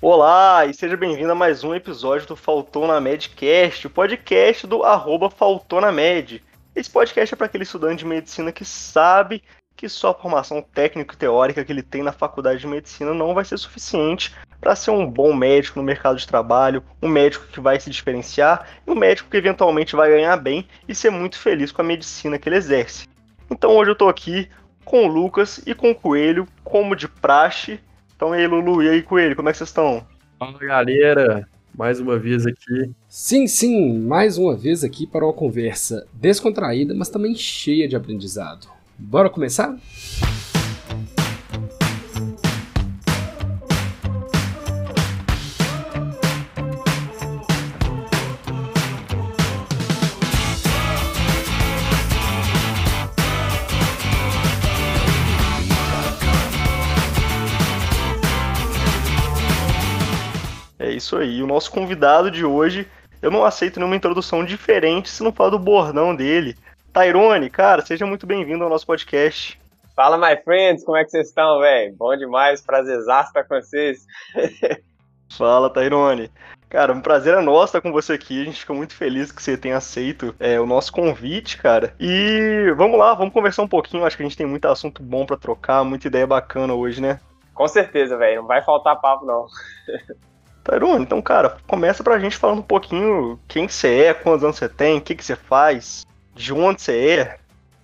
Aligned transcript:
Olá 0.00 0.64
e 0.64 0.72
seja 0.72 0.96
bem-vindo 0.96 1.32
a 1.32 1.34
mais 1.34 1.64
um 1.64 1.74
episódio 1.74 2.28
do 2.28 2.36
Faltou 2.36 2.86
na 2.86 3.00
Medcast, 3.00 3.84
o 3.84 3.90
podcast 3.90 4.64
do 4.64 4.84
arroba 4.84 5.28
Faltou 5.28 5.80
na 5.80 5.90
Med. 5.90 6.40
Esse 6.72 6.88
podcast 6.88 7.34
é 7.34 7.36
para 7.36 7.46
aquele 7.46 7.64
estudante 7.64 7.98
de 7.98 8.06
medicina 8.06 8.52
que 8.52 8.64
sabe 8.64 9.42
que 9.76 9.88
só 9.88 10.10
a 10.10 10.14
formação 10.14 10.62
técnica 10.62 11.16
e 11.16 11.18
teórica 11.18 11.64
que 11.64 11.72
ele 11.72 11.82
tem 11.82 12.04
na 12.04 12.12
faculdade 12.12 12.60
de 12.60 12.66
medicina 12.68 13.12
não 13.12 13.34
vai 13.34 13.44
ser 13.44 13.58
suficiente 13.58 14.32
para 14.60 14.76
ser 14.76 14.92
um 14.92 15.04
bom 15.04 15.34
médico 15.34 15.80
no 15.80 15.84
mercado 15.84 16.16
de 16.16 16.28
trabalho, 16.28 16.84
um 17.02 17.08
médico 17.08 17.48
que 17.48 17.58
vai 17.58 17.80
se 17.80 17.90
diferenciar 17.90 18.68
e 18.86 18.90
um 18.92 18.94
médico 18.94 19.28
que 19.28 19.36
eventualmente 19.36 19.96
vai 19.96 20.10
ganhar 20.10 20.36
bem 20.36 20.64
e 20.86 20.94
ser 20.94 21.10
muito 21.10 21.36
feliz 21.40 21.72
com 21.72 21.82
a 21.82 21.84
medicina 21.84 22.38
que 22.38 22.48
ele 22.48 22.56
exerce. 22.56 23.08
Então 23.50 23.72
hoje 23.72 23.90
eu 23.90 23.94
estou 23.94 24.08
aqui 24.08 24.48
com 24.84 25.06
o 25.06 25.08
Lucas 25.08 25.60
e 25.66 25.74
com 25.74 25.90
o 25.90 25.94
Coelho, 25.94 26.46
como 26.62 26.94
de 26.94 27.08
praxe. 27.08 27.80
Então 28.18 28.34
e 28.34 28.38
aí, 28.38 28.48
Lulu, 28.48 28.82
e 28.82 28.88
aí, 28.88 29.00
Coelho, 29.00 29.36
como 29.36 29.48
é 29.48 29.52
que 29.52 29.58
vocês 29.58 29.70
estão? 29.70 30.04
Fala, 30.40 30.58
galera! 30.58 31.48
Mais 31.72 32.00
uma 32.00 32.18
vez 32.18 32.44
aqui. 32.48 32.90
Sim, 33.08 33.46
sim, 33.46 33.96
mais 33.96 34.36
uma 34.36 34.56
vez 34.56 34.82
aqui 34.82 35.06
para 35.06 35.24
uma 35.24 35.32
conversa 35.32 36.04
descontraída, 36.12 36.92
mas 36.94 37.08
também 37.08 37.36
cheia 37.36 37.86
de 37.86 37.94
aprendizado. 37.94 38.66
Bora 38.98 39.30
começar? 39.30 39.72
É 39.72 40.47
isso 61.08 61.16
aí. 61.16 61.42
O 61.42 61.46
nosso 61.46 61.70
convidado 61.70 62.30
de 62.30 62.44
hoje, 62.44 62.86
eu 63.22 63.30
não 63.30 63.44
aceito 63.44 63.78
nenhuma 63.78 63.96
introdução 63.96 64.44
diferente 64.44 65.08
se 65.08 65.22
não 65.22 65.32
falar 65.32 65.50
do 65.50 65.58
bordão 65.58 66.14
dele. 66.14 66.54
Tyrone, 66.92 67.48
cara, 67.48 67.84
seja 67.84 68.04
muito 68.04 68.26
bem-vindo 68.26 68.62
ao 68.62 68.70
nosso 68.70 68.86
podcast. 68.86 69.58
Fala, 69.96 70.16
my 70.18 70.40
friends, 70.42 70.84
como 70.84 70.96
é 70.96 71.04
que 71.04 71.10
vocês 71.10 71.28
estão, 71.28 71.60
velho? 71.60 71.94
Bom 71.96 72.14
demais, 72.16 72.60
prazerzaço 72.60 73.28
estar 73.28 73.44
com 73.44 73.54
vocês. 73.54 74.04
Fala, 75.36 75.72
Tyrone. 75.72 76.30
Cara, 76.68 76.92
um 76.92 77.00
prazer 77.00 77.34
é 77.34 77.40
nosso 77.40 77.64
estar 77.64 77.80
com 77.80 77.90
você 77.90 78.12
aqui. 78.12 78.42
A 78.42 78.44
gente 78.44 78.60
fica 78.60 78.74
muito 78.74 78.94
feliz 78.94 79.32
que 79.32 79.42
você 79.42 79.56
tenha 79.56 79.78
aceito 79.78 80.34
é, 80.38 80.60
o 80.60 80.66
nosso 80.66 80.92
convite, 80.92 81.56
cara. 81.56 81.94
E 81.98 82.72
vamos 82.76 82.98
lá, 82.98 83.14
vamos 83.14 83.32
conversar 83.32 83.62
um 83.62 83.68
pouquinho. 83.68 84.04
Acho 84.04 84.16
que 84.16 84.22
a 84.22 84.26
gente 84.26 84.36
tem 84.36 84.46
muito 84.46 84.68
assunto 84.68 85.02
bom 85.02 85.24
para 85.24 85.36
trocar, 85.36 85.84
muita 85.84 86.06
ideia 86.06 86.26
bacana 86.26 86.74
hoje, 86.74 87.00
né? 87.00 87.18
Com 87.54 87.66
certeza, 87.66 88.16
velho. 88.16 88.42
Não 88.42 88.46
vai 88.46 88.62
faltar 88.62 89.00
papo, 89.00 89.24
não. 89.24 89.46
Tyrone, 90.68 91.02
então, 91.02 91.20
cara, 91.22 91.56
começa 91.66 92.04
pra 92.04 92.18
gente 92.18 92.36
falando 92.36 92.58
um 92.60 92.62
pouquinho 92.62 93.38
quem 93.48 93.66
você 93.68 94.04
é, 94.04 94.14
quantos 94.14 94.44
anos 94.44 94.56
você 94.56 94.68
tem, 94.68 94.98
o 94.98 95.00
que, 95.00 95.14
que 95.14 95.24
você 95.24 95.34
faz, 95.36 96.06
de 96.34 96.52
onde 96.52 96.82
você 96.82 97.18
é. 97.18 97.38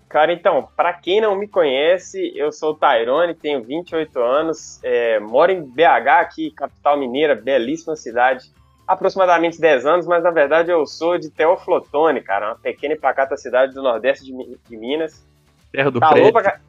Cara, 0.09 0.33
então, 0.33 0.69
pra 0.77 0.93
quem 0.93 1.21
não 1.21 1.35
me 1.35 1.49
conhece, 1.49 2.33
eu 2.37 2.53
sou 2.53 2.71
o 2.73 2.75
Tyrone, 2.77 3.35
tenho 3.35 3.63
28 3.65 4.17
anos, 4.21 4.79
é, 4.85 5.19
moro 5.19 5.51
em 5.51 5.63
BH, 5.63 6.09
aqui, 6.21 6.51
capital 6.53 6.97
mineira, 6.99 7.35
belíssima 7.35 7.97
cidade. 7.97 8.53
Aproximadamente 8.87 9.59
10 9.59 9.87
anos, 9.87 10.07
mas 10.07 10.23
na 10.23 10.31
verdade 10.31 10.71
eu 10.71 10.87
sou 10.87 11.19
de 11.19 11.31
Teoflotone, 11.31 12.21
cara, 12.21 12.49
uma 12.51 12.55
pequena 12.55 12.93
e 12.95 12.99
pacata 12.99 13.37
cidade 13.37 13.73
do 13.75 13.83
nordeste 13.83 14.25
de, 14.27 14.33
de 14.69 14.77
Minas. 14.77 15.25
Terra 15.73 15.91
do 15.91 15.99
Tá 15.99 16.11
pra 16.31 16.43
ca- 16.43 16.61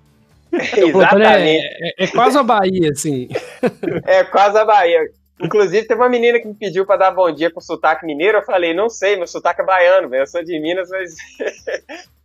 Exatamente. 0.52 0.88
Exatamente. 0.88 1.66
É, 2.00 2.03
é 2.05 2.07
quase 2.07 2.38
a 2.38 2.44
Bahia, 2.44 2.89
assim. 2.91 3.27
É 4.07 4.23
quase 4.23 4.57
a 4.57 4.63
Bahia. 4.66 5.02
Inclusive, 5.39 5.88
teve 5.88 6.00
uma 6.00 6.09
menina 6.09 6.39
que 6.39 6.47
me 6.47 6.53
pediu 6.53 6.86
pra 6.86 6.95
dar 6.95 7.11
bom 7.11 7.30
dia 7.31 7.52
com 7.52 7.59
sotaque 7.59 8.05
mineiro. 8.05 8.38
Eu 8.38 8.44
falei, 8.44 8.73
não 8.73 8.89
sei, 8.89 9.18
meu 9.18 9.28
sotaque 9.28 9.62
é 9.62 9.66
baiano. 9.66 10.13
Eu 10.16 10.25
sou 10.25 10.44
de 10.44 10.59
Minas, 10.59 10.90
mas 10.90 11.16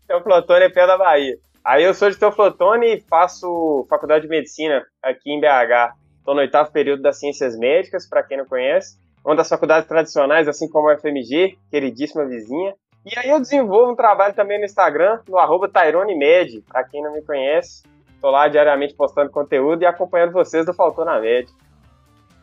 Teoflotone 0.06 0.64
é 0.64 0.68
pé 0.68 0.86
da 0.86 0.96
Bahia. 0.96 1.36
Aí 1.64 1.84
eu 1.84 1.92
sou 1.92 2.08
de 2.08 2.16
Teoflotone 2.16 2.86
e 2.86 3.00
faço 3.00 3.86
faculdade 3.90 4.22
de 4.22 4.30
medicina 4.30 4.84
aqui 5.02 5.30
em 5.30 5.40
BH. 5.40 5.94
Estou 6.18 6.34
no 6.34 6.40
oitavo 6.40 6.70
período 6.70 7.02
das 7.02 7.18
ciências 7.18 7.58
médicas, 7.58 8.08
para 8.08 8.22
quem 8.22 8.38
não 8.38 8.46
conhece. 8.46 8.96
Uma 9.24 9.36
das 9.36 9.48
faculdades 9.48 9.88
tradicionais, 9.88 10.48
assim 10.48 10.68
como 10.68 10.88
a 10.88 10.96
FMG, 10.96 11.58
queridíssima 11.70 12.24
vizinha. 12.24 12.74
E 13.04 13.18
aí 13.18 13.30
eu 13.30 13.40
desenvolvo 13.40 13.92
um 13.92 13.96
trabalho 13.96 14.34
também 14.34 14.58
no 14.58 14.64
Instagram, 14.64 15.20
no 15.28 15.38
arroba 15.38 15.68
TyroneMed, 15.68 16.62
para 16.68 16.84
quem 16.84 17.02
não 17.02 17.12
me 17.12 17.22
conhece. 17.22 17.82
Tô 18.20 18.30
lá 18.30 18.46
diariamente 18.48 18.94
postando 18.94 19.30
conteúdo 19.30 19.82
e 19.82 19.86
acompanhando 19.86 20.32
vocês 20.32 20.64
do 20.64 20.74
Faltou 20.74 21.04
na 21.04 21.18
Média. 21.18 21.52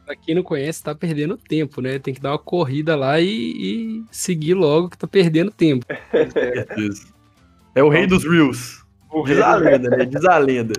Pra 0.07 0.15
quem 0.15 0.33
não 0.33 0.41
conhece, 0.41 0.81
tá 0.81 0.95
perdendo 0.95 1.35
tempo, 1.35 1.81
né? 1.81 1.99
Tem 1.99 2.13
que 2.13 2.21
dar 2.21 2.31
uma 2.31 2.39
corrida 2.39 2.95
lá 2.95 3.19
e, 3.19 3.27
e 3.27 4.05
seguir 4.09 4.53
logo 4.53 4.89
que 4.89 4.97
tá 4.97 5.05
perdendo 5.05 5.51
tempo. 5.51 5.85
É 7.75 7.83
o 7.83 7.89
rei 7.89 8.07
dos 8.07 8.23
Reels. 8.23 8.83
O 9.11 9.23
Diz 9.23 9.39
a 9.39 9.55
lenda, 9.55 9.95
né? 9.95 10.03
Diz 10.03 10.25
a 10.25 10.35
lenda. 10.39 10.73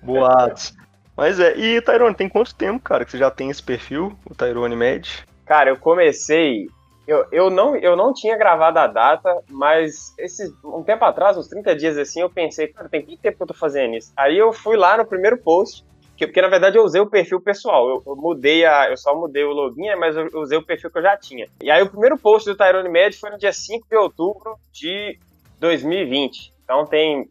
Boatos. 0.00 0.76
Mas 1.16 1.40
é, 1.40 1.58
e 1.58 1.82
Tyrone, 1.82 2.14
tem 2.14 2.28
quanto 2.28 2.54
tempo, 2.54 2.78
cara, 2.78 3.04
que 3.04 3.10
você 3.10 3.18
já 3.18 3.32
tem 3.32 3.50
esse 3.50 3.60
perfil, 3.60 4.16
o 4.24 4.32
Tyrone 4.32 4.76
Med? 4.76 5.26
Cara, 5.44 5.70
eu 5.70 5.76
comecei. 5.76 6.68
Eu, 7.04 7.26
eu, 7.32 7.50
não, 7.50 7.74
eu 7.74 7.96
não 7.96 8.14
tinha 8.14 8.38
gravado 8.38 8.78
a 8.78 8.86
data, 8.86 9.42
mas 9.48 10.14
esse, 10.18 10.54
um 10.64 10.84
tempo 10.84 11.04
atrás, 11.04 11.36
uns 11.36 11.48
30 11.48 11.74
dias 11.74 11.98
assim, 11.98 12.20
eu 12.20 12.30
pensei, 12.30 12.68
cara, 12.68 12.88
tem 12.88 13.02
que 13.02 13.16
tempo 13.16 13.38
que 13.38 13.42
eu 13.42 13.48
tô 13.48 13.54
fazendo 13.54 13.96
isso. 13.96 14.12
Aí 14.16 14.38
eu 14.38 14.52
fui 14.52 14.76
lá 14.76 14.96
no 14.98 15.04
primeiro 15.04 15.36
post, 15.36 15.84
que, 16.20 16.26
porque 16.26 16.42
na 16.42 16.48
verdade 16.48 16.76
eu 16.76 16.84
usei 16.84 17.00
o 17.00 17.08
perfil 17.08 17.40
pessoal. 17.40 17.88
Eu, 17.88 18.02
eu 18.06 18.14
mudei 18.14 18.64
a. 18.66 18.90
Eu 18.90 18.96
só 18.98 19.14
mudei 19.18 19.42
o 19.42 19.52
login, 19.52 19.94
mas 19.98 20.14
eu 20.14 20.28
usei 20.34 20.58
o 20.58 20.62
perfil 20.62 20.90
que 20.90 20.98
eu 20.98 21.02
já 21.02 21.16
tinha. 21.16 21.46
E 21.62 21.70
aí 21.70 21.82
o 21.82 21.88
primeiro 21.88 22.18
post 22.18 22.48
do 22.48 22.56
Tyrone 22.56 22.90
Med 22.90 23.16
foi 23.16 23.30
no 23.30 23.38
dia 23.38 23.52
5 23.52 23.86
de 23.88 23.96
outubro 23.96 24.56
de 24.70 25.18
2020. 25.58 26.52
Então 26.62 26.84
tem. 26.84 27.26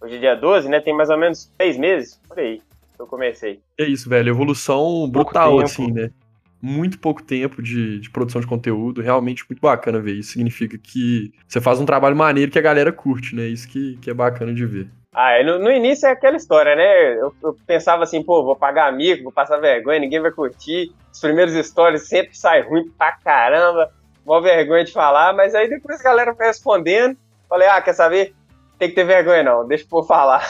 Hoje 0.00 0.16
é 0.16 0.18
dia 0.18 0.34
12, 0.36 0.68
né? 0.68 0.80
Tem 0.80 0.96
mais 0.96 1.10
ou 1.10 1.18
menos 1.18 1.50
seis 1.60 1.76
meses 1.76 2.20
por 2.28 2.38
aí 2.38 2.58
que 2.94 3.02
eu 3.02 3.06
comecei. 3.06 3.60
É 3.76 3.84
isso, 3.84 4.08
velho. 4.08 4.30
Evolução 4.30 5.08
brutal, 5.10 5.60
assim, 5.60 5.90
né? 5.90 6.10
Muito 6.62 7.00
pouco 7.00 7.22
tempo 7.22 7.60
de, 7.60 7.98
de 7.98 8.10
produção 8.10 8.40
de 8.40 8.46
conteúdo. 8.46 9.02
Realmente 9.02 9.44
muito 9.48 9.60
bacana 9.60 9.98
ver 9.98 10.14
isso. 10.14 10.32
Significa 10.32 10.78
que 10.78 11.32
você 11.48 11.60
faz 11.60 11.80
um 11.80 11.86
trabalho 11.86 12.14
maneiro 12.14 12.52
que 12.52 12.58
a 12.58 12.62
galera 12.62 12.92
curte, 12.92 13.34
né? 13.34 13.48
Isso 13.48 13.68
que, 13.68 13.96
que 13.96 14.08
é 14.08 14.14
bacana 14.14 14.54
de 14.54 14.64
ver. 14.64 14.88
Ah, 15.12 15.32
é, 15.32 15.42
no, 15.42 15.58
no 15.58 15.70
início 15.72 16.06
é 16.06 16.12
aquela 16.12 16.36
história, 16.36 16.76
né? 16.76 17.14
Eu, 17.14 17.34
eu 17.42 17.56
pensava 17.66 18.04
assim, 18.04 18.22
pô, 18.22 18.44
vou 18.44 18.54
pagar 18.54 18.88
amigo, 18.88 19.24
vou 19.24 19.32
passar 19.32 19.58
vergonha, 19.58 19.98
ninguém 19.98 20.20
vai 20.20 20.30
curtir. 20.30 20.94
Os 21.12 21.20
primeiros 21.20 21.54
stories 21.66 22.06
sempre 22.08 22.36
saem 22.36 22.62
ruim 22.62 22.88
pra 22.96 23.12
caramba, 23.12 23.90
mó 24.24 24.40
vergonha 24.40 24.84
de 24.84 24.92
falar, 24.92 25.34
mas 25.34 25.54
aí 25.54 25.68
depois 25.68 25.98
a 26.00 26.04
galera 26.04 26.34
foi 26.34 26.46
respondendo. 26.46 27.16
Falei, 27.48 27.68
ah, 27.68 27.82
quer 27.82 27.92
saber? 27.92 28.34
Tem 28.78 28.88
que 28.88 28.94
ter 28.94 29.04
vergonha 29.04 29.42
não, 29.42 29.66
deixa 29.66 29.84
o 29.84 29.88
povo 29.88 30.06
falar. 30.06 30.48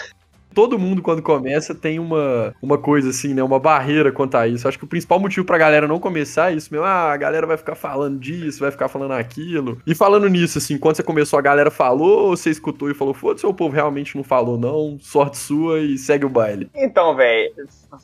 Todo 0.55 0.79
mundo, 0.79 1.01
quando 1.03 1.23
começa, 1.23 1.75
tem 1.75 1.99
uma, 1.99 2.55
uma 2.61 2.77
coisa 2.77 3.11
assim, 3.11 3.33
né? 3.35 3.43
Uma 3.43 3.59
barreira 3.61 4.11
quanto 4.11 4.37
a 4.37 4.49
isso. 4.49 4.67
Acho 4.67 4.79
que 4.79 4.85
o 4.85 4.89
principal 4.89 5.21
motivo 5.21 5.47
pra 5.47 5.57
galera 5.59 5.87
não 5.87 5.99
começar 6.01 6.53
é 6.53 6.57
isso 6.57 6.73
mesmo. 6.73 6.85
Ah, 6.87 7.13
a 7.13 7.17
galera 7.17 7.47
vai 7.47 7.57
ficar 7.57 7.75
falando 7.75 8.19
disso, 8.19 8.61
vai 8.61 8.71
ficar 8.71 8.89
falando 8.89 9.13
aquilo. 9.13 9.81
E 9.87 9.95
falando 9.95 10.29
nisso, 10.29 10.59
assim, 10.59 10.77
quando 10.79 10.97
você 10.97 11.03
começou, 11.03 11.39
a 11.39 11.43
galera 11.43 11.71
falou, 11.71 12.29
ou 12.29 12.37
você 12.37 12.51
escutou 12.51 12.91
e 12.91 12.95
falou, 12.95 13.15
foda-se, 13.15 13.47
o 13.47 13.55
povo 13.55 13.75
realmente 13.75 14.17
não 14.17 14.25
falou, 14.25 14.59
não. 14.59 14.99
Sorte 15.01 15.39
sua 15.39 15.81
e 15.81 15.97
segue 15.97 16.25
o 16.27 16.31
baile. 16.31 16.69
Então, 16.75 17.15
velho, 17.15 17.53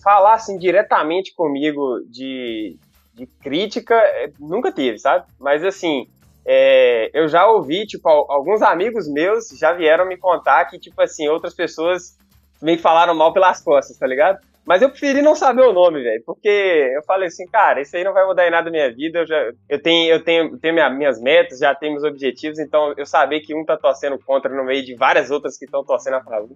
falar 0.03 0.35
assim 0.35 0.57
diretamente 0.59 1.35
comigo 1.35 2.01
de, 2.09 2.77
de 3.15 3.27
crítica 3.43 3.95
é, 3.95 4.31
nunca 4.39 4.71
teve, 4.71 4.99
sabe? 4.99 5.25
Mas 5.41 5.65
assim, 5.65 6.07
é, 6.47 7.11
eu 7.13 7.27
já 7.29 7.47
ouvi, 7.49 7.87
tipo, 7.87 8.09
al- 8.09 8.31
alguns 8.31 8.63
amigos 8.63 9.09
meus 9.13 9.49
já 9.59 9.73
vieram 9.73 10.07
me 10.07 10.17
contar 10.17 10.65
que, 10.67 10.79
tipo 10.79 11.03
assim, 11.03 11.27
outras 11.29 11.53
pessoas 11.55 12.17
que 12.61 12.79
falaram 12.79 13.15
mal 13.15 13.33
pelas 13.33 13.63
costas, 13.63 13.97
tá 13.99 14.07
ligado? 14.07 14.39
Mas 14.67 14.83
eu 14.83 14.91
preferi 14.91 15.23
não 15.23 15.37
saber 15.37 15.63
o 15.63 15.73
nome, 15.73 16.03
velho, 16.03 16.23
porque 16.27 16.49
eu 16.49 17.03
falei 17.05 17.29
assim, 17.29 17.47
cara, 17.47 17.81
isso 17.81 17.97
aí 17.97 18.03
não 18.03 18.13
vai 18.13 18.27
mudar 18.27 18.49
em 18.49 18.51
nada 18.51 18.65
na 18.65 18.71
minha 18.73 18.93
vida, 18.93 19.21
eu, 19.21 19.27
já, 19.27 19.53
eu 19.69 19.81
tenho, 19.81 20.13
eu 20.13 20.25
tenho, 20.25 20.59
tenho 20.59 20.75
minha- 20.75 20.91
minhas 20.91 21.21
metas, 21.21 21.61
já 21.61 21.73
tenho 21.73 21.93
meus 21.93 22.05
objetivos, 22.05 22.59
então 22.59 22.93
eu 22.97 23.07
saber 23.07 23.41
que 23.41 23.55
um 23.55 23.65
tá 23.65 23.77
torcendo 23.77 24.19
contra 24.19 24.53
no 24.53 24.65
meio 24.65 24.85
de 24.85 24.97
várias 24.97 25.31
outras 25.31 25.57
que 25.57 25.67
estão 25.67 25.85
torcendo 25.85 26.15
a 26.15 26.23
favor, 26.25 26.51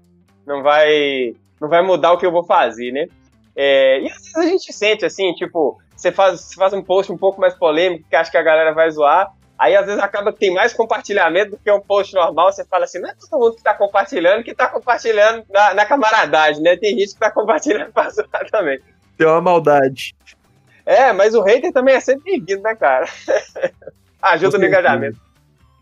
não 0.44 0.60
vai, 0.60 1.34
não 1.60 1.68
vai 1.68 1.82
mudar 1.82 2.12
o 2.12 2.18
que 2.18 2.26
eu 2.26 2.32
vou 2.32 2.42
fazer, 2.44 2.90
né? 2.90 3.06
É, 3.54 4.00
e 4.00 4.06
às 4.10 4.16
vezes 4.22 4.36
a 4.36 4.46
gente 4.46 4.72
sente 4.72 5.04
assim, 5.04 5.32
tipo, 5.34 5.78
você 5.94 6.10
faz, 6.10 6.40
você 6.40 6.54
faz 6.56 6.72
um 6.72 6.82
post 6.82 7.12
um 7.12 7.18
pouco 7.18 7.40
mais 7.40 7.54
polêmico 7.54 8.08
que 8.08 8.16
acha 8.16 8.30
que 8.30 8.36
a 8.38 8.42
galera 8.42 8.72
vai 8.72 8.90
zoar, 8.90 9.30
aí 9.60 9.76
às 9.76 9.84
vezes 9.84 10.02
acaba 10.02 10.32
que 10.32 10.38
tem 10.38 10.54
mais 10.54 10.72
compartilhamento 10.72 11.50
do 11.50 11.58
que 11.58 11.70
um 11.70 11.80
post 11.80 12.14
normal, 12.14 12.50
você 12.50 12.64
fala 12.64 12.84
assim, 12.84 12.98
não 12.98 13.10
é 13.10 13.14
todo 13.14 13.38
mundo 13.38 13.56
que 13.56 13.62
tá 13.62 13.74
compartilhando 13.74 14.42
que 14.42 14.54
tá 14.54 14.66
compartilhando 14.66 15.44
na, 15.50 15.74
na 15.74 15.84
camaradagem, 15.84 16.62
né? 16.62 16.76
Tem 16.78 16.98
gente 16.98 17.12
que 17.12 17.20
tá 17.20 17.30
compartilhando 17.30 17.92
pra 17.92 18.08
zoar 18.08 18.50
também. 18.50 18.80
Tem 19.18 19.26
uma 19.26 19.40
maldade. 19.42 20.14
É, 20.86 21.12
mas 21.12 21.34
o 21.34 21.42
hater 21.42 21.72
também 21.72 21.94
é 21.94 22.00
sempre 22.00 22.32
bem-vindo, 22.32 22.62
né, 22.62 22.74
cara? 22.74 23.06
Ajuda 24.22 24.56
no 24.56 24.64
engajamento. 24.64 25.20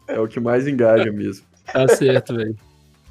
É 0.09 0.19
o 0.19 0.27
que 0.27 0.41
mais 0.41 0.67
engaja 0.67 1.13
mesmo. 1.13 1.47
Tá 1.73 1.87
certo, 1.87 2.35
velho. 2.35 2.57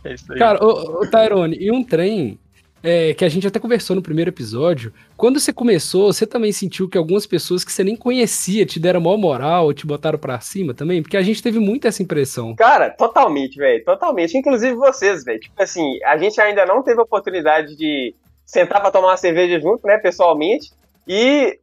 É 0.04 0.14
isso 0.14 0.32
aí. 0.34 0.38
Cara, 0.38 0.64
ô, 0.64 1.02
ô, 1.02 1.08
Tyrone, 1.08 1.58
e 1.58 1.72
um 1.72 1.84
trem 1.84 2.38
é, 2.84 3.14
que 3.14 3.26
a 3.26 3.30
gente 3.30 3.48
até 3.48 3.60
conversou 3.60 3.96
no 3.96 4.02
primeiro 4.02 4.30
episódio. 4.30 4.94
Quando 5.16 5.40
você 5.40 5.52
começou, 5.52 6.12
você 6.12 6.26
também 6.26 6.52
sentiu 6.52 6.88
que 6.88 6.98
algumas 6.98 7.26
pessoas 7.26 7.64
que 7.64 7.72
você 7.72 7.84
nem 7.84 7.96
conhecia 7.96 8.66
te 8.66 8.80
deram 8.80 9.02
maior 9.02 9.18
moral, 9.18 9.74
te 9.74 9.86
botaram 9.86 10.20
pra 10.20 10.40
cima 10.40 10.74
também? 10.74 11.02
Porque 11.02 11.18
a 11.18 11.22
gente 11.22 11.42
teve 11.42 11.60
muito 11.60 11.88
essa 11.88 12.04
impressão. 12.04 12.56
Cara, 12.56 12.90
totalmente, 12.90 13.58
velho. 13.58 13.84
Totalmente. 13.84 14.38
Inclusive 14.38 14.76
vocês, 14.76 15.24
velho. 15.24 15.40
Tipo 15.40 15.62
assim, 15.62 16.00
a 16.04 16.18
gente 16.18 16.40
ainda 16.40 16.66
não 16.66 16.84
teve 16.84 17.02
oportunidade 17.02 17.76
de 17.76 18.16
sentar 18.46 18.80
pra 18.82 18.92
tomar 18.92 19.10
uma 19.10 19.18
cerveja 19.18 19.60
junto, 19.60 19.86
né, 19.86 19.98
pessoalmente. 19.98 20.72
E 21.08 21.60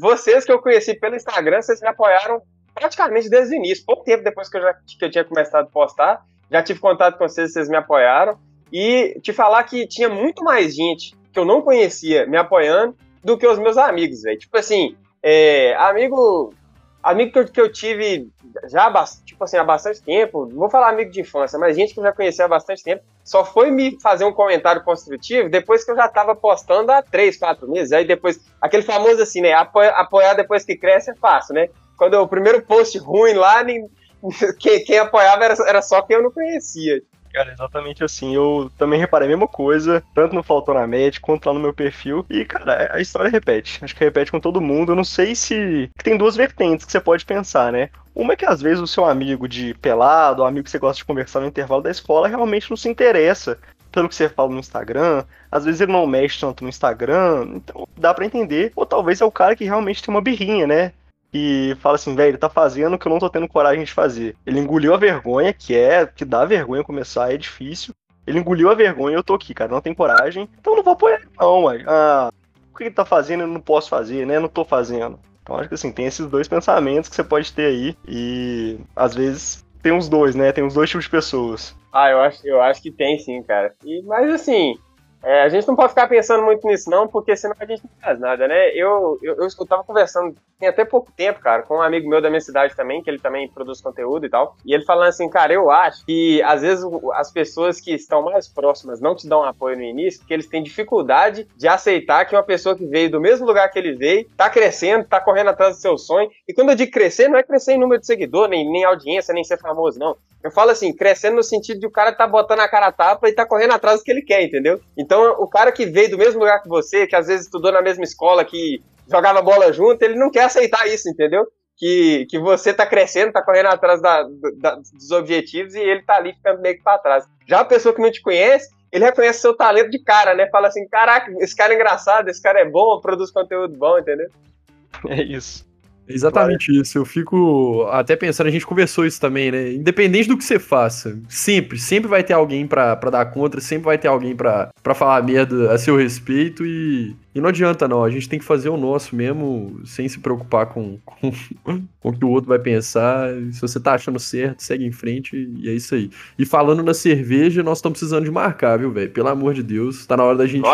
vocês 0.00 0.44
que 0.44 0.52
eu 0.52 0.60
conheci 0.60 0.94
pelo 0.94 1.16
Instagram, 1.16 1.60
vocês 1.60 1.80
me 1.80 1.88
apoiaram 1.88 2.40
praticamente 2.74 3.28
desde 3.28 3.54
o 3.54 3.58
início. 3.58 3.84
Pouco 3.84 4.04
tempo 4.04 4.24
depois 4.24 4.48
que 4.48 4.56
eu, 4.56 4.62
já, 4.62 4.74
que 4.74 5.04
eu 5.04 5.10
tinha 5.10 5.24
começado 5.24 5.64
a 5.66 5.70
postar, 5.70 6.24
já 6.50 6.62
tive 6.62 6.80
contato 6.80 7.18
com 7.18 7.28
vocês, 7.28 7.52
vocês 7.52 7.68
me 7.68 7.76
apoiaram. 7.76 8.38
E 8.76 9.20
te 9.20 9.32
falar 9.32 9.62
que 9.62 9.86
tinha 9.86 10.08
muito 10.08 10.42
mais 10.42 10.74
gente 10.74 11.14
que 11.32 11.38
eu 11.38 11.44
não 11.44 11.62
conhecia 11.62 12.26
me 12.26 12.36
apoiando 12.36 12.96
do 13.22 13.38
que 13.38 13.46
os 13.46 13.56
meus 13.56 13.78
amigos, 13.78 14.22
velho. 14.22 14.36
Tipo 14.36 14.58
assim, 14.58 14.96
é, 15.22 15.76
amigo 15.76 16.52
amigo 17.00 17.32
que 17.32 17.38
eu, 17.38 17.44
que 17.44 17.60
eu 17.60 17.70
tive 17.70 18.28
já 18.68 18.90
tipo 19.24 19.44
assim, 19.44 19.58
há 19.58 19.62
bastante 19.62 20.02
tempo, 20.02 20.46
não 20.46 20.56
vou 20.56 20.70
falar 20.70 20.88
amigo 20.88 21.12
de 21.12 21.20
infância, 21.20 21.56
mas 21.56 21.76
gente 21.76 21.94
que 21.94 22.00
eu 22.00 22.04
já 22.04 22.12
conhecia 22.12 22.46
há 22.46 22.48
bastante 22.48 22.82
tempo, 22.82 23.04
só 23.22 23.44
foi 23.44 23.70
me 23.70 23.96
fazer 24.00 24.24
um 24.24 24.32
comentário 24.32 24.82
construtivo 24.82 25.48
depois 25.48 25.84
que 25.84 25.92
eu 25.92 25.96
já 25.96 26.08
tava 26.08 26.34
postando 26.34 26.90
há 26.90 27.00
três, 27.00 27.36
quatro 27.36 27.70
meses. 27.70 27.92
Aí 27.92 28.04
depois, 28.04 28.40
aquele 28.60 28.82
famoso 28.82 29.22
assim, 29.22 29.40
né? 29.40 29.52
Apoiar, 29.52 29.90
apoiar 29.90 30.34
depois 30.34 30.64
que 30.64 30.76
cresce 30.76 31.12
é 31.12 31.14
fácil, 31.14 31.54
né? 31.54 31.68
Quando 31.96 32.14
o 32.14 32.26
primeiro 32.26 32.60
post 32.62 32.98
ruim 32.98 33.34
lá, 33.34 33.62
nem, 33.62 33.88
quem, 34.58 34.82
quem 34.82 34.98
apoiava 34.98 35.44
era, 35.44 35.54
era 35.68 35.80
só 35.82 36.02
quem 36.02 36.16
eu 36.16 36.24
não 36.24 36.32
conhecia. 36.32 37.00
Cara, 37.34 37.52
exatamente 37.52 38.04
assim. 38.04 38.32
Eu 38.32 38.70
também 38.78 38.96
reparei 38.96 39.26
a 39.26 39.28
mesma 39.28 39.48
coisa, 39.48 40.00
tanto 40.14 40.36
no 40.36 40.42
Faltou 40.42 40.72
na 40.72 40.86
Med 40.86 41.20
quanto 41.20 41.46
lá 41.46 41.52
no 41.52 41.58
meu 41.58 41.74
perfil. 41.74 42.24
E, 42.30 42.44
cara, 42.44 42.94
a 42.94 43.00
história 43.00 43.28
repete. 43.28 43.84
Acho 43.84 43.94
que 43.94 44.04
repete 44.04 44.30
com 44.30 44.38
todo 44.38 44.60
mundo. 44.60 44.92
Eu 44.92 44.96
não 44.96 45.02
sei 45.02 45.34
se. 45.34 45.90
Tem 46.04 46.16
duas 46.16 46.36
vertentes 46.36 46.86
que 46.86 46.92
você 46.92 47.00
pode 47.00 47.24
pensar, 47.24 47.72
né? 47.72 47.90
Uma 48.14 48.34
é 48.34 48.36
que 48.36 48.46
às 48.46 48.62
vezes 48.62 48.80
o 48.80 48.86
seu 48.86 49.04
amigo 49.04 49.48
de 49.48 49.74
pelado, 49.74 50.42
o 50.42 50.44
amigo 50.44 50.62
que 50.62 50.70
você 50.70 50.78
gosta 50.78 50.98
de 50.98 51.04
conversar 51.04 51.40
no 51.40 51.48
intervalo 51.48 51.82
da 51.82 51.90
escola, 51.90 52.28
realmente 52.28 52.70
não 52.70 52.76
se 52.76 52.88
interessa 52.88 53.58
pelo 53.90 54.08
que 54.08 54.14
você 54.14 54.28
fala 54.28 54.50
no 54.50 54.60
Instagram. 54.60 55.24
Às 55.50 55.64
vezes 55.64 55.80
ele 55.80 55.90
não 55.90 56.06
mexe 56.06 56.38
tanto 56.38 56.62
no 56.62 56.70
Instagram, 56.70 57.48
então 57.56 57.88
dá 57.96 58.14
para 58.14 58.26
entender. 58.26 58.70
Ou 58.76 58.86
talvez 58.86 59.20
é 59.20 59.24
o 59.24 59.32
cara 59.32 59.56
que 59.56 59.64
realmente 59.64 60.04
tem 60.04 60.14
uma 60.14 60.22
birrinha, 60.22 60.68
né? 60.68 60.92
E 61.36 61.74
fala 61.80 61.96
assim, 61.96 62.14
velho, 62.14 62.30
ele 62.30 62.38
tá 62.38 62.48
fazendo 62.48 62.94
o 62.94 62.98
que 62.98 63.08
eu 63.08 63.10
não 63.10 63.18
tô 63.18 63.28
tendo 63.28 63.48
coragem 63.48 63.82
de 63.82 63.92
fazer. 63.92 64.36
Ele 64.46 64.60
engoliu 64.60 64.94
a 64.94 64.96
vergonha, 64.96 65.52
que 65.52 65.74
é, 65.76 66.06
que 66.06 66.24
dá 66.24 66.44
vergonha 66.44 66.84
começar, 66.84 67.34
é 67.34 67.36
difícil. 67.36 67.92
Ele 68.24 68.38
engoliu 68.38 68.70
a 68.70 68.74
vergonha 68.74 69.16
e 69.16 69.18
eu 69.18 69.24
tô 69.24 69.34
aqui, 69.34 69.52
cara, 69.52 69.72
não 69.72 69.80
tem 69.80 69.92
coragem. 69.92 70.48
Então 70.60 70.76
não 70.76 70.82
vou 70.84 70.92
apoiar 70.92 71.20
não, 71.36 71.64
ué. 71.64 71.82
Ah, 71.88 72.30
o 72.72 72.76
que 72.76 72.84
ele 72.84 72.94
tá 72.94 73.04
fazendo 73.04 73.40
eu 73.40 73.48
não 73.48 73.60
posso 73.60 73.88
fazer, 73.88 74.24
né? 74.24 74.38
Não 74.38 74.48
tô 74.48 74.64
fazendo. 74.64 75.18
Então 75.42 75.56
acho 75.56 75.68
que 75.68 75.74
assim, 75.74 75.90
tem 75.90 76.06
esses 76.06 76.24
dois 76.26 76.46
pensamentos 76.46 77.10
que 77.10 77.16
você 77.16 77.24
pode 77.24 77.52
ter 77.52 77.66
aí. 77.66 77.96
E 78.06 78.78
às 78.94 79.12
vezes 79.12 79.66
tem 79.82 79.92
os 79.92 80.08
dois, 80.08 80.36
né? 80.36 80.52
Tem 80.52 80.64
os 80.64 80.74
dois 80.74 80.88
tipos 80.88 81.04
de 81.04 81.10
pessoas. 81.10 81.76
Ah, 81.92 82.10
eu 82.10 82.20
acho, 82.20 82.46
eu 82.46 82.62
acho 82.62 82.80
que 82.80 82.92
tem 82.92 83.18
sim, 83.18 83.42
cara. 83.42 83.74
E, 83.84 84.02
mas 84.02 84.32
assim, 84.32 84.78
é, 85.24 85.42
a 85.42 85.48
gente 85.48 85.66
não 85.66 85.74
pode 85.74 85.88
ficar 85.88 86.06
pensando 86.06 86.44
muito 86.44 86.66
nisso, 86.68 86.90
não, 86.90 87.08
porque 87.08 87.34
senão 87.34 87.56
a 87.58 87.64
gente 87.64 87.82
não 87.82 87.90
faz 87.98 88.20
nada, 88.20 88.46
né? 88.46 88.68
Eu, 88.70 89.18
eu, 89.22 89.36
eu, 89.36 89.48
eu 89.58 89.66
tava 89.66 89.82
conversando, 89.82 90.36
até 90.66 90.84
pouco 90.84 91.12
tempo, 91.12 91.40
cara, 91.40 91.62
com 91.62 91.76
um 91.76 91.82
amigo 91.82 92.08
meu 92.08 92.20
da 92.20 92.28
minha 92.28 92.40
cidade 92.40 92.74
também, 92.74 93.02
que 93.02 93.10
ele 93.10 93.18
também 93.18 93.48
produz 93.48 93.80
conteúdo 93.80 94.26
e 94.26 94.30
tal, 94.30 94.56
e 94.64 94.74
ele 94.74 94.84
falando 94.84 95.08
assim, 95.08 95.28
cara, 95.28 95.52
eu 95.52 95.70
acho 95.70 96.04
que 96.04 96.42
às 96.42 96.62
vezes 96.62 96.84
as 97.14 97.32
pessoas 97.32 97.80
que 97.80 97.92
estão 97.94 98.22
mais 98.22 98.48
próximas 98.48 99.00
não 99.00 99.14
te 99.14 99.28
dão 99.28 99.42
apoio 99.42 99.76
no 99.76 99.82
início, 99.82 100.20
porque 100.20 100.34
eles 100.34 100.46
têm 100.46 100.62
dificuldade 100.62 101.46
de 101.56 101.68
aceitar 101.68 102.24
que 102.24 102.34
uma 102.34 102.42
pessoa 102.42 102.76
que 102.76 102.86
veio 102.86 103.10
do 103.10 103.20
mesmo 103.20 103.46
lugar 103.46 103.70
que 103.70 103.78
ele 103.78 103.94
veio, 103.94 104.28
tá 104.36 104.48
crescendo, 104.50 105.04
tá 105.04 105.20
correndo 105.20 105.50
atrás 105.50 105.76
do 105.76 105.80
seu 105.80 105.96
sonho, 105.98 106.30
e 106.48 106.54
quando 106.54 106.70
eu 106.70 106.76
digo 106.76 106.92
crescer, 106.92 107.28
não 107.28 107.38
é 107.38 107.42
crescer 107.42 107.72
em 107.72 107.78
número 107.78 108.00
de 108.00 108.06
seguidor, 108.06 108.48
nem, 108.48 108.70
nem 108.70 108.84
audiência, 108.84 109.34
nem 109.34 109.44
ser 109.44 109.58
famoso, 109.58 109.98
não. 109.98 110.16
Eu 110.44 110.50
falo 110.50 110.70
assim, 110.70 110.92
crescendo 110.92 111.36
no 111.36 111.42
sentido 111.42 111.80
de 111.80 111.86
o 111.86 111.90
cara 111.90 112.12
tá 112.12 112.26
botando 112.26 112.60
a 112.60 112.68
cara 112.68 112.88
a 112.88 112.92
tapa 112.92 113.26
e 113.30 113.32
tá 113.32 113.46
correndo 113.46 113.72
atrás 113.72 114.00
do 114.00 114.04
que 114.04 114.10
ele 114.10 114.20
quer, 114.20 114.42
entendeu? 114.42 114.78
Então, 114.94 115.36
o 115.38 115.48
cara 115.48 115.72
que 115.72 115.86
veio 115.86 116.10
do 116.10 116.18
mesmo 116.18 116.38
lugar 116.38 116.62
que 116.62 116.68
você, 116.68 117.06
que 117.06 117.16
às 117.16 117.28
vezes 117.28 117.46
estudou 117.46 117.72
na 117.72 117.80
mesma 117.80 118.04
escola, 118.04 118.44
que 118.44 118.82
jogava 119.08 119.42
bola 119.42 119.72
junto, 119.72 120.02
ele 120.02 120.14
não 120.14 120.30
quer 120.30 120.44
aceitar 120.44 120.86
isso, 120.86 121.08
entendeu? 121.08 121.46
Que, 121.76 122.26
que 122.30 122.38
você 122.38 122.72
tá 122.72 122.86
crescendo, 122.86 123.32
tá 123.32 123.42
correndo 123.42 123.66
atrás 123.66 124.00
da, 124.00 124.22
da, 124.60 124.76
dos 124.76 125.10
objetivos 125.10 125.74
e 125.74 125.80
ele 125.80 126.02
tá 126.02 126.16
ali 126.16 126.32
ficando 126.32 126.60
meio 126.60 126.76
que 126.76 126.82
pra 126.82 126.98
trás. 126.98 127.24
Já 127.46 127.60
a 127.60 127.64
pessoa 127.64 127.94
que 127.94 128.00
não 128.00 128.12
te 128.12 128.22
conhece, 128.22 128.68
ele 128.92 129.04
reconhece 129.04 129.40
seu 129.40 129.56
talento 129.56 129.90
de 129.90 129.98
cara, 129.98 130.34
né? 130.34 130.48
Fala 130.50 130.68
assim, 130.68 130.86
caraca, 130.88 131.32
esse 131.40 131.54
cara 131.54 131.72
é 131.72 131.76
engraçado, 131.76 132.28
esse 132.28 132.40
cara 132.40 132.60
é 132.60 132.64
bom, 132.64 133.00
produz 133.00 133.30
conteúdo 133.30 133.76
bom, 133.76 133.98
entendeu? 133.98 134.28
É 135.08 135.20
isso. 135.20 135.66
Exatamente 136.08 136.66
claro. 136.66 136.82
isso. 136.82 136.98
Eu 136.98 137.04
fico 137.04 137.86
até 137.90 138.16
pensando, 138.16 138.46
a 138.46 138.50
gente 138.50 138.66
conversou 138.66 139.06
isso 139.06 139.20
também, 139.20 139.50
né? 139.50 139.72
Independente 139.72 140.28
do 140.28 140.36
que 140.36 140.44
você 140.44 140.58
faça, 140.58 141.18
sempre, 141.28 141.78
sempre 141.78 142.08
vai 142.08 142.22
ter 142.22 142.34
alguém 142.34 142.66
para 142.66 142.94
dar 142.94 143.26
contra, 143.26 143.60
sempre 143.60 143.86
vai 143.86 143.98
ter 143.98 144.08
alguém 144.08 144.34
para 144.34 144.70
falar 144.94 145.22
merda 145.22 145.72
a 145.72 145.78
seu 145.78 145.96
respeito 145.96 146.64
e, 146.64 147.16
e 147.34 147.40
não 147.40 147.48
adianta 147.48 147.88
não, 147.88 148.04
a 148.04 148.10
gente 148.10 148.28
tem 148.28 148.38
que 148.38 148.44
fazer 148.44 148.68
o 148.68 148.76
nosso 148.76 149.16
mesmo, 149.16 149.80
sem 149.84 150.08
se 150.08 150.20
preocupar 150.20 150.66
com, 150.66 150.98
com, 151.04 151.32
com 151.64 152.08
o 152.08 152.12
que 152.12 152.24
o 152.24 152.28
outro 152.28 152.48
vai 152.48 152.58
pensar. 152.58 153.28
Se 153.52 153.60
você 153.60 153.80
tá 153.80 153.94
achando 153.94 154.18
certo, 154.18 154.62
segue 154.62 154.84
em 154.84 154.92
frente 154.92 155.36
e 155.58 155.68
é 155.68 155.72
isso 155.72 155.94
aí. 155.94 156.10
E 156.38 156.44
falando 156.44 156.82
na 156.82 156.94
cerveja, 156.94 157.62
nós 157.62 157.78
estamos 157.78 157.98
precisando 157.98 158.24
de 158.24 158.30
marcar, 158.30 158.78
viu, 158.78 158.92
velho? 158.92 159.10
Pelo 159.10 159.28
amor 159.28 159.54
de 159.54 159.62
Deus, 159.62 160.06
tá 160.06 160.16
na 160.16 160.24
hora 160.24 160.38
da 160.38 160.46
gente 160.46 160.64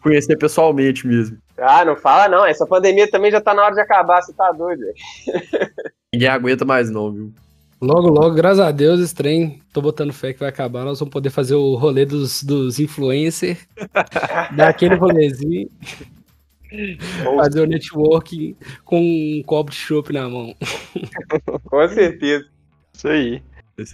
conhecer 0.00 0.36
pessoalmente 0.36 1.06
mesmo. 1.06 1.36
Ah, 1.58 1.84
não 1.84 1.96
fala 1.96 2.28
não. 2.28 2.44
Essa 2.44 2.66
pandemia 2.66 3.10
também 3.10 3.30
já 3.30 3.40
tá 3.40 3.54
na 3.54 3.64
hora 3.64 3.74
de 3.74 3.80
acabar, 3.80 4.22
você 4.22 4.32
tá 4.32 4.50
doido, 4.52 4.82
Ninguém 6.12 6.28
aguenta 6.28 6.64
mais 6.64 6.90
não, 6.90 7.12
viu? 7.12 7.32
Logo, 7.80 8.08
logo, 8.08 8.34
graças 8.34 8.60
a 8.60 8.70
Deus, 8.70 9.00
esse 9.00 9.14
trem, 9.14 9.60
tô 9.72 9.82
botando 9.82 10.12
fé 10.12 10.32
que 10.32 10.38
vai 10.38 10.48
acabar, 10.48 10.84
nós 10.84 11.00
vamos 11.00 11.12
poder 11.12 11.30
fazer 11.30 11.56
o 11.56 11.74
rolê 11.74 12.04
dos, 12.04 12.44
dos 12.44 12.78
influencers, 12.78 13.66
dar 14.54 14.68
aquele 14.68 14.94
rolezinho, 14.94 15.68
fazer 17.36 17.60
o 17.60 17.66
networking 17.66 18.56
com 18.84 19.00
um 19.00 19.42
copo 19.44 19.72
de 19.72 19.76
chopp 19.76 20.12
na 20.12 20.28
mão. 20.28 20.54
Com 21.64 21.88
certeza. 21.88 22.46
Isso 22.94 23.08
aí. 23.08 23.42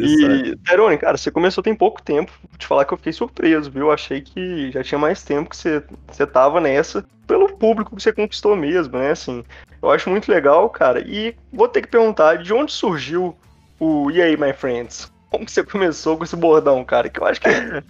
E, 0.01 0.57
Peroni, 0.57 0.99
cara, 0.99 1.17
você 1.17 1.31
começou 1.31 1.63
tem 1.63 1.75
pouco 1.75 2.03
tempo. 2.03 2.33
Vou 2.49 2.59
te 2.59 2.67
falar 2.67 2.85
que 2.85 2.93
eu 2.93 2.99
fiquei 2.99 3.13
surpreso, 3.13 3.71
viu? 3.71 3.91
Achei 3.91 4.21
que 4.21 4.71
já 4.71 4.83
tinha 4.83 4.99
mais 4.99 5.23
tempo 5.23 5.51
que 5.51 5.57
você, 5.57 5.83
você 6.11 6.27
tava 6.27 6.61
nessa, 6.61 7.05
pelo 7.27 7.57
público 7.57 7.95
que 7.95 8.03
você 8.03 8.13
conquistou 8.13 8.57
mesmo, 8.57 8.99
né? 8.99 9.11
Assim, 9.11 9.45
eu 9.83 9.91
acho 9.91 10.11
muito 10.11 10.31
legal, 10.31 10.69
cara. 10.71 11.01
E 11.01 11.35
vou 11.53 11.69
ter 11.69 11.83
que 11.83 11.89
perguntar 11.89 12.37
de 12.37 12.53
onde 12.53 12.73
surgiu 12.73 13.37
o 13.79 14.11
E 14.11 14.21
aí, 14.21 14.37
my 14.37 14.53
friends? 14.53 15.13
Como 15.31 15.45
que 15.45 15.53
você 15.53 15.63
começou 15.63 16.17
com 16.17 16.25
esse 16.25 16.35
bordão, 16.35 16.85
cara? 16.85 17.09
Que 17.09 17.21
eu 17.21 17.27
acho 17.27 17.41
que 17.41 17.49
é 17.49 17.83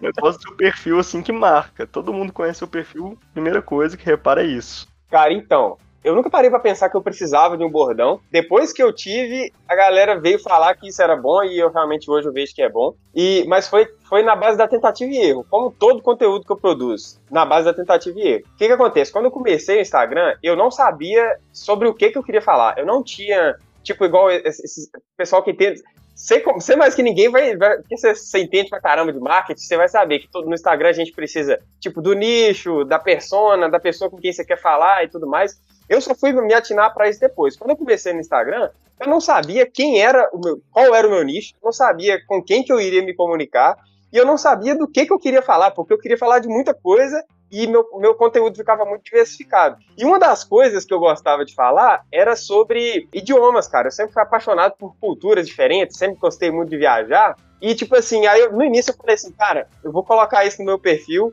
um 0.00 0.04
negócio 0.04 0.38
do 0.38 0.42
seu 0.42 0.56
perfil, 0.56 0.98
assim, 0.98 1.20
que 1.20 1.32
marca. 1.32 1.86
Todo 1.86 2.12
mundo 2.12 2.32
conhece 2.32 2.62
o 2.62 2.68
perfil, 2.68 3.18
primeira 3.32 3.60
coisa 3.60 3.96
que 3.96 4.06
repara 4.06 4.42
é 4.42 4.46
isso. 4.46 4.86
Cara, 5.10 5.32
então, 5.32 5.76
eu 6.06 6.14
nunca 6.14 6.30
parei 6.30 6.48
para 6.48 6.60
pensar 6.60 6.88
que 6.88 6.96
eu 6.96 7.02
precisava 7.02 7.58
de 7.58 7.64
um 7.64 7.68
bordão. 7.68 8.20
Depois 8.30 8.72
que 8.72 8.80
eu 8.80 8.92
tive, 8.92 9.52
a 9.68 9.74
galera 9.74 10.20
veio 10.20 10.38
falar 10.38 10.76
que 10.76 10.86
isso 10.86 11.02
era 11.02 11.16
bom 11.16 11.42
e 11.42 11.58
eu 11.58 11.68
realmente 11.68 12.08
hoje 12.08 12.28
eu 12.28 12.32
vejo 12.32 12.54
que 12.54 12.62
é 12.62 12.68
bom. 12.68 12.94
E 13.12 13.44
mas 13.48 13.66
foi, 13.66 13.88
foi 14.08 14.22
na 14.22 14.36
base 14.36 14.56
da 14.56 14.68
tentativa 14.68 15.12
e 15.12 15.16
erro, 15.18 15.44
como 15.50 15.72
todo 15.72 16.00
conteúdo 16.00 16.46
que 16.46 16.52
eu 16.52 16.56
produzo, 16.56 17.20
na 17.28 17.44
base 17.44 17.64
da 17.64 17.74
tentativa 17.74 18.16
e 18.20 18.28
erro. 18.28 18.44
O 18.54 18.56
que 18.56 18.68
que 18.68 18.72
acontece? 18.72 19.10
Quando 19.10 19.24
eu 19.24 19.32
comecei 19.32 19.78
o 19.78 19.80
Instagram, 19.80 20.36
eu 20.44 20.54
não 20.54 20.70
sabia 20.70 21.38
sobre 21.52 21.88
o 21.88 21.94
que 21.94 22.10
que 22.10 22.18
eu 22.18 22.22
queria 22.22 22.40
falar. 22.40 22.78
Eu 22.78 22.86
não 22.86 23.02
tinha 23.02 23.56
tipo 23.82 24.04
igual 24.04 24.30
esse 24.30 24.88
pessoal 25.16 25.42
que 25.42 25.50
entende 25.50 25.82
Sei, 26.16 26.42
sei 26.60 26.76
mais 26.76 26.94
que 26.94 27.02
ninguém 27.02 27.28
vai. 27.28 27.54
vai 27.58 27.76
porque 27.76 27.94
você, 27.94 28.14
você 28.14 28.38
entende 28.38 28.70
pra 28.70 28.80
caramba 28.80 29.12
de 29.12 29.20
marketing, 29.20 29.60
você 29.60 29.76
vai 29.76 29.86
saber 29.86 30.20
que 30.20 30.28
todo, 30.28 30.48
no 30.48 30.54
Instagram 30.54 30.88
a 30.88 30.92
gente 30.92 31.12
precisa, 31.12 31.60
tipo, 31.78 32.00
do 32.00 32.14
nicho, 32.14 32.84
da 32.84 32.98
persona, 32.98 33.68
da 33.68 33.78
pessoa 33.78 34.10
com 34.10 34.16
quem 34.16 34.32
você 34.32 34.42
quer 34.42 34.58
falar 34.58 35.04
e 35.04 35.08
tudo 35.08 35.26
mais. 35.26 35.60
Eu 35.88 36.00
só 36.00 36.14
fui 36.14 36.32
me 36.32 36.54
atinar 36.54 36.92
para 36.92 37.08
isso 37.08 37.20
depois. 37.20 37.56
Quando 37.56 37.70
eu 37.70 37.76
comecei 37.76 38.12
no 38.12 38.20
Instagram, 38.20 38.70
eu 38.98 39.08
não 39.08 39.20
sabia 39.20 39.66
quem 39.66 40.00
era 40.00 40.28
o 40.32 40.38
meu, 40.38 40.60
qual 40.70 40.94
era 40.94 41.06
o 41.06 41.10
meu 41.10 41.22
nicho, 41.22 41.54
não 41.62 41.72
sabia 41.72 42.18
com 42.26 42.42
quem 42.42 42.62
que 42.62 42.72
eu 42.72 42.80
iria 42.80 43.04
me 43.04 43.14
comunicar 43.14 43.76
e 44.12 44.16
eu 44.16 44.24
não 44.24 44.38
sabia 44.38 44.74
do 44.74 44.88
que 44.88 45.04
que 45.04 45.12
eu 45.12 45.18
queria 45.18 45.42
falar, 45.42 45.72
porque 45.72 45.92
eu 45.92 45.98
queria 45.98 46.16
falar 46.16 46.38
de 46.38 46.48
muita 46.48 46.72
coisa 46.72 47.22
e 47.50 47.66
meu, 47.66 47.86
meu 47.98 48.14
conteúdo 48.14 48.56
ficava 48.56 48.84
muito 48.84 49.04
diversificado. 49.04 49.76
E 49.96 50.04
uma 50.04 50.18
das 50.18 50.42
coisas 50.42 50.84
que 50.84 50.94
eu 50.94 50.98
gostava 50.98 51.44
de 51.44 51.54
falar 51.54 52.02
era 52.10 52.34
sobre 52.34 53.08
idiomas, 53.12 53.68
cara. 53.68 53.88
Eu 53.88 53.92
sempre 53.92 54.12
fui 54.12 54.22
apaixonado 54.22 54.74
por 54.76 54.96
culturas 54.96 55.46
diferentes, 55.46 55.96
sempre 55.96 56.18
gostei 56.18 56.50
muito 56.50 56.70
de 56.70 56.78
viajar. 56.78 57.36
E, 57.60 57.74
tipo 57.74 57.94
assim, 57.94 58.26
aí 58.26 58.40
eu, 58.40 58.52
no 58.52 58.64
início 58.64 58.90
eu 58.90 58.96
falei 58.96 59.14
assim, 59.14 59.32
cara, 59.32 59.68
eu 59.84 59.92
vou 59.92 60.02
colocar 60.02 60.44
isso 60.44 60.58
no 60.58 60.64
meu 60.64 60.78
perfil 60.78 61.32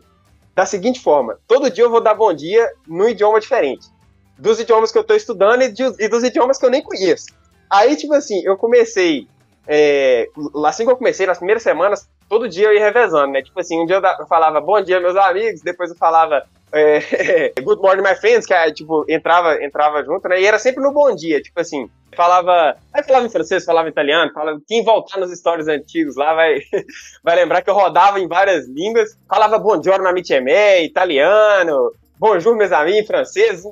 da 0.53 0.65
seguinte 0.65 1.00
forma: 1.00 1.39
todo 1.48 1.69
dia 1.69 1.83
eu 1.83 1.89
vou 1.89 2.01
dar 2.01 2.13
bom 2.13 2.33
dia 2.33 2.72
num 2.88 3.07
idioma 3.07 3.39
diferente 3.39 3.93
dos 4.38 4.60
idiomas 4.60 4.92
que 4.92 4.98
eu 4.98 5.04
tô 5.04 5.13
estudando 5.13 5.62
e, 5.62 5.72
de, 5.72 5.84
e, 6.00 6.08
dos 6.08 6.24
idiomas 6.24 6.58
que 6.58 6.66
eu 6.66 6.70
nem 6.70 6.82
conheço. 6.82 7.28
Aí, 7.70 7.96
tipo 7.96 8.13
assim, 8.13 8.42
eu 8.46 8.58
comecei. 8.58 9.28
É, 9.68 10.28
assim 10.66 10.86
que 10.86 10.92
eu 10.92 10.98
comecei, 10.98 11.25
nas 11.25 11.38
primeiras 11.38 11.63
semanas, 11.63 12.08
todo 12.28 12.50
dia 12.50 12.68
eu 12.68 12.74
ia 12.74 12.80
revezando, 12.80 13.32
né? 13.32 13.42
Tipo 13.42 13.60
assim, 13.60 13.82
um 13.82 13.86
dia 13.86 14.02
eu 14.20 14.28
falava 14.28 14.60
bom 14.60 14.82
dia, 14.82 15.00
meus 15.00 15.16
amigos, 15.16 15.62
depois 15.62 15.90
eu 15.90 15.96
falava 15.96 16.44
é, 16.74 17.54
good 17.62 17.82
morning, 17.82 18.02
my 18.02 18.16
friends, 18.16 18.48
que 18.48 18.74
tipo, 18.74 19.06
entrava, 19.08 19.63
entrava 19.63 20.04
junto, 20.04 20.28
né? 20.28 20.42
E 20.42 20.46
era 20.46 20.58
sempre 20.58 20.82
no 20.82 20.92
bom 20.92 21.16
dia, 21.16 21.40
tipo 21.40 21.60
assim, 21.60 21.88
falava. 22.16 22.75
Aí 22.92 23.04
falava 23.04 23.25
em 23.25 23.30
francês, 23.30 23.63
falava 23.63 23.88
em 23.88 23.92
italiano, 23.92 24.34
falava. 24.34 24.60
Quem 24.68 24.84
voltar 24.84 25.20
nos 25.20 25.32
stories 25.38 25.68
antigos 25.68 26.16
lá 26.16 26.34
vai, 26.34 26.60
vai 27.24 27.36
lembrar 27.36 27.62
que 27.62 27.70
eu 27.70 27.75
rodava 27.75 28.20
em 28.20 28.28
várias 28.28 28.68
línguas. 28.68 29.16
Falava 29.30 29.60
bom 29.60 29.82
giorno, 29.82 30.08
amici 30.08 30.40
me, 30.42 30.84
italiano, 30.84 31.94
bonjour, 32.18 32.56
meus 32.56 32.72
amigos, 32.72 33.06
francês 33.06 33.63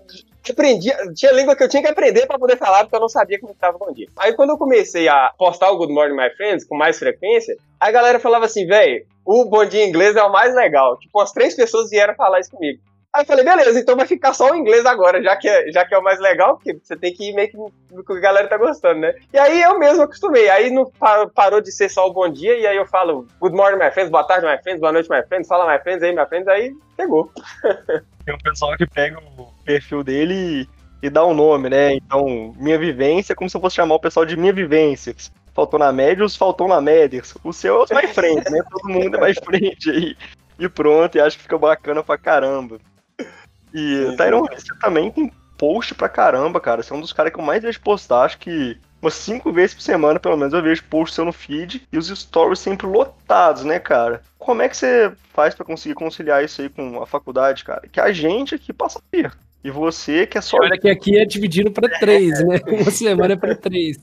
aprendia, 0.50 0.98
tinha 1.14 1.32
língua 1.32 1.56
que 1.56 1.64
eu 1.64 1.70
tinha 1.70 1.84
que 1.84 1.90
aprender 1.90 2.26
para 2.26 2.40
poder 2.40 2.58
falar, 2.58 2.84
porque 2.84 2.96
eu 2.96 3.00
não 3.00 3.10
sabia 3.10 3.40
como 3.40 3.54
estava 3.54 3.78
bom 3.78 3.92
dia. 3.94 4.08
Aí 4.18 4.34
quando 4.34 4.52
eu 4.52 4.58
comecei 4.58 5.08
a 5.08 5.32
postar 5.38 5.70
o 5.70 5.78
Good 5.78 5.94
Morning 5.94 6.16
My 6.16 6.30
Friends 6.36 6.66
com 6.66 6.76
mais 6.76 6.98
frequência, 6.98 7.56
a 7.80 7.92
galera 7.92 8.20
falava 8.20 8.46
assim, 8.46 8.66
velho, 8.66 9.06
o 9.26 9.46
bom 9.46 9.66
dia 9.66 9.86
inglês 9.86 10.16
é 10.16 10.24
o 10.24 10.32
mais 10.32 10.56
legal. 10.56 10.98
Tipo, 10.98 11.20
umas 11.20 11.32
três 11.32 11.56
pessoas 11.56 11.90
vieram 11.90 12.16
falar 12.16 12.40
isso 12.40 12.52
comigo. 12.52 12.80
Aí 13.14 13.24
eu 13.24 13.26
falei, 13.26 13.44
beleza, 13.44 13.78
então 13.78 13.98
vai 13.98 14.08
ficar 14.08 14.34
só 14.34 14.52
o 14.52 14.56
inglês 14.56 14.86
agora, 14.86 15.22
já 15.22 15.36
que 15.36 15.48
é, 15.48 15.70
já 15.70 15.86
que 15.86 15.94
é 15.94 15.98
o 15.98 16.04
mais 16.04 16.18
legal, 16.22 16.56
porque 16.56 16.80
você 16.82 16.96
tem 16.96 17.14
que 17.14 17.30
ir 17.30 17.34
meio 17.34 17.50
que 17.50 17.58
no 17.58 18.06
que 18.06 18.14
a 18.14 18.20
galera 18.22 18.48
tá 18.48 18.58
gostando, 18.58 19.02
né? 19.02 19.14
E 19.34 19.38
aí 19.38 19.62
eu 19.62 19.78
mesmo 19.78 20.04
acostumei. 20.04 20.50
Aí 20.50 20.72
não 20.72 20.90
parou 21.36 21.60
de 21.60 21.74
ser 21.74 21.90
só 21.90 22.08
o 22.08 22.14
bom 22.14 22.30
dia, 22.30 22.58
e 22.58 22.66
aí 22.66 22.78
eu 22.78 22.86
falo, 22.86 23.28
good 23.42 23.54
morning, 23.54 23.84
my 23.84 23.92
friends, 23.92 24.10
boa 24.10 24.24
tarde, 24.24 24.46
my 24.46 24.58
friends, 24.64 24.80
boa 24.80 24.94
noite, 24.94 25.10
my 25.10 25.22
friends, 25.28 25.46
fala, 25.46 25.70
my 25.70 25.84
friends, 25.84 26.02
aí, 26.02 26.16
my 26.16 26.26
friends, 26.26 26.48
aí 26.48 26.72
pegou. 26.96 27.30
Tem 28.26 28.34
um 28.34 28.38
pessoal 28.38 28.78
que 28.78 28.88
pega 28.88 29.20
o 29.20 29.51
perfil 29.62 30.04
dele 30.04 30.34
e, 31.02 31.08
e 31.08 31.10
dá 31.10 31.26
um 31.26 31.34
nome, 31.34 31.70
né? 31.70 31.94
Então, 31.94 32.54
minha 32.58 32.78
vivência 32.78 33.34
é 33.34 33.36
como 33.36 33.50
se 33.50 33.56
eu 33.56 33.62
fosse 33.62 33.76
chamar 33.76 33.96
o 33.96 34.00
pessoal 34.00 34.26
de 34.26 34.38
minha 34.38 34.54
vivência. 34.54 35.16
Faltou 35.54 35.80
na 35.80 35.92
média, 35.92 36.26
os 36.26 36.36
faltou 36.36 36.68
na 36.68 36.80
média. 36.80 37.22
O 37.44 37.52
seu 37.52 37.86
é 37.90 37.94
mais 37.94 38.12
frente, 38.12 38.50
né? 38.50 38.62
Todo 38.70 38.90
mundo 38.90 39.18
é 39.18 39.20
mais 39.20 39.38
frente 39.44 39.90
aí. 39.90 40.16
E 40.58 40.70
pronto, 40.70 41.18
e 41.18 41.22
acho 41.22 41.38
que 41.38 41.44
fica 41.44 41.58
bacana 41.58 42.04
pra 42.04 42.18
caramba. 42.18 42.80
E, 43.74 44.14
Tyron, 44.18 44.46
você 44.46 44.74
também 44.80 45.12
tem 45.12 45.32
post 45.58 45.94
pra 45.96 46.10
caramba, 46.10 46.60
cara. 46.60 46.82
Você 46.82 46.94
é 46.94 46.96
um 46.96 47.02
dos 47.02 47.14
caras 47.14 47.32
que 47.34 47.40
eu 47.40 47.44
mais 47.44 47.62
vejo 47.62 47.80
postar. 47.82 48.24
Acho 48.24 48.38
que 48.38 48.78
umas 49.02 49.14
cinco 49.14 49.52
vezes 49.52 49.74
por 49.74 49.82
semana, 49.82 50.20
pelo 50.20 50.38
menos, 50.38 50.54
eu 50.54 50.62
vejo 50.62 50.84
post 50.86 51.16
seu 51.16 51.26
no 51.26 51.34
feed 51.34 51.88
e 51.92 51.98
os 51.98 52.08
stories 52.08 52.60
sempre 52.60 52.88
lotados, 52.88 53.64
né, 53.64 53.80
cara? 53.80 54.22
Como 54.38 54.62
é 54.62 54.70
que 54.70 54.78
você 54.78 55.12
faz 55.34 55.56
para 55.56 55.66
conseguir 55.66 55.96
conciliar 55.96 56.44
isso 56.44 56.62
aí 56.62 56.70
com 56.70 57.02
a 57.02 57.08
faculdade, 57.08 57.64
cara? 57.64 57.88
Que 57.88 58.00
a 58.00 58.12
gente 58.12 58.56
aqui 58.56 58.72
passa 58.72 59.02
perto. 59.12 59.38
E 59.64 59.70
você 59.70 60.26
que 60.26 60.38
é 60.38 60.42
só. 60.42 60.58
Olha 60.58 60.80
que 60.80 60.90
aqui 60.90 61.20
é 61.20 61.26
dividido 61.26 61.72
para 61.72 61.88
três, 62.00 62.44
né? 62.46 62.60
Uma 62.68 62.92
semana 62.92 63.34
é 63.34 63.38
para 63.38 63.56
três. 63.56 63.98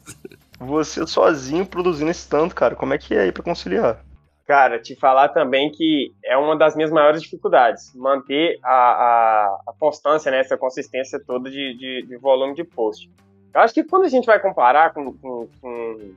Você 0.61 1.07
sozinho 1.07 1.67
produzindo 1.67 2.11
esse 2.11 2.29
tanto, 2.29 2.55
cara. 2.55 2.77
Como 2.77 2.95
é 2.95 2.99
que 2.99 3.15
é 3.15 3.23
aí 3.23 3.33
pra 3.33 3.43
conciliar? 3.43 4.05
Cara, 4.49 4.79
te 4.79 4.97
falar 4.97 5.29
também 5.29 5.71
que 5.71 6.11
é 6.25 6.35
uma 6.35 6.57
das 6.57 6.75
minhas 6.75 6.91
maiores 6.91 7.21
dificuldades, 7.21 7.95
manter 7.95 8.59
a, 8.65 8.73
a, 8.73 9.61
a 9.69 9.73
constância, 9.79 10.31
né, 10.31 10.41
essa 10.41 10.57
consistência 10.57 11.21
toda 11.23 11.51
de, 11.51 11.75
de, 11.75 12.07
de, 12.09 12.17
volume 12.17 12.55
de 12.55 12.65
post. 12.65 13.11
Eu 13.53 13.61
acho 13.61 13.75
que 13.75 13.85
quando 13.85 14.05
a 14.05 14.09
gente 14.09 14.25
vai 14.25 14.41
comparar 14.41 14.95
com. 14.95 15.13
com, 15.13 15.49
com 15.61 16.15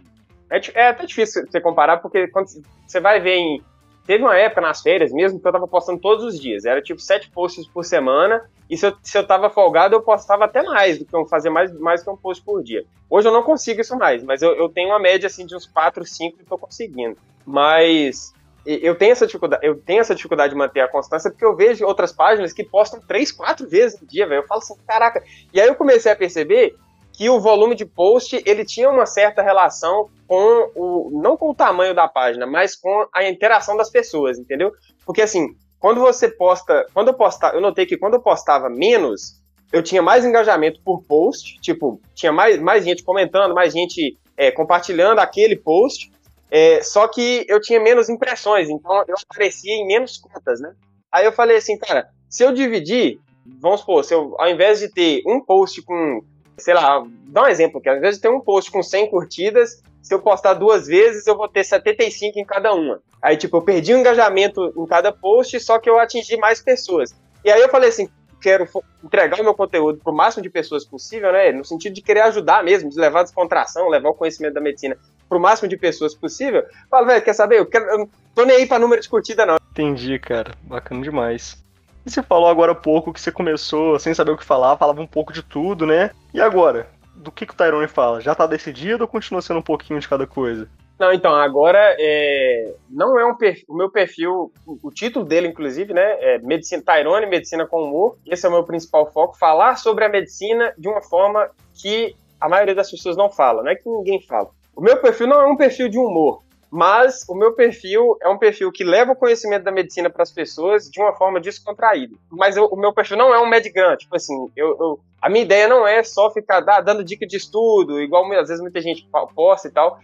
é, 0.50 0.62
é, 0.76 0.88
até 0.88 1.06
difícil 1.06 1.46
você 1.46 1.60
comparar, 1.60 1.98
porque 1.98 2.30
quando 2.30 2.48
você 2.88 3.02
vai 3.02 3.20
ver 3.20 3.36
em. 3.36 3.62
Teve 4.06 4.24
uma 4.24 4.36
época 4.36 4.62
nas 4.62 4.82
férias 4.82 5.12
mesmo 5.12 5.40
que 5.40 5.48
eu 5.48 5.52
tava 5.52 5.68
postando 5.68 6.00
todos 6.00 6.24
os 6.24 6.40
dias. 6.40 6.66
Era 6.66 6.82
tipo 6.82 7.00
sete 7.00 7.30
posts 7.30 7.68
por 7.68 7.86
semana. 7.86 8.44
E 8.70 8.78
se 8.78 8.86
eu, 8.86 8.96
se 9.04 9.18
eu 9.18 9.26
tava 9.26 9.50
folgado, 9.50 9.96
eu 9.96 10.02
postava 10.02 10.46
até 10.46 10.64
mais 10.64 10.98
do 10.98 11.06
que 11.06 11.16
eu 11.16 11.26
fazer 11.26 11.50
mais, 11.50 11.72
mais 11.80 12.04
que 12.04 12.10
um 12.10 12.18
post 12.18 12.44
por 12.44 12.64
dia. 12.64 12.84
Hoje 13.10 13.28
eu 13.28 13.34
não 13.34 13.44
consigo 13.44 13.82
isso 13.82 13.98
mais, 13.98 14.24
mas 14.24 14.42
eu, 14.42 14.56
eu 14.56 14.70
tenho 14.70 14.90
uma 14.90 15.00
média 15.00 15.28
assim 15.28 15.46
de 15.46 15.56
uns 15.56 15.66
4, 15.66 16.06
5 16.06 16.38
e 16.42 16.46
tô 16.46 16.58
conseguindo. 16.58 17.18
Mas 17.46 18.34
eu 18.66 18.96
tenho 18.96 19.12
essa 19.12 19.26
dificuldade, 19.26 19.66
eu 19.66 19.76
tenho 19.76 20.02
essa 20.02 20.16
dificuldade 20.16 20.54
de 20.54 20.58
manter 20.58 20.82
a 20.82 20.88
constância 20.88 21.32
porque 21.32 21.44
eu 21.44 21.56
vejo 21.56 21.86
outras 21.86 22.12
páginas 22.12 22.54
que 22.54 22.64
postam 22.64 23.02
três, 23.02 23.32
quatro 23.32 23.68
vezes 23.68 24.00
no 24.00 24.08
dia, 24.08 24.28
velho. 24.28 24.42
Eu 24.42 24.48
falo 24.48 24.60
assim, 24.60 24.76
caraca. 24.88 25.24
E 25.52 25.60
aí 25.60 25.68
eu 25.68 25.76
comecei 25.76 26.12
a 26.12 26.16
perceber 26.16 26.76
que 27.14 27.30
o 27.30 27.40
volume 27.40 27.76
de 27.76 27.86
post 27.86 28.42
ele 28.46 28.66
tinha 28.66 28.90
uma 28.90 29.06
certa 29.06 29.42
relação 29.42 30.10
com 30.28 30.72
o 30.76 31.22
não 31.22 31.36
com 31.36 31.50
o 31.50 31.56
tamanho 31.56 31.94
da 31.94 32.08
página, 32.08 32.48
mas 32.48 32.76
com 32.76 33.08
a 33.14 33.28
interação 33.28 33.76
das 33.76 33.90
pessoas, 33.90 34.40
entendeu? 34.40 34.72
Porque 35.06 35.22
assim, 35.22 35.56
quando 35.80 36.00
você 36.00 36.30
posta, 36.30 36.86
quando 36.94 37.10
eu 37.10 37.14
postava, 37.14 37.56
eu 37.56 37.62
notei 37.62 37.86
que 37.86 37.98
quando 37.98 38.14
eu 38.14 38.22
postava 38.22 38.70
menos, 38.70 39.42
eu 39.72 39.82
tinha 39.82 40.02
mais 40.02 40.26
engajamento 40.26 40.82
por 40.84 41.04
post, 41.04 41.60
tipo, 41.62 42.00
tinha 42.14 42.32
mais, 42.32 42.60
mais 42.60 42.84
gente 42.84 43.04
comentando, 43.04 43.56
mais 43.56 43.74
gente 43.74 44.18
é, 44.38 44.52
compartilhando 44.52 45.20
aquele 45.20 45.56
post, 45.56 46.12
é, 46.50 46.82
só 46.84 47.08
que 47.08 47.46
eu 47.48 47.62
tinha 47.62 47.80
menos 47.80 48.10
impressões, 48.10 48.70
então 48.70 49.04
eu 49.08 49.16
aparecia 49.30 49.74
em 49.74 49.88
menos 49.88 50.18
contas, 50.18 50.60
né? 50.60 50.74
Aí 51.12 51.26
eu 51.26 51.32
falei 51.32 51.58
assim, 51.58 51.78
cara, 51.78 52.10
se 52.30 52.44
eu 52.44 52.54
dividir, 52.54 53.20
vamos 53.60 53.80
supor, 53.80 54.04
se 54.04 54.14
eu, 54.14 54.36
ao 54.38 54.50
invés 54.50 54.80
de 54.80 54.90
ter 54.90 55.22
um 55.26 55.40
post 55.44 55.82
com, 55.82 56.22
sei 56.62 56.74
lá, 56.74 57.04
dá 57.28 57.44
um 57.44 57.48
exemplo 57.48 57.82
ao 57.86 57.98
invés 57.98 58.16
de 58.16 58.22
ter 58.22 58.30
um 58.30 58.40
post 58.40 58.72
com 58.72 58.82
100 58.82 59.10
curtidas, 59.10 59.82
se 60.02 60.14
eu 60.14 60.20
postar 60.20 60.56
duas 60.56 60.88
vezes, 60.88 61.28
eu 61.28 61.38
vou 61.38 61.48
ter 61.48 61.64
75 61.64 62.40
em 62.40 62.46
cada 62.46 62.74
uma. 62.74 63.00
Aí, 63.22 63.38
tipo, 63.38 63.58
eu 63.58 63.62
perdi 63.62 63.94
o 63.94 63.98
engajamento 63.98 64.74
em 64.76 64.86
cada 64.88 65.12
post, 65.12 65.60
só 65.60 65.78
que 65.78 65.90
eu 65.90 66.00
atingi 66.00 66.38
mais 66.38 66.62
pessoas. 66.62 67.14
E 67.46 67.52
aí 67.52 67.62
eu 67.62 67.70
falei 67.70 67.90
assim, 67.90 68.10
quero 68.42 68.68
entregar 69.04 69.40
o 69.40 69.44
meu 69.44 69.54
conteúdo 69.54 70.00
para 70.04 70.12
o 70.12 70.16
máximo 70.16 70.42
de 70.42 70.50
pessoas 70.50 70.84
possível, 70.84 71.32
né? 71.32 71.52
No 71.52 71.64
sentido 71.64 71.94
de 71.94 72.02
querer 72.02 72.22
ajudar 72.22 72.64
mesmo, 72.64 72.90
de 72.90 73.00
levar 73.00 73.22
a 73.22 73.24
descontração, 73.24 73.88
levar 73.88 74.10
o 74.10 74.16
conhecimento 74.16 74.54
da 74.54 74.62
medicina 74.62 74.98
para 75.30 75.38
o 75.38 75.42
máximo 75.42 75.70
de 75.70 75.78
pessoas 75.78 76.16
possível. 76.16 76.64
Fala, 76.90 77.06
velho, 77.06 77.24
quer 77.24 77.34
saber? 77.34 77.60
Eu, 77.60 77.66
quero, 77.66 77.86
eu 77.86 77.98
não 78.00 78.10
tô 78.36 78.44
nem 78.44 78.58
aí 78.58 78.66
para 78.66 78.80
número 78.80 79.02
de 79.02 79.08
curtida, 79.08 79.46
não. 79.46 79.58
Entendi, 79.72 80.18
cara. 80.20 80.52
Bacana 80.64 81.02
demais. 81.02 81.64
E 82.06 82.10
você 82.10 82.24
falou 82.24 82.50
agora 82.50 82.72
há 82.72 82.76
pouco 82.76 83.14
que 83.14 83.22
você 83.22 83.32
começou 83.32 84.00
sem 84.00 84.14
saber 84.14 84.32
o 84.32 84.38
que 84.38 84.44
falar, 84.44 84.78
falava 84.78 85.02
um 85.02 85.08
pouco 85.08 85.32
de 85.32 85.44
tudo, 85.44 85.86
né? 85.86 86.12
E 86.34 86.42
agora? 86.42 86.88
Do 87.16 87.32
que, 87.32 87.46
que 87.46 87.54
o 87.54 87.58
Tyrone 87.58 87.88
fala? 87.88 88.22
Já 88.22 88.34
tá 88.34 88.48
decidido 88.48 89.04
ou 89.04 89.08
continua 89.08 89.42
sendo 89.42 89.60
um 89.60 89.64
pouquinho 89.64 90.00
de 90.00 90.08
cada 90.08 90.26
coisa? 90.26 90.68
Não, 91.02 91.12
então, 91.12 91.34
agora 91.34 91.80
é, 92.00 92.76
não 92.88 93.20
é 93.20 93.26
um 93.26 93.36
perfil, 93.36 93.66
o 93.68 93.76
meu 93.76 93.90
perfil, 93.90 94.52
o 94.68 94.92
título 94.92 95.26
dele, 95.26 95.48
inclusive, 95.48 95.94
né, 95.96 96.18
é 96.20 96.38
Medicina 96.38 96.84
Tyrone, 96.86 97.26
Medicina 97.26 97.66
com 97.66 97.84
Humor. 97.84 98.18
Esse 98.24 98.46
é 98.46 98.50
o 98.50 98.52
meu 98.52 98.64
principal 98.64 99.12
foco, 99.12 99.36
falar 99.36 99.78
sobre 99.78 100.06
a 100.06 100.10
medicina 100.10 100.72
de 100.78 100.88
uma 100.88 101.02
forma 101.02 101.50
que 101.74 102.16
a 102.40 102.48
maioria 102.48 102.76
das 102.76 102.92
pessoas 102.92 103.18
não 103.18 103.32
fala, 103.32 103.64
não 103.64 103.72
é 103.72 103.76
que 103.76 103.90
ninguém 103.90 104.22
fala. 104.22 104.50
O 104.76 104.82
meu 104.82 104.98
perfil 104.98 105.26
não 105.26 105.42
é 105.42 105.48
um 105.48 105.58
perfil 105.58 105.90
de 105.90 105.98
humor, 105.98 106.44
mas 106.72 107.26
o 107.28 107.36
meu 107.36 107.54
perfil 107.54 108.18
é 108.22 108.30
um 108.30 108.38
perfil 108.38 108.72
que 108.72 108.84
leva 108.84 109.12
o 109.12 109.16
conhecimento 109.16 109.64
da 109.64 109.72
medicina 109.72 110.10
para 110.10 110.24
as 110.24 110.32
pessoas 110.32 110.90
de 110.90 111.02
uma 111.02 111.14
forma 111.14 111.42
descontraída. 111.42 112.16
Mas 112.30 112.56
eu, 112.56 112.66
o 112.66 112.78
meu 112.78 112.94
perfil 112.94 113.18
não 113.18 113.34
é 113.34 113.40
um 113.42 113.50
medgrant, 113.50 114.00
tipo 114.00 114.16
assim, 114.16 114.50
eu, 114.56 114.78
eu, 114.80 115.00
a 115.22 115.30
minha 115.30 115.44
ideia 115.44 115.68
não 115.68 115.86
é 115.86 116.02
só 116.02 116.32
ficar 116.32 116.62
dando 116.62 117.04
dica 117.04 117.28
de 117.28 117.36
estudo, 117.36 118.00
igual 118.00 118.26
às 118.34 118.48
vezes 118.48 118.62
muita 118.62 118.80
gente 118.80 119.06
posta 119.36 119.68
e 119.68 119.72
tal 119.72 120.00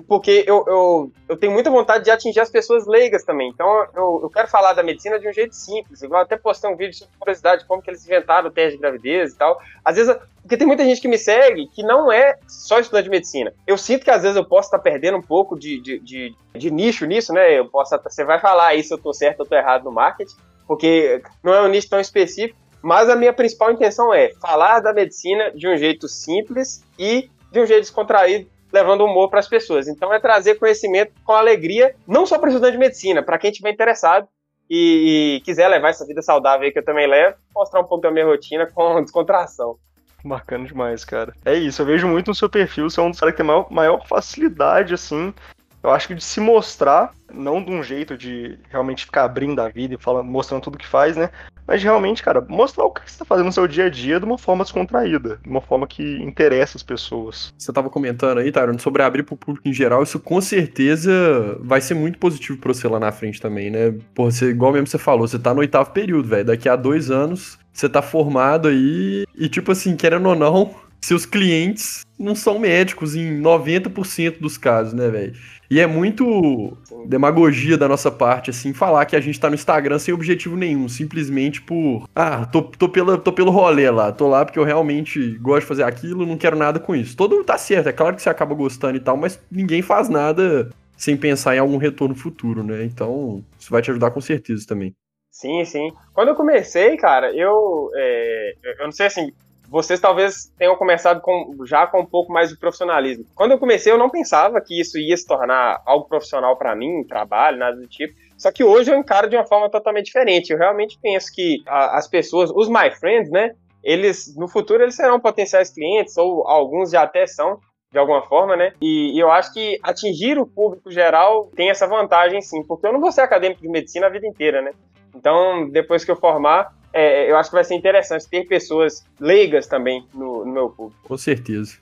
porque 0.00 0.44
eu, 0.46 0.64
eu, 0.66 1.12
eu 1.28 1.36
tenho 1.36 1.52
muita 1.52 1.70
vontade 1.70 2.04
de 2.04 2.10
atingir 2.10 2.40
as 2.40 2.50
pessoas 2.50 2.86
leigas 2.86 3.24
também. 3.24 3.50
Então 3.50 3.86
eu, 3.94 4.20
eu 4.22 4.30
quero 4.30 4.48
falar 4.48 4.72
da 4.72 4.82
medicina 4.82 5.18
de 5.18 5.28
um 5.28 5.32
jeito 5.32 5.54
simples. 5.54 6.02
Igual 6.02 6.22
até 6.22 6.36
postei 6.36 6.70
um 6.70 6.76
vídeo 6.76 6.94
sobre 6.94 7.14
curiosidade, 7.18 7.66
como 7.66 7.82
que 7.82 7.90
eles 7.90 8.04
inventaram 8.06 8.48
o 8.48 8.50
teste 8.50 8.76
de 8.76 8.82
gravidez 8.82 9.32
e 9.32 9.36
tal. 9.36 9.60
Às 9.84 9.96
vezes, 9.96 10.16
porque 10.40 10.56
tem 10.56 10.66
muita 10.66 10.84
gente 10.84 11.00
que 11.00 11.08
me 11.08 11.18
segue 11.18 11.68
que 11.68 11.82
não 11.82 12.10
é 12.10 12.38
só 12.48 12.78
estudante 12.78 13.04
de 13.04 13.10
medicina. 13.10 13.52
Eu 13.66 13.76
sinto 13.76 14.04
que 14.04 14.10
às 14.10 14.22
vezes 14.22 14.36
eu 14.36 14.44
posso 14.44 14.68
estar 14.68 14.78
perdendo 14.78 15.18
um 15.18 15.22
pouco 15.22 15.58
de, 15.58 15.80
de, 15.80 15.98
de, 15.98 16.34
de 16.54 16.70
nicho 16.70 17.04
nisso, 17.04 17.32
né? 17.32 17.58
Eu 17.58 17.68
posso, 17.68 17.98
você 18.02 18.24
vai 18.24 18.40
falar 18.40 18.68
aí 18.68 18.82
se 18.82 18.94
eu 18.94 18.98
tô 18.98 19.12
certo 19.12 19.40
ou 19.40 19.46
tô 19.46 19.54
errado 19.54 19.84
no 19.84 19.92
marketing, 19.92 20.36
porque 20.66 21.22
não 21.42 21.52
é 21.52 21.62
um 21.62 21.68
nicho 21.68 21.90
tão 21.90 22.00
específico. 22.00 22.58
Mas 22.80 23.08
a 23.08 23.14
minha 23.14 23.32
principal 23.32 23.70
intenção 23.70 24.12
é 24.12 24.32
falar 24.40 24.80
da 24.80 24.92
medicina 24.92 25.52
de 25.52 25.68
um 25.68 25.76
jeito 25.76 26.08
simples 26.08 26.82
e 26.98 27.30
de 27.52 27.60
um 27.60 27.66
jeito 27.66 27.82
descontraído 27.82 28.50
levando 28.72 29.04
humor 29.04 29.28
para 29.28 29.40
as 29.40 29.48
pessoas. 29.48 29.86
Então 29.86 30.12
é 30.12 30.18
trazer 30.18 30.54
conhecimento 30.56 31.12
com 31.24 31.32
alegria, 31.32 31.94
não 32.06 32.26
só 32.26 32.38
para 32.38 32.48
estudante 32.48 32.72
de 32.72 32.78
medicina, 32.78 33.22
para 33.22 33.38
quem 33.38 33.50
estiver 33.50 33.70
interessado 33.70 34.26
e, 34.68 35.36
e, 35.36 35.40
quiser 35.44 35.68
levar 35.68 35.90
essa 35.90 36.06
vida 36.06 36.22
saudável 36.22 36.64
aí 36.64 36.72
que 36.72 36.78
eu 36.78 36.84
também 36.84 37.06
levo, 37.06 37.36
mostrar 37.54 37.80
um 37.80 37.84
pouco 37.84 38.02
da 38.02 38.10
minha 38.10 38.24
rotina 38.24 38.66
com 38.66 39.00
descontração. 39.02 39.76
Bacana 40.24 40.64
demais, 40.66 41.04
cara. 41.04 41.34
É 41.44 41.54
isso, 41.54 41.82
eu 41.82 41.86
vejo 41.86 42.06
muito 42.06 42.28
no 42.28 42.34
seu 42.34 42.48
perfil, 42.48 42.88
você 42.88 43.00
é 43.00 43.02
um 43.02 43.10
dos 43.10 43.18
caras 43.18 43.34
que 43.34 43.38
tem 43.38 43.46
maior, 43.46 43.66
maior 43.70 44.06
facilidade, 44.06 44.94
assim, 44.94 45.34
eu 45.82 45.90
acho 45.90 46.08
que 46.08 46.14
de 46.14 46.22
se 46.22 46.40
mostrar, 46.40 47.12
não 47.32 47.62
de 47.62 47.70
um 47.70 47.82
jeito 47.82 48.16
de 48.16 48.58
realmente 48.70 49.04
ficar 49.04 49.24
abrindo 49.24 49.60
a 49.60 49.68
vida 49.68 49.94
e 49.94 49.98
falando, 49.98 50.26
mostrando 50.26 50.62
tudo 50.62 50.78
que 50.78 50.86
faz, 50.86 51.16
né? 51.16 51.30
Mas 51.66 51.82
realmente, 51.82 52.22
cara, 52.22 52.44
mostrar 52.48 52.84
o 52.84 52.90
que 52.90 53.00
você 53.00 53.14
está 53.14 53.24
fazendo 53.24 53.46
no 53.46 53.52
seu 53.52 53.66
dia 53.66 53.86
a 53.86 53.90
dia 53.90 54.18
de 54.18 54.26
uma 54.26 54.36
forma 54.36 54.64
descontraída, 54.64 55.38
de 55.42 55.48
uma 55.48 55.60
forma 55.60 55.86
que 55.86 56.02
interessa 56.22 56.76
as 56.76 56.82
pessoas. 56.82 57.52
Você 57.56 57.70
estava 57.70 57.88
comentando 57.88 58.38
aí, 58.38 58.50
Tyron, 58.50 58.78
sobre 58.78 59.02
abrir 59.02 59.22
para 59.22 59.34
o 59.34 59.38
público 59.38 59.68
em 59.68 59.72
geral, 59.72 60.02
isso 60.02 60.18
com 60.20 60.40
certeza 60.40 61.58
vai 61.60 61.80
ser 61.80 61.94
muito 61.94 62.18
positivo 62.18 62.58
para 62.58 62.74
você 62.74 62.88
lá 62.88 62.98
na 62.98 63.12
frente 63.12 63.40
também, 63.40 63.70
né? 63.70 63.94
Por 64.14 64.30
você, 64.30 64.50
igual 64.50 64.72
mesmo 64.72 64.86
você 64.86 64.98
falou, 64.98 65.26
você 65.26 65.38
tá 65.38 65.54
no 65.54 65.60
oitavo 65.60 65.90
período, 65.90 66.28
velho. 66.28 66.44
Daqui 66.44 66.68
a 66.68 66.76
dois 66.76 67.10
anos 67.10 67.58
você 67.72 67.88
tá 67.88 68.02
formado 68.02 68.68
aí 68.68 69.24
e, 69.34 69.48
tipo 69.48 69.72
assim, 69.72 69.96
querendo 69.96 70.28
ou 70.28 70.34
não, 70.34 70.74
seus 71.00 71.24
clientes 71.24 72.04
não 72.18 72.34
são 72.34 72.58
médicos 72.58 73.16
em 73.16 73.40
90% 73.40 74.38
dos 74.38 74.58
casos, 74.58 74.92
né, 74.92 75.08
velho? 75.08 75.34
E 75.72 75.80
é 75.80 75.86
muito 75.86 76.76
demagogia 77.06 77.78
da 77.78 77.88
nossa 77.88 78.10
parte, 78.10 78.50
assim, 78.50 78.74
falar 78.74 79.06
que 79.06 79.16
a 79.16 79.20
gente 79.22 79.40
tá 79.40 79.48
no 79.48 79.54
Instagram 79.54 79.98
sem 79.98 80.12
objetivo 80.12 80.54
nenhum, 80.54 80.86
simplesmente 80.86 81.62
por. 81.62 82.06
Ah, 82.14 82.44
tô, 82.44 82.60
tô, 82.60 82.90
pela, 82.90 83.16
tô 83.16 83.32
pelo 83.32 83.50
rolê 83.50 83.88
lá, 83.88 84.12
tô 84.12 84.28
lá 84.28 84.44
porque 84.44 84.58
eu 84.58 84.64
realmente 84.64 85.30
gosto 85.38 85.62
de 85.62 85.68
fazer 85.68 85.84
aquilo, 85.84 86.26
não 86.26 86.36
quero 86.36 86.58
nada 86.58 86.78
com 86.78 86.94
isso. 86.94 87.16
Todo 87.16 87.42
tá 87.42 87.56
certo, 87.56 87.88
é 87.88 87.92
claro 87.94 88.14
que 88.14 88.20
você 88.20 88.28
acaba 88.28 88.54
gostando 88.54 88.98
e 88.98 89.00
tal, 89.00 89.16
mas 89.16 89.40
ninguém 89.50 89.80
faz 89.80 90.10
nada 90.10 90.68
sem 90.94 91.16
pensar 91.16 91.56
em 91.56 91.60
algum 91.60 91.78
retorno 91.78 92.14
futuro, 92.14 92.62
né? 92.62 92.84
Então, 92.84 93.42
isso 93.58 93.70
vai 93.70 93.80
te 93.80 93.90
ajudar 93.90 94.10
com 94.10 94.20
certeza 94.20 94.66
também. 94.66 94.94
Sim, 95.30 95.64
sim. 95.64 95.90
Quando 96.12 96.28
eu 96.28 96.34
comecei, 96.34 96.98
cara, 96.98 97.34
eu. 97.34 97.88
É, 97.94 98.54
eu 98.78 98.84
não 98.84 98.92
sei 98.92 99.06
assim, 99.06 99.32
vocês 99.72 99.98
talvez 99.98 100.52
tenham 100.58 100.76
começado 100.76 101.22
com, 101.22 101.56
já 101.64 101.86
com 101.86 102.00
um 102.00 102.06
pouco 102.06 102.30
mais 102.30 102.50
de 102.50 102.58
profissionalismo. 102.58 103.24
Quando 103.34 103.52
eu 103.52 103.58
comecei, 103.58 103.90
eu 103.90 103.96
não 103.96 104.10
pensava 104.10 104.60
que 104.60 104.78
isso 104.78 104.98
ia 104.98 105.16
se 105.16 105.26
tornar 105.26 105.80
algo 105.86 106.06
profissional 106.06 106.58
para 106.58 106.76
mim, 106.76 107.02
trabalho, 107.08 107.56
nada 107.56 107.78
do 107.78 107.88
tipo. 107.88 108.12
Só 108.36 108.52
que 108.52 108.62
hoje 108.62 108.92
eu 108.92 108.98
encaro 108.98 109.30
de 109.30 109.36
uma 109.36 109.46
forma 109.46 109.70
totalmente 109.70 110.06
diferente. 110.06 110.52
Eu 110.52 110.58
realmente 110.58 110.98
penso 111.00 111.32
que 111.34 111.62
a, 111.66 111.96
as 111.96 112.06
pessoas, 112.06 112.50
os 112.54 112.68
my 112.68 112.90
friends, 113.00 113.30
né? 113.30 113.52
Eles, 113.82 114.36
no 114.36 114.46
futuro, 114.46 114.82
eles 114.82 114.94
serão 114.94 115.18
potenciais 115.18 115.70
clientes, 115.70 116.18
ou 116.18 116.46
alguns 116.46 116.90
já 116.90 117.04
até 117.04 117.26
são, 117.26 117.58
de 117.90 117.98
alguma 117.98 118.20
forma, 118.28 118.54
né? 118.54 118.74
E, 118.78 119.16
e, 119.16 119.18
eu 119.18 119.30
acho 119.32 119.54
que 119.54 119.78
atingir 119.82 120.38
o 120.38 120.46
público 120.46 120.90
geral 120.90 121.50
tem 121.56 121.70
essa 121.70 121.86
vantagem, 121.86 122.42
sim, 122.42 122.62
porque 122.62 122.86
eu 122.86 122.92
não 122.92 123.00
vou 123.00 123.10
ser 123.10 123.22
acadêmico 123.22 123.62
de 123.62 123.68
medicina 123.68 124.06
a 124.06 124.10
vida 124.10 124.26
inteira, 124.26 124.60
né? 124.60 124.72
Então, 125.16 125.66
depois 125.70 126.04
que 126.04 126.10
eu 126.10 126.16
formar, 126.16 126.74
é, 126.92 127.30
eu 127.30 127.36
acho 127.36 127.50
que 127.50 127.56
vai 127.56 127.64
ser 127.64 127.74
interessante 127.74 128.28
ter 128.28 128.46
pessoas 128.46 129.04
leigas 129.18 129.66
também 129.66 130.04
no, 130.12 130.44
no 130.44 130.52
meu 130.52 130.68
público. 130.70 131.00
Com 131.02 131.16
certeza. 131.16 131.78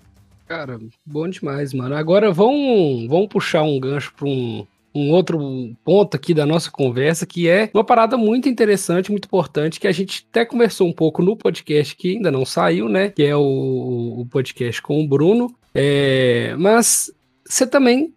Cara, 0.47 0.81
bom 1.07 1.29
demais, 1.29 1.73
mano. 1.73 1.95
Agora 1.95 2.33
vamos, 2.33 3.07
vamos 3.09 3.29
puxar 3.29 3.63
um 3.63 3.79
gancho 3.79 4.13
para 4.17 4.27
um, 4.27 4.67
um 4.95 5.11
outro 5.13 5.39
ponto 5.85 6.17
aqui 6.17 6.35
da 6.35 6.45
nossa 6.45 6.71
conversa, 6.71 7.25
que 7.25 7.49
é 7.49 7.71
uma 7.73 7.85
parada 7.85 8.17
muito 8.17 8.49
interessante, 8.49 9.11
muito 9.11 9.27
importante, 9.27 9.79
que 9.79 9.87
a 9.87 9.93
gente 9.93 10.27
até 10.29 10.45
conversou 10.45 10.89
um 10.89 10.93
pouco 10.93 11.23
no 11.23 11.37
podcast 11.37 11.95
que 11.95 12.17
ainda 12.17 12.31
não 12.31 12.45
saiu, 12.45 12.89
né? 12.89 13.11
Que 13.11 13.25
é 13.25 13.37
o, 13.37 14.21
o 14.21 14.27
podcast 14.31 14.83
com 14.83 15.01
o 15.01 15.07
Bruno. 15.07 15.55
É, 15.75 16.55
mas 16.59 17.13
você 17.45 17.67
também, 17.67 18.13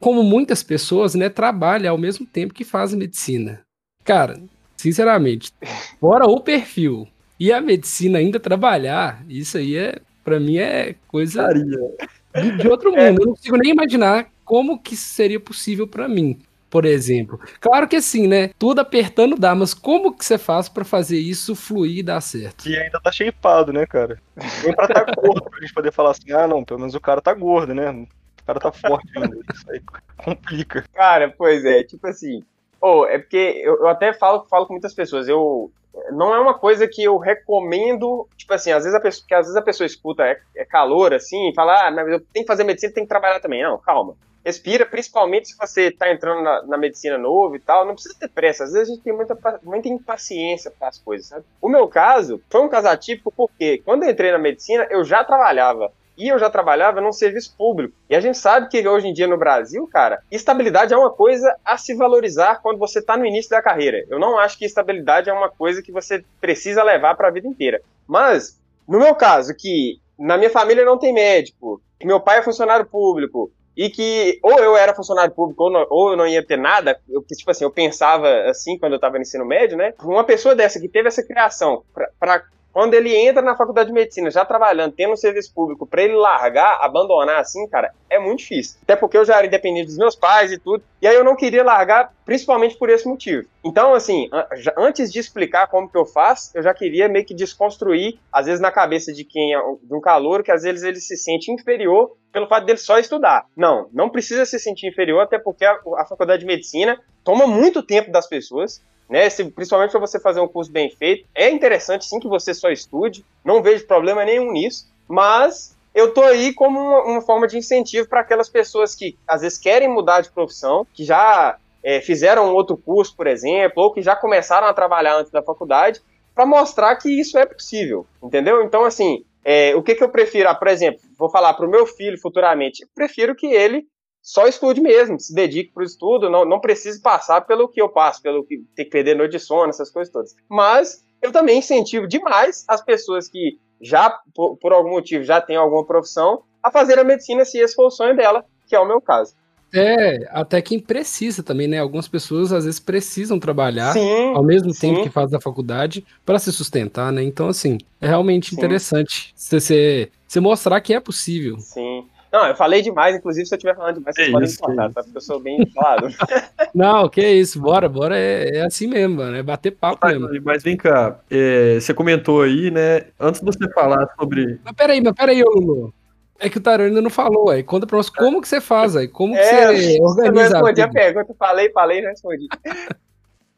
como 0.00 0.22
muitas 0.22 0.62
pessoas, 0.62 1.14
né, 1.14 1.28
trabalha 1.28 1.90
ao 1.90 1.98
mesmo 1.98 2.26
tempo 2.26 2.54
que 2.54 2.64
faz 2.64 2.92
medicina. 2.94 3.62
Cara, 4.04 4.40
sinceramente, 4.76 5.52
fora 6.00 6.26
o 6.26 6.40
perfil 6.40 7.08
e 7.38 7.52
a 7.52 7.60
medicina 7.60 8.18
ainda 8.18 8.40
trabalhar, 8.40 9.24
isso 9.28 9.58
aí 9.58 9.76
é, 9.76 9.98
para 10.24 10.40
mim, 10.40 10.58
é 10.58 10.96
coisa 11.06 11.48
de, 11.52 12.56
de, 12.56 12.68
outro 12.68 12.90
mundo. 12.96 13.00
É. 13.00 13.10
Eu 13.10 13.26
não 13.26 13.34
consigo 13.34 13.56
nem 13.56 13.72
imaginar 13.72 14.26
como 14.44 14.80
que 14.80 14.94
isso 14.94 15.08
seria 15.08 15.38
possível 15.38 15.86
para 15.86 16.08
mim, 16.08 16.38
por 16.70 16.84
exemplo. 16.84 17.38
Claro 17.60 17.86
que 17.86 18.00
sim, 18.00 18.26
né? 18.26 18.50
Tudo 18.58 18.80
apertando 18.80 19.36
dá, 19.36 19.54
mas 19.54 19.74
como 19.74 20.16
que 20.16 20.24
você 20.24 20.38
faz 20.38 20.68
para 20.68 20.84
fazer 20.84 21.18
isso 21.18 21.54
fluir 21.54 21.98
e 21.98 22.02
dar 22.02 22.20
certo? 22.20 22.68
E 22.68 22.76
ainda 22.76 23.00
tá 23.00 23.12
shapeado, 23.12 23.72
né, 23.72 23.86
cara? 23.86 24.20
Nem 24.64 24.74
pra 24.74 24.88
tá 24.88 25.04
gordo, 25.16 25.50
pra 25.50 25.60
gente 25.60 25.74
poder 25.74 25.92
falar 25.92 26.12
assim, 26.12 26.32
ah, 26.32 26.46
não, 26.46 26.64
pelo 26.64 26.80
menos 26.80 26.94
o 26.94 27.00
cara 27.00 27.20
tá 27.20 27.34
gordo, 27.34 27.74
né? 27.74 27.90
O 27.90 28.06
cara 28.46 28.60
tá 28.60 28.72
forte 28.72 29.08
ainda. 29.16 29.36
Isso 29.54 29.70
aí 29.70 29.80
complica. 30.16 30.84
Cara, 30.94 31.32
pois 31.36 31.64
é, 31.64 31.82
tipo 31.82 32.06
assim, 32.06 32.42
Oh, 32.80 33.06
é 33.06 33.18
porque 33.18 33.60
eu, 33.62 33.78
eu, 33.78 33.88
até 33.88 34.12
falo, 34.12 34.44
falo 34.48 34.66
com 34.66 34.74
muitas 34.74 34.94
pessoas. 34.94 35.28
Eu 35.28 35.70
não 36.10 36.34
é 36.34 36.40
uma 36.40 36.54
coisa 36.54 36.86
que 36.86 37.02
eu 37.02 37.16
recomendo, 37.16 38.28
tipo 38.36 38.52
assim, 38.52 38.70
às 38.70 38.84
vezes 38.84 38.94
a 38.94 39.00
pessoa, 39.00 39.22
porque 39.22 39.34
às 39.34 39.46
vezes 39.46 39.56
a 39.56 39.62
pessoa 39.62 39.86
escuta 39.86 40.24
é, 40.24 40.40
é 40.54 40.64
calor 40.64 41.14
assim, 41.14 41.48
e 41.48 41.54
fala, 41.54 41.86
ah, 41.86 41.90
mas 41.90 42.08
eu 42.08 42.20
tenho 42.20 42.44
que 42.44 42.46
fazer 42.46 42.64
medicina, 42.64 42.92
tem 42.92 43.04
que 43.04 43.08
trabalhar 43.08 43.40
também. 43.40 43.62
Não, 43.62 43.78
calma. 43.78 44.14
Respira, 44.44 44.86
principalmente 44.86 45.48
se 45.48 45.56
você 45.58 45.88
está 45.88 46.08
entrando 46.12 46.42
na, 46.42 46.62
na, 46.62 46.78
medicina 46.78 47.18
novo 47.18 47.56
e 47.56 47.58
tal, 47.58 47.84
não 47.84 47.94
precisa 47.94 48.14
ter 48.16 48.28
pressa. 48.28 48.62
Às 48.62 48.72
vezes 48.72 48.88
a 48.88 48.94
gente 48.94 49.02
tem 49.02 49.12
muita, 49.12 49.36
muita 49.64 49.88
impaciência 49.88 50.70
para 50.70 50.86
as 50.86 50.98
coisas, 50.98 51.26
sabe? 51.26 51.44
O 51.60 51.68
meu 51.68 51.88
caso 51.88 52.40
foi 52.48 52.60
um 52.60 52.68
caso 52.68 52.86
atípico 52.86 53.32
porque 53.32 53.82
quando 53.84 54.04
eu 54.04 54.10
entrei 54.10 54.30
na 54.30 54.38
medicina, 54.38 54.86
eu 54.88 55.02
já 55.02 55.24
trabalhava 55.24 55.90
e 56.16 56.28
eu 56.28 56.38
já 56.38 56.48
trabalhava 56.48 57.00
num 57.00 57.12
serviço 57.12 57.54
público. 57.56 57.94
E 58.08 58.16
a 58.16 58.20
gente 58.20 58.38
sabe 58.38 58.68
que 58.68 58.86
hoje 58.86 59.08
em 59.08 59.12
dia 59.12 59.26
no 59.26 59.36
Brasil, 59.36 59.86
cara, 59.92 60.20
estabilidade 60.30 60.94
é 60.94 60.96
uma 60.96 61.10
coisa 61.10 61.54
a 61.64 61.76
se 61.76 61.94
valorizar 61.94 62.60
quando 62.62 62.78
você 62.78 63.00
está 63.00 63.16
no 63.16 63.26
início 63.26 63.50
da 63.50 63.62
carreira. 63.62 64.04
Eu 64.08 64.18
não 64.18 64.38
acho 64.38 64.58
que 64.58 64.64
estabilidade 64.64 65.28
é 65.28 65.32
uma 65.32 65.50
coisa 65.50 65.82
que 65.82 65.92
você 65.92 66.24
precisa 66.40 66.82
levar 66.82 67.14
para 67.14 67.28
a 67.28 67.32
vida 67.32 67.46
inteira. 67.46 67.80
Mas, 68.06 68.60
no 68.88 68.98
meu 68.98 69.14
caso, 69.14 69.54
que 69.54 70.00
na 70.18 70.38
minha 70.38 70.50
família 70.50 70.84
não 70.84 70.98
tem 70.98 71.12
médico, 71.12 71.80
meu 72.02 72.20
pai 72.20 72.38
é 72.38 72.42
funcionário 72.42 72.86
público, 72.86 73.50
e 73.76 73.90
que 73.90 74.38
ou 74.42 74.58
eu 74.58 74.74
era 74.76 74.94
funcionário 74.94 75.34
público 75.34 75.64
ou, 75.64 75.70
não, 75.70 75.86
ou 75.90 76.10
eu 76.10 76.16
não 76.16 76.26
ia 76.26 76.44
ter 76.44 76.56
nada, 76.56 76.98
eu, 77.08 77.22
tipo 77.22 77.50
assim, 77.50 77.64
eu 77.64 77.70
pensava 77.70 78.26
assim 78.48 78.78
quando 78.78 78.92
eu 78.92 78.96
estava 78.96 79.16
no 79.16 79.22
ensino 79.22 79.44
médio, 79.44 79.76
né? 79.76 79.92
Uma 80.02 80.24
pessoa 80.24 80.54
dessa 80.54 80.80
que 80.80 80.88
teve 80.88 81.08
essa 81.08 81.22
criação 81.22 81.84
para 82.18 82.42
quando 82.76 82.92
ele 82.92 83.16
entra 83.16 83.40
na 83.40 83.56
faculdade 83.56 83.88
de 83.88 83.94
medicina, 83.94 84.30
já 84.30 84.44
trabalhando, 84.44 84.92
tendo 84.92 85.14
um 85.14 85.16
serviço 85.16 85.50
público, 85.54 85.86
para 85.86 86.02
ele 86.02 86.12
largar, 86.12 86.78
abandonar 86.82 87.40
assim, 87.40 87.66
cara, 87.68 87.90
é 88.10 88.18
muito 88.18 88.40
difícil. 88.40 88.78
Até 88.82 88.94
porque 88.94 89.16
eu 89.16 89.24
já 89.24 89.38
era 89.38 89.46
independente 89.46 89.86
dos 89.86 89.96
meus 89.96 90.14
pais 90.14 90.52
e 90.52 90.58
tudo, 90.58 90.84
e 91.00 91.06
aí 91.06 91.16
eu 91.16 91.24
não 91.24 91.34
queria 91.34 91.64
largar, 91.64 92.12
principalmente 92.26 92.76
por 92.76 92.90
esse 92.90 93.08
motivo. 93.08 93.48
Então, 93.64 93.94
assim, 93.94 94.28
antes 94.76 95.10
de 95.10 95.18
explicar 95.18 95.68
como 95.68 95.88
que 95.88 95.96
eu 95.96 96.04
faço, 96.04 96.50
eu 96.54 96.62
já 96.62 96.74
queria 96.74 97.08
meio 97.08 97.24
que 97.24 97.32
desconstruir, 97.32 98.18
às 98.30 98.44
vezes 98.44 98.60
na 98.60 98.70
cabeça 98.70 99.10
de 99.10 99.24
quem 99.24 99.54
é 99.54 99.58
de 99.82 99.94
um 99.94 100.00
calor, 100.02 100.42
que 100.42 100.52
às 100.52 100.62
vezes 100.62 100.82
ele 100.82 101.00
se 101.00 101.16
sente 101.16 101.50
inferior 101.50 102.14
pelo 102.30 102.46
fato 102.46 102.66
dele 102.66 102.76
só 102.76 102.98
estudar. 102.98 103.46
Não, 103.56 103.88
não 103.90 104.10
precisa 104.10 104.44
se 104.44 104.58
sentir 104.58 104.86
inferior, 104.86 105.22
até 105.22 105.38
porque 105.38 105.64
a, 105.64 105.80
a 105.96 106.04
faculdade 106.04 106.40
de 106.40 106.46
medicina 106.46 107.00
toma 107.24 107.46
muito 107.46 107.82
tempo 107.82 108.12
das 108.12 108.28
pessoas 108.28 108.84
né? 109.08 109.28
Se, 109.30 109.44
principalmente 109.44 109.90
para 109.90 110.00
você 110.00 110.20
fazer 110.20 110.40
um 110.40 110.48
curso 110.48 110.70
bem 110.70 110.90
feito. 110.90 111.26
É 111.34 111.50
interessante 111.50 112.04
sim 112.04 112.18
que 112.18 112.28
você 112.28 112.52
só 112.52 112.70
estude, 112.70 113.24
não 113.44 113.62
vejo 113.62 113.86
problema 113.86 114.24
nenhum 114.24 114.52
nisso, 114.52 114.86
mas 115.08 115.76
eu 115.94 116.12
tô 116.12 116.22
aí 116.22 116.52
como 116.52 116.78
uma, 116.78 117.04
uma 117.04 117.20
forma 117.22 117.46
de 117.46 117.56
incentivo 117.56 118.08
para 118.08 118.20
aquelas 118.20 118.48
pessoas 118.48 118.94
que 118.94 119.16
às 119.26 119.40
vezes 119.40 119.58
querem 119.58 119.88
mudar 119.88 120.20
de 120.20 120.30
profissão, 120.30 120.86
que 120.92 121.04
já 121.04 121.56
é, 121.82 122.00
fizeram 122.00 122.52
outro 122.52 122.76
curso, 122.76 123.16
por 123.16 123.26
exemplo, 123.26 123.82
ou 123.82 123.92
que 123.92 124.02
já 124.02 124.14
começaram 124.16 124.66
a 124.66 124.74
trabalhar 124.74 125.16
antes 125.16 125.32
da 125.32 125.42
faculdade, 125.42 126.02
para 126.34 126.44
mostrar 126.44 126.96
que 126.96 127.08
isso 127.08 127.38
é 127.38 127.46
possível, 127.46 128.06
entendeu? 128.22 128.62
Então, 128.62 128.84
assim, 128.84 129.24
é, 129.42 129.74
o 129.74 129.82
que, 129.82 129.94
que 129.94 130.04
eu 130.04 130.10
prefiro? 130.10 130.48
Ah, 130.48 130.54
por 130.54 130.68
exemplo, 130.68 131.00
vou 131.16 131.30
falar 131.30 131.54
para 131.54 131.64
o 131.64 131.70
meu 131.70 131.86
filho 131.86 132.20
futuramente, 132.20 132.86
prefiro 132.94 133.34
que 133.34 133.46
ele 133.46 133.86
só 134.26 134.48
estude 134.48 134.80
mesmo, 134.80 135.20
se 135.20 135.32
dedique 135.32 135.72
para 135.72 135.84
o 135.84 135.86
estudo, 135.86 136.28
não, 136.28 136.44
não 136.44 136.58
precise 136.58 137.00
passar 137.00 137.42
pelo 137.42 137.68
que 137.68 137.80
eu 137.80 137.88
passo, 137.88 138.20
pelo 138.20 138.42
que 138.42 138.58
tem 138.74 138.84
que 138.84 138.90
perder 138.90 139.14
noite 139.14 139.30
de 139.30 139.38
sono, 139.38 139.70
essas 139.70 139.88
coisas 139.88 140.12
todas. 140.12 140.34
Mas 140.50 141.04
eu 141.22 141.30
também 141.30 141.60
incentivo 141.60 142.08
demais 142.08 142.64
as 142.66 142.84
pessoas 142.84 143.28
que 143.28 143.56
já, 143.80 144.10
por, 144.34 144.56
por 144.56 144.72
algum 144.72 144.90
motivo, 144.90 145.22
já 145.22 145.40
têm 145.40 145.54
alguma 145.54 145.86
profissão, 145.86 146.42
a 146.60 146.72
fazer 146.72 146.98
a 146.98 147.04
medicina 147.04 147.44
se 147.44 147.58
esse 147.58 147.76
for 147.76 147.86
o 147.86 147.90
sonho 147.90 148.16
dela, 148.16 148.44
que 148.66 148.74
é 148.74 148.80
o 148.80 148.84
meu 148.84 149.00
caso. 149.00 149.32
É, 149.72 150.28
até 150.30 150.60
quem 150.60 150.80
precisa 150.80 151.44
também, 151.44 151.68
né? 151.68 151.78
Algumas 151.78 152.08
pessoas 152.08 152.52
às 152.52 152.64
vezes 152.64 152.80
precisam 152.80 153.38
trabalhar 153.38 153.92
sim, 153.92 154.34
ao 154.34 154.42
mesmo 154.42 154.74
sim. 154.74 154.88
tempo 154.88 155.04
que 155.04 155.10
faz 155.10 155.32
a 155.34 155.40
faculdade 155.40 156.04
para 156.24 156.40
se 156.40 156.52
sustentar, 156.52 157.12
né? 157.12 157.22
Então, 157.22 157.46
assim, 157.46 157.78
é 158.00 158.08
realmente 158.08 158.50
sim. 158.50 158.56
interessante 158.56 159.32
você, 159.36 160.10
você 160.26 160.40
mostrar 160.40 160.80
que 160.80 160.92
é 160.92 160.98
possível. 160.98 161.60
Sim. 161.60 162.04
Não, 162.36 162.46
eu 162.46 162.54
falei 162.54 162.82
demais, 162.82 163.16
inclusive 163.16 163.46
se 163.46 163.54
eu 163.54 163.56
estiver 163.56 163.74
falando 163.74 163.94
demais, 163.94 164.14
vocês 164.14 164.30
podem 164.30 164.46
me 164.46 164.56
cortar, 164.58 164.92
tá? 164.92 165.02
Porque 165.02 165.16
eu 165.16 165.22
sou 165.22 165.40
bem 165.40 165.66
falado. 165.74 166.08
Não, 166.74 167.08
que 167.08 167.26
isso, 167.26 167.58
bora, 167.58 167.88
bora, 167.88 168.14
é, 168.14 168.58
é 168.58 168.66
assim 168.66 168.86
mesmo, 168.86 169.16
mano, 169.16 169.38
é 169.38 169.42
bater 169.42 169.70
papo 169.70 170.00
ah, 170.02 170.08
mesmo. 170.08 170.28
Mas 170.44 170.62
vem 170.62 170.76
cá, 170.76 171.18
é, 171.30 171.80
você 171.80 171.94
comentou 171.94 172.42
aí, 172.42 172.70
né, 172.70 173.06
antes 173.18 173.40
de 173.40 173.46
você 173.46 173.66
falar 173.72 174.06
sobre... 174.20 174.60
Mas 174.62 174.74
peraí, 174.74 175.00
mas 175.00 175.14
peraí, 175.14 175.42
Lulu. 175.42 175.94
É 176.38 176.50
que 176.50 176.58
o 176.58 176.60
Tarô 176.60 176.84
ainda 176.84 177.00
não 177.00 177.08
falou, 177.08 177.48
aí. 177.48 177.62
Conta 177.62 177.86
pra 177.86 177.96
nós 177.96 178.10
como 178.10 178.42
que 178.42 178.48
você 178.48 178.60
faz, 178.60 178.94
aí. 178.94 179.08
Como 179.08 179.32
que 179.32 179.40
é, 179.40 179.72
você 179.72 179.98
organiza. 180.02 180.26
Eu 180.26 180.32
não 180.32 180.42
respondi 180.42 180.82
a, 180.82 180.84
a 180.84 180.90
pergunta, 180.90 181.34
falei, 181.38 181.72
falei, 181.72 182.02
não 182.02 182.10
respondi. 182.10 182.46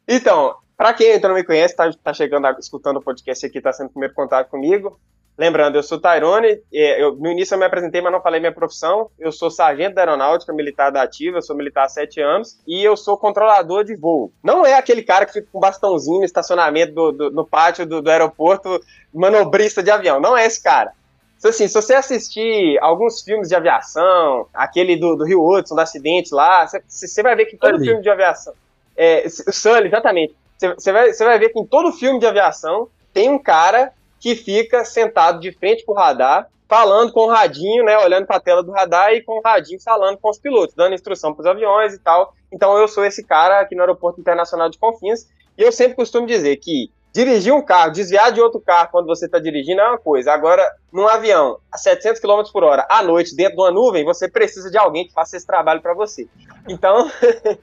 então, 0.06 0.54
pra 0.76 0.94
quem 0.94 1.10
ainda 1.10 1.26
não 1.26 1.34
me 1.34 1.42
conhece, 1.42 1.74
tá, 1.74 1.90
tá 1.92 2.14
chegando, 2.14 2.46
escutando 2.60 2.98
o 2.98 3.02
podcast 3.02 3.44
aqui, 3.44 3.60
tá 3.60 3.72
sendo 3.72 3.88
o 3.88 3.90
primeiro 3.90 4.14
contato 4.14 4.48
comigo. 4.48 5.00
Lembrando, 5.38 5.76
eu 5.76 5.84
sou 5.84 6.00
Tyrone, 6.00 6.60
eu, 6.72 7.14
no 7.14 7.30
início 7.30 7.54
eu 7.54 7.58
me 7.60 7.64
apresentei, 7.64 8.00
mas 8.00 8.12
não 8.12 8.20
falei 8.20 8.40
minha 8.40 8.52
profissão. 8.52 9.08
Eu 9.16 9.30
sou 9.30 9.48
sargento 9.48 9.94
da 9.94 10.02
aeronáutica 10.02 10.52
militar 10.52 10.90
da 10.90 11.00
ativa, 11.02 11.38
eu 11.38 11.42
sou 11.42 11.54
militar 11.54 11.84
há 11.84 11.88
sete 11.88 12.20
anos, 12.20 12.58
e 12.66 12.82
eu 12.82 12.96
sou 12.96 13.16
controlador 13.16 13.84
de 13.84 13.94
voo. 13.94 14.32
Não 14.42 14.66
é 14.66 14.74
aquele 14.74 15.00
cara 15.00 15.24
que 15.24 15.34
fica 15.34 15.46
com 15.52 15.60
bastãozinho 15.60 16.18
no 16.18 16.24
estacionamento 16.24 16.92
do, 16.92 17.12
do 17.12 17.30
no 17.30 17.46
pátio 17.46 17.86
do, 17.86 18.02
do, 18.02 18.10
aeroporto, 18.10 18.80
manobrista 19.14 19.80
de 19.80 19.92
avião. 19.92 20.18
Não 20.18 20.36
é 20.36 20.44
esse 20.44 20.60
cara. 20.60 20.90
Então, 21.38 21.52
assim, 21.52 21.68
se 21.68 21.74
você 21.74 21.94
assistir 21.94 22.76
alguns 22.80 23.22
filmes 23.22 23.48
de 23.48 23.54
aviação, 23.54 24.48
aquele 24.52 24.96
do, 24.96 25.14
do 25.14 25.24
Rio 25.24 25.40
Hudson, 25.40 25.76
do 25.76 25.80
acidente 25.80 26.34
lá, 26.34 26.66
você 26.66 27.22
vai 27.22 27.36
ver 27.36 27.46
que 27.46 27.56
todo 27.56 27.78
filme 27.78 28.02
de 28.02 28.10
aviação. 28.10 28.54
É, 28.96 29.24
o 29.24 29.52
Sully, 29.52 29.86
exatamente. 29.86 30.34
Você 30.58 30.90
vai, 30.90 31.12
vai 31.12 31.38
ver 31.38 31.50
que 31.50 31.60
em 31.60 31.64
todo 31.64 31.92
filme 31.92 32.18
de 32.18 32.26
aviação 32.26 32.88
tem 33.12 33.30
um 33.30 33.38
cara 33.38 33.92
que 34.20 34.34
fica 34.34 34.84
sentado 34.84 35.40
de 35.40 35.52
frente 35.52 35.84
pro 35.84 35.94
radar 35.94 36.48
falando 36.68 37.12
com 37.12 37.20
o 37.20 37.28
radinho, 37.28 37.82
né, 37.82 37.96
olhando 37.98 38.26
para 38.26 38.36
a 38.36 38.40
tela 38.40 38.62
do 38.62 38.70
radar 38.70 39.14
e 39.14 39.22
com 39.22 39.38
o 39.38 39.42
radinho 39.42 39.80
falando 39.80 40.18
com 40.18 40.28
os 40.28 40.38
pilotos, 40.38 40.74
dando 40.74 40.94
instrução 40.94 41.32
para 41.32 41.40
os 41.40 41.46
aviões 41.46 41.94
e 41.94 41.98
tal. 41.98 42.34
Então 42.52 42.76
eu 42.76 42.86
sou 42.86 43.04
esse 43.04 43.24
cara 43.24 43.60
aqui 43.60 43.74
no 43.74 43.80
Aeroporto 43.80 44.20
Internacional 44.20 44.68
de 44.68 44.78
Confins 44.78 45.26
e 45.56 45.62
eu 45.62 45.72
sempre 45.72 45.96
costumo 45.96 46.26
dizer 46.26 46.56
que 46.56 46.90
dirigir 47.12 47.52
um 47.52 47.62
carro, 47.62 47.92
desviar 47.92 48.30
de 48.30 48.40
outro 48.40 48.60
carro 48.60 48.90
quando 48.92 49.06
você 49.06 49.26
está 49.26 49.38
dirigindo 49.38 49.80
é 49.80 49.88
uma 49.88 49.98
coisa. 49.98 50.30
Agora, 50.32 50.62
num 50.92 51.08
avião 51.08 51.58
a 51.72 51.78
700 51.78 52.20
km 52.20 52.42
por 52.52 52.62
hora 52.62 52.86
à 52.90 53.02
noite 53.02 53.34
dentro 53.34 53.56
de 53.56 53.62
uma 53.62 53.70
nuvem, 53.70 54.04
você 54.04 54.28
precisa 54.28 54.70
de 54.70 54.76
alguém 54.76 55.06
que 55.06 55.12
faça 55.12 55.36
esse 55.36 55.46
trabalho 55.46 55.80
para 55.80 55.94
você. 55.94 56.28
Então, 56.68 57.10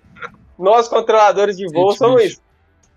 nós 0.58 0.88
controladores 0.88 1.56
de 1.56 1.72
voo 1.72 1.92
somos 1.94 2.24
isso. 2.24 2.42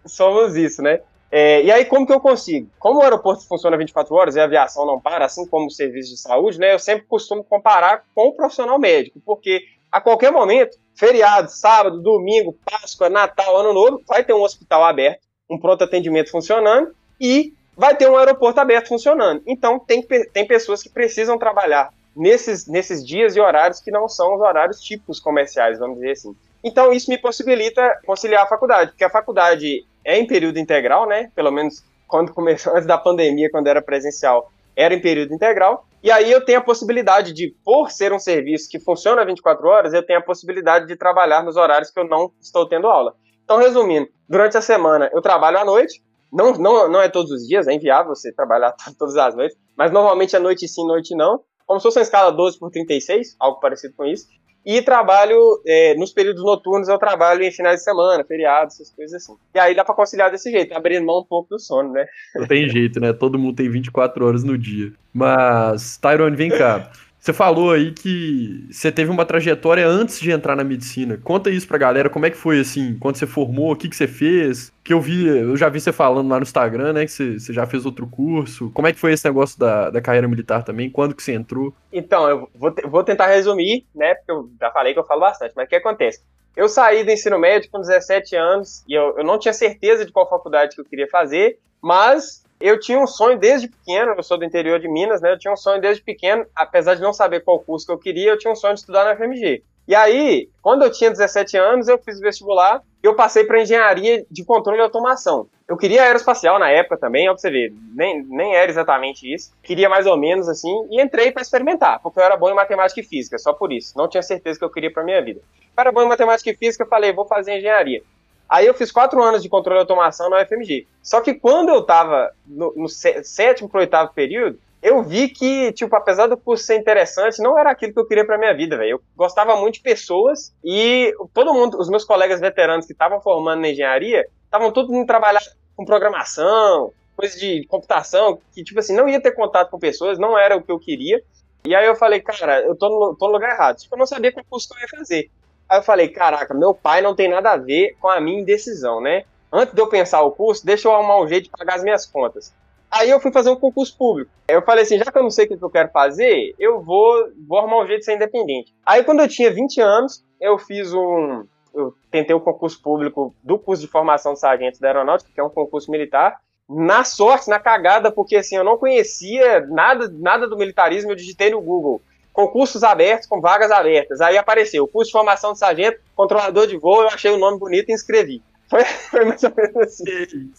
Somos 0.06 0.56
isso, 0.56 0.80
né? 0.80 1.00
É, 1.30 1.62
e 1.62 1.70
aí, 1.70 1.84
como 1.84 2.06
que 2.06 2.12
eu 2.12 2.20
consigo? 2.20 2.70
Como 2.78 3.00
o 3.00 3.02
aeroporto 3.02 3.46
funciona 3.46 3.76
24 3.76 4.14
horas 4.14 4.36
e 4.36 4.40
a 4.40 4.44
aviação 4.44 4.86
não 4.86 4.98
para, 4.98 5.26
assim 5.26 5.46
como 5.46 5.66
o 5.66 5.70
serviço 5.70 6.10
de 6.10 6.20
saúde, 6.20 6.58
né? 6.58 6.72
Eu 6.72 6.78
sempre 6.78 7.06
costumo 7.06 7.44
comparar 7.44 8.04
com 8.14 8.28
o 8.28 8.32
profissional 8.32 8.78
médico, 8.78 9.20
porque 9.24 9.60
a 9.92 10.00
qualquer 10.00 10.32
momento, 10.32 10.78
feriado, 10.94 11.50
sábado, 11.50 12.00
domingo, 12.00 12.56
Páscoa, 12.64 13.10
Natal, 13.10 13.56
Ano 13.56 13.72
Novo, 13.72 14.02
vai 14.06 14.24
ter 14.24 14.32
um 14.32 14.42
hospital 14.42 14.84
aberto, 14.84 15.20
um 15.50 15.58
pronto 15.58 15.84
atendimento 15.84 16.30
funcionando 16.30 16.94
e 17.20 17.52
vai 17.76 17.94
ter 17.96 18.08
um 18.08 18.16
aeroporto 18.16 18.60
aberto 18.60 18.88
funcionando. 18.88 19.42
Então, 19.46 19.78
tem, 19.78 20.02
tem 20.02 20.46
pessoas 20.46 20.82
que 20.82 20.88
precisam 20.88 21.38
trabalhar 21.38 21.90
nesses, 22.16 22.66
nesses 22.66 23.06
dias 23.06 23.36
e 23.36 23.40
horários 23.40 23.80
que 23.80 23.90
não 23.90 24.08
são 24.08 24.34
os 24.34 24.40
horários 24.40 24.80
tipos 24.80 25.20
comerciais, 25.20 25.78
vamos 25.78 25.96
dizer 25.96 26.12
assim. 26.12 26.34
Então, 26.62 26.92
isso 26.92 27.10
me 27.10 27.16
possibilita 27.16 28.00
conciliar 28.04 28.42
a 28.42 28.48
faculdade, 28.48 28.90
porque 28.90 29.04
a 29.04 29.10
faculdade 29.10 29.86
é 30.08 30.18
em 30.18 30.26
período 30.26 30.58
integral, 30.58 31.06
né? 31.06 31.30
Pelo 31.34 31.52
menos 31.52 31.84
quando 32.06 32.32
começou, 32.32 32.72
antes 32.74 32.86
da 32.86 32.96
pandemia, 32.96 33.50
quando 33.50 33.66
era 33.66 33.82
presencial, 33.82 34.50
era 34.74 34.94
em 34.94 35.00
período 35.00 35.34
integral. 35.34 35.86
E 36.02 36.10
aí 36.10 36.32
eu 36.32 36.42
tenho 36.42 36.58
a 36.58 36.62
possibilidade 36.62 37.34
de, 37.34 37.54
por 37.62 37.90
ser 37.90 38.12
um 38.12 38.18
serviço 38.18 38.70
que 38.70 38.80
funciona 38.80 39.24
24 39.24 39.68
horas, 39.68 39.92
eu 39.92 40.02
tenho 40.02 40.18
a 40.18 40.22
possibilidade 40.22 40.86
de 40.86 40.96
trabalhar 40.96 41.42
nos 41.42 41.56
horários 41.56 41.90
que 41.90 42.00
eu 42.00 42.08
não 42.08 42.32
estou 42.40 42.66
tendo 42.66 42.86
aula. 42.86 43.14
Então, 43.44 43.58
resumindo, 43.58 44.08
durante 44.26 44.56
a 44.56 44.62
semana 44.62 45.10
eu 45.12 45.20
trabalho 45.20 45.58
à 45.58 45.64
noite, 45.64 46.02
não, 46.32 46.52
não, 46.52 46.88
não 46.88 47.02
é 47.02 47.08
todos 47.08 47.30
os 47.30 47.46
dias, 47.46 47.66
é 47.66 47.74
inviável 47.74 48.14
você 48.14 48.32
trabalhar 48.32 48.74
todas 48.98 49.16
as 49.16 49.34
noites, 49.34 49.58
mas 49.76 49.90
normalmente 49.90 50.34
é 50.34 50.38
noite 50.38 50.66
sim, 50.66 50.86
noite 50.86 51.14
não, 51.14 51.40
como 51.66 51.80
se 51.80 51.84
fosse 51.84 51.98
uma 51.98 52.02
escala 52.02 52.32
12 52.32 52.58
por 52.58 52.70
36, 52.70 53.36
algo 53.38 53.60
parecido 53.60 53.92
com 53.94 54.06
isso. 54.06 54.26
E 54.70 54.82
trabalho, 54.82 55.62
é, 55.66 55.94
nos 55.94 56.12
períodos 56.12 56.44
noturnos, 56.44 56.88
eu 56.88 56.98
trabalho 56.98 57.42
em 57.42 57.50
finais 57.50 57.78
de 57.78 57.84
semana, 57.84 58.22
feriados, 58.22 58.74
essas 58.74 58.94
coisas 58.94 59.14
assim. 59.14 59.34
E 59.54 59.58
aí 59.58 59.74
dá 59.74 59.82
pra 59.82 59.94
conciliar 59.94 60.30
desse 60.30 60.50
jeito, 60.50 60.76
abrindo 60.76 61.06
mão 61.06 61.20
um 61.20 61.24
pouco 61.24 61.48
do 61.48 61.58
sono, 61.58 61.90
né? 61.90 62.04
Não 62.36 62.46
tem 62.46 62.68
jeito, 62.68 63.00
né? 63.00 63.14
Todo 63.14 63.38
mundo 63.38 63.56
tem 63.56 63.70
24 63.70 64.26
horas 64.26 64.44
no 64.44 64.58
dia. 64.58 64.92
Mas, 65.10 65.96
Tyrone, 65.96 66.36
vem 66.36 66.50
cá. 66.50 66.92
Você 67.20 67.32
falou 67.32 67.72
aí 67.72 67.92
que 67.92 68.66
você 68.70 68.92
teve 68.92 69.10
uma 69.10 69.26
trajetória 69.26 69.86
antes 69.86 70.20
de 70.20 70.30
entrar 70.30 70.54
na 70.54 70.62
medicina. 70.62 71.18
Conta 71.22 71.50
isso 71.50 71.66
pra 71.66 71.76
galera, 71.76 72.08
como 72.08 72.26
é 72.26 72.30
que 72.30 72.36
foi 72.36 72.60
assim, 72.60 72.96
quando 72.98 73.16
você 73.16 73.26
formou, 73.26 73.72
o 73.72 73.76
que, 73.76 73.88
que 73.88 73.96
você 73.96 74.06
fez? 74.06 74.72
Que 74.84 74.92
eu 74.92 75.00
vi, 75.00 75.26
eu 75.26 75.56
já 75.56 75.68
vi 75.68 75.80
você 75.80 75.92
falando 75.92 76.28
lá 76.28 76.36
no 76.36 76.44
Instagram, 76.44 76.92
né, 76.92 77.04
que 77.04 77.12
você, 77.12 77.38
você 77.38 77.52
já 77.52 77.66
fez 77.66 77.84
outro 77.84 78.06
curso. 78.06 78.70
Como 78.72 78.86
é 78.86 78.92
que 78.92 79.00
foi 79.00 79.12
esse 79.12 79.24
negócio 79.24 79.58
da, 79.58 79.90
da 79.90 80.00
carreira 80.00 80.28
militar 80.28 80.62
também? 80.62 80.88
Quando 80.88 81.14
que 81.14 81.22
você 81.22 81.32
entrou? 81.32 81.74
Então, 81.92 82.28
eu 82.28 82.48
vou, 82.54 82.72
vou 82.84 83.02
tentar 83.02 83.26
resumir, 83.26 83.84
né, 83.94 84.14
porque 84.14 84.30
eu 84.30 84.48
já 84.60 84.70
falei 84.70 84.92
que 84.92 84.98
eu 84.98 85.04
falo 85.04 85.20
bastante, 85.20 85.52
mas 85.56 85.66
o 85.66 85.68
que 85.68 85.76
acontece? 85.76 86.22
Eu 86.56 86.68
saí 86.68 87.04
do 87.04 87.10
ensino 87.10 87.38
médio 87.38 87.70
com 87.70 87.80
17 87.80 88.34
anos 88.36 88.82
e 88.88 88.94
eu, 88.94 89.16
eu 89.18 89.24
não 89.24 89.38
tinha 89.38 89.52
certeza 89.52 90.04
de 90.04 90.12
qual 90.12 90.28
faculdade 90.28 90.74
que 90.74 90.80
eu 90.80 90.84
queria 90.84 91.08
fazer, 91.08 91.58
mas 91.80 92.44
eu 92.60 92.78
tinha 92.78 92.98
um 92.98 93.06
sonho 93.06 93.38
desde 93.38 93.68
pequeno, 93.68 94.14
eu 94.16 94.22
sou 94.22 94.38
do 94.38 94.44
interior 94.44 94.80
de 94.80 94.88
Minas, 94.88 95.20
né? 95.20 95.32
Eu 95.32 95.38
tinha 95.38 95.52
um 95.52 95.56
sonho 95.56 95.80
desde 95.80 96.02
pequeno, 96.02 96.44
apesar 96.54 96.94
de 96.94 97.02
não 97.02 97.12
saber 97.12 97.40
qual 97.40 97.60
curso 97.60 97.86
que 97.86 97.92
eu 97.92 97.98
queria, 97.98 98.30
eu 98.30 98.38
tinha 98.38 98.52
um 98.52 98.56
sonho 98.56 98.74
de 98.74 98.80
estudar 98.80 99.04
na 99.04 99.16
FMG. 99.16 99.62
E 99.86 99.94
aí, 99.94 100.50
quando 100.60 100.82
eu 100.82 100.92
tinha 100.92 101.10
17 101.10 101.56
anos, 101.56 101.88
eu 101.88 101.96
fiz 101.96 102.20
vestibular 102.20 102.82
e 103.02 103.06
eu 103.06 103.14
passei 103.14 103.44
para 103.44 103.62
engenharia 103.62 104.22
de 104.30 104.44
controle 104.44 104.78
e 104.78 104.82
automação. 104.82 105.48
Eu 105.66 105.78
queria 105.78 106.02
aeroespacial 106.02 106.58
na 106.58 106.68
época 106.68 106.98
também, 106.98 107.28
o 107.28 107.34
que 107.34 107.40
você 107.40 107.50
vê, 107.50 107.72
nem, 107.94 108.22
nem 108.24 108.54
era 108.54 108.70
exatamente 108.70 109.32
isso. 109.32 109.50
Queria 109.62 109.88
mais 109.88 110.06
ou 110.06 110.16
menos 110.16 110.46
assim, 110.46 110.86
e 110.90 111.00
entrei 111.00 111.32
para 111.32 111.40
experimentar, 111.40 112.00
porque 112.02 112.18
eu 112.18 112.22
era 112.22 112.36
bom 112.36 112.50
em 112.50 112.54
matemática 112.54 113.00
e 113.00 113.02
física, 113.02 113.38
só 113.38 113.54
por 113.54 113.72
isso. 113.72 113.96
Não 113.96 114.08
tinha 114.08 114.22
certeza 114.22 114.58
que 114.58 114.64
eu 114.64 114.70
queria 114.70 114.92
para 114.92 115.04
minha 115.04 115.22
vida. 115.22 115.40
Eu 115.40 115.80
era 115.80 115.92
bom 115.92 116.02
em 116.02 116.08
matemática 116.08 116.50
e 116.50 116.56
física, 116.56 116.84
falei, 116.84 117.12
vou 117.12 117.24
fazer 117.24 117.56
engenharia. 117.56 118.02
Aí 118.48 118.66
eu 118.66 118.74
fiz 118.74 118.90
quatro 118.90 119.22
anos 119.22 119.42
de 119.42 119.48
controle 119.48 119.78
de 119.78 119.82
automação 119.82 120.30
na 120.30 120.40
UFMG. 120.42 120.86
Só 121.02 121.20
que 121.20 121.34
quando 121.34 121.68
eu 121.68 121.82
tava 121.82 122.32
no, 122.46 122.72
no 122.74 122.88
sétimo 122.88 123.68
pro 123.68 123.80
oitavo 123.80 124.12
período, 124.14 124.58
eu 124.80 125.02
vi 125.02 125.28
que, 125.28 125.72
tipo, 125.72 125.94
apesar 125.96 126.28
do 126.28 126.36
curso 126.36 126.64
ser 126.64 126.76
interessante, 126.78 127.42
não 127.42 127.58
era 127.58 127.70
aquilo 127.70 127.92
que 127.92 127.98
eu 127.98 128.06
queria 128.06 128.24
pra 128.24 128.38
minha 128.38 128.54
vida, 128.54 128.76
velho. 128.76 128.92
Eu 128.92 129.00
gostava 129.16 129.56
muito 129.56 129.74
de 129.74 129.80
pessoas 129.80 130.54
e 130.64 131.12
todo 131.34 131.52
mundo, 131.52 131.78
os 131.78 131.90
meus 131.90 132.04
colegas 132.04 132.40
veteranos 132.40 132.86
que 132.86 132.92
estavam 132.92 133.20
formando 133.20 133.60
na 133.60 133.68
engenharia, 133.68 134.26
estavam 134.44 134.72
todos 134.72 134.94
indo 134.94 135.06
trabalhar 135.06 135.42
com 135.76 135.84
programação, 135.84 136.92
coisa 137.16 137.38
de 137.38 137.66
computação, 137.66 138.38
que, 138.54 138.62
tipo 138.62 138.78
assim, 138.78 138.94
não 138.94 139.08
ia 139.08 139.20
ter 139.20 139.32
contato 139.32 139.70
com 139.70 139.78
pessoas, 139.78 140.18
não 140.18 140.38
era 140.38 140.56
o 140.56 140.62
que 140.62 140.70
eu 140.70 140.78
queria. 140.78 141.20
E 141.66 141.74
aí 141.74 141.86
eu 141.86 141.96
falei, 141.96 142.20
cara, 142.20 142.62
eu 142.62 142.76
tô 142.76 142.88
no, 142.88 143.16
tô 143.16 143.26
no 143.26 143.32
lugar 143.32 143.50
errado. 143.50 143.76
Tipo, 143.78 143.94
eu 143.94 143.98
não 143.98 144.06
sabia 144.06 144.32
qual 144.32 144.44
curso 144.48 144.68
que 144.68 144.74
eu 144.76 144.80
ia 144.80 144.88
fazer. 144.88 145.30
Aí 145.68 145.78
eu 145.78 145.82
falei, 145.82 146.08
caraca, 146.08 146.54
meu 146.54 146.72
pai 146.72 147.02
não 147.02 147.14
tem 147.14 147.28
nada 147.28 147.52
a 147.52 147.56
ver 147.56 147.96
com 148.00 148.08
a 148.08 148.20
minha 148.20 148.40
indecisão, 148.40 149.00
né? 149.00 149.24
Antes 149.52 149.74
de 149.74 149.80
eu 149.80 149.88
pensar 149.88 150.22
o 150.22 150.30
curso, 150.30 150.64
deixa 150.64 150.88
eu 150.88 150.92
arrumar 150.92 151.20
um 151.20 151.28
jeito 151.28 151.44
de 151.44 151.50
pagar 151.50 151.76
as 151.76 151.82
minhas 151.82 152.06
contas. 152.06 152.54
Aí 152.90 153.10
eu 153.10 153.20
fui 153.20 153.30
fazer 153.30 153.50
um 153.50 153.56
concurso 153.56 153.96
público. 153.96 154.30
Eu 154.48 154.62
falei 154.62 154.84
assim, 154.84 154.98
já 154.98 155.04
que 155.04 155.18
eu 155.18 155.22
não 155.22 155.30
sei 155.30 155.44
o 155.44 155.48
que 155.48 155.62
eu 155.62 155.70
quero 155.70 155.90
fazer, 155.90 156.54
eu 156.58 156.82
vou, 156.82 157.28
vou 157.46 157.58
arrumar 157.58 157.82
um 157.82 157.86
jeito 157.86 158.00
de 158.00 158.04
ser 158.06 158.14
independente. 158.14 158.74
Aí 158.84 159.04
quando 159.04 159.20
eu 159.20 159.28
tinha 159.28 159.52
20 159.52 159.80
anos, 159.80 160.24
eu 160.40 160.58
fiz 160.58 160.92
um... 160.94 161.44
Eu 161.74 161.94
tentei 162.10 162.34
o 162.34 162.40
concurso 162.40 162.80
público 162.82 163.34
do 163.44 163.58
curso 163.58 163.82
de 163.82 163.88
formação 163.88 164.32
de 164.32 164.40
sargento 164.40 164.80
da 164.80 164.88
aeronáutica, 164.88 165.30
que 165.32 165.38
é 165.38 165.44
um 165.44 165.50
concurso 165.50 165.90
militar. 165.90 166.40
Na 166.68 167.04
sorte, 167.04 167.48
na 167.48 167.60
cagada, 167.60 168.10
porque 168.10 168.36
assim, 168.36 168.56
eu 168.56 168.64
não 168.64 168.78
conhecia 168.78 169.60
nada, 169.66 170.10
nada 170.10 170.48
do 170.48 170.56
militarismo, 170.56 171.12
eu 171.12 171.16
digitei 171.16 171.50
no 171.50 171.60
Google 171.60 172.02
concursos 172.38 172.84
abertos 172.84 173.26
com 173.26 173.40
vagas 173.40 173.72
abertas. 173.72 174.20
Aí 174.20 174.38
apareceu 174.38 174.86
curso 174.86 175.08
de 175.08 175.12
formação 175.12 175.54
de 175.54 175.58
sargento, 175.58 175.98
controlador 176.14 176.68
de 176.68 176.76
voo, 176.76 177.02
eu 177.02 177.08
achei 177.08 177.32
o 177.32 177.36
nome 177.36 177.58
bonito 177.58 177.88
e 177.88 177.92
inscrevi. 177.92 178.40
Foi, 178.70 178.84
foi 178.84 179.24
mais 179.24 179.42
ou 179.42 179.52
menos 179.56 179.76
assim. 179.78 180.52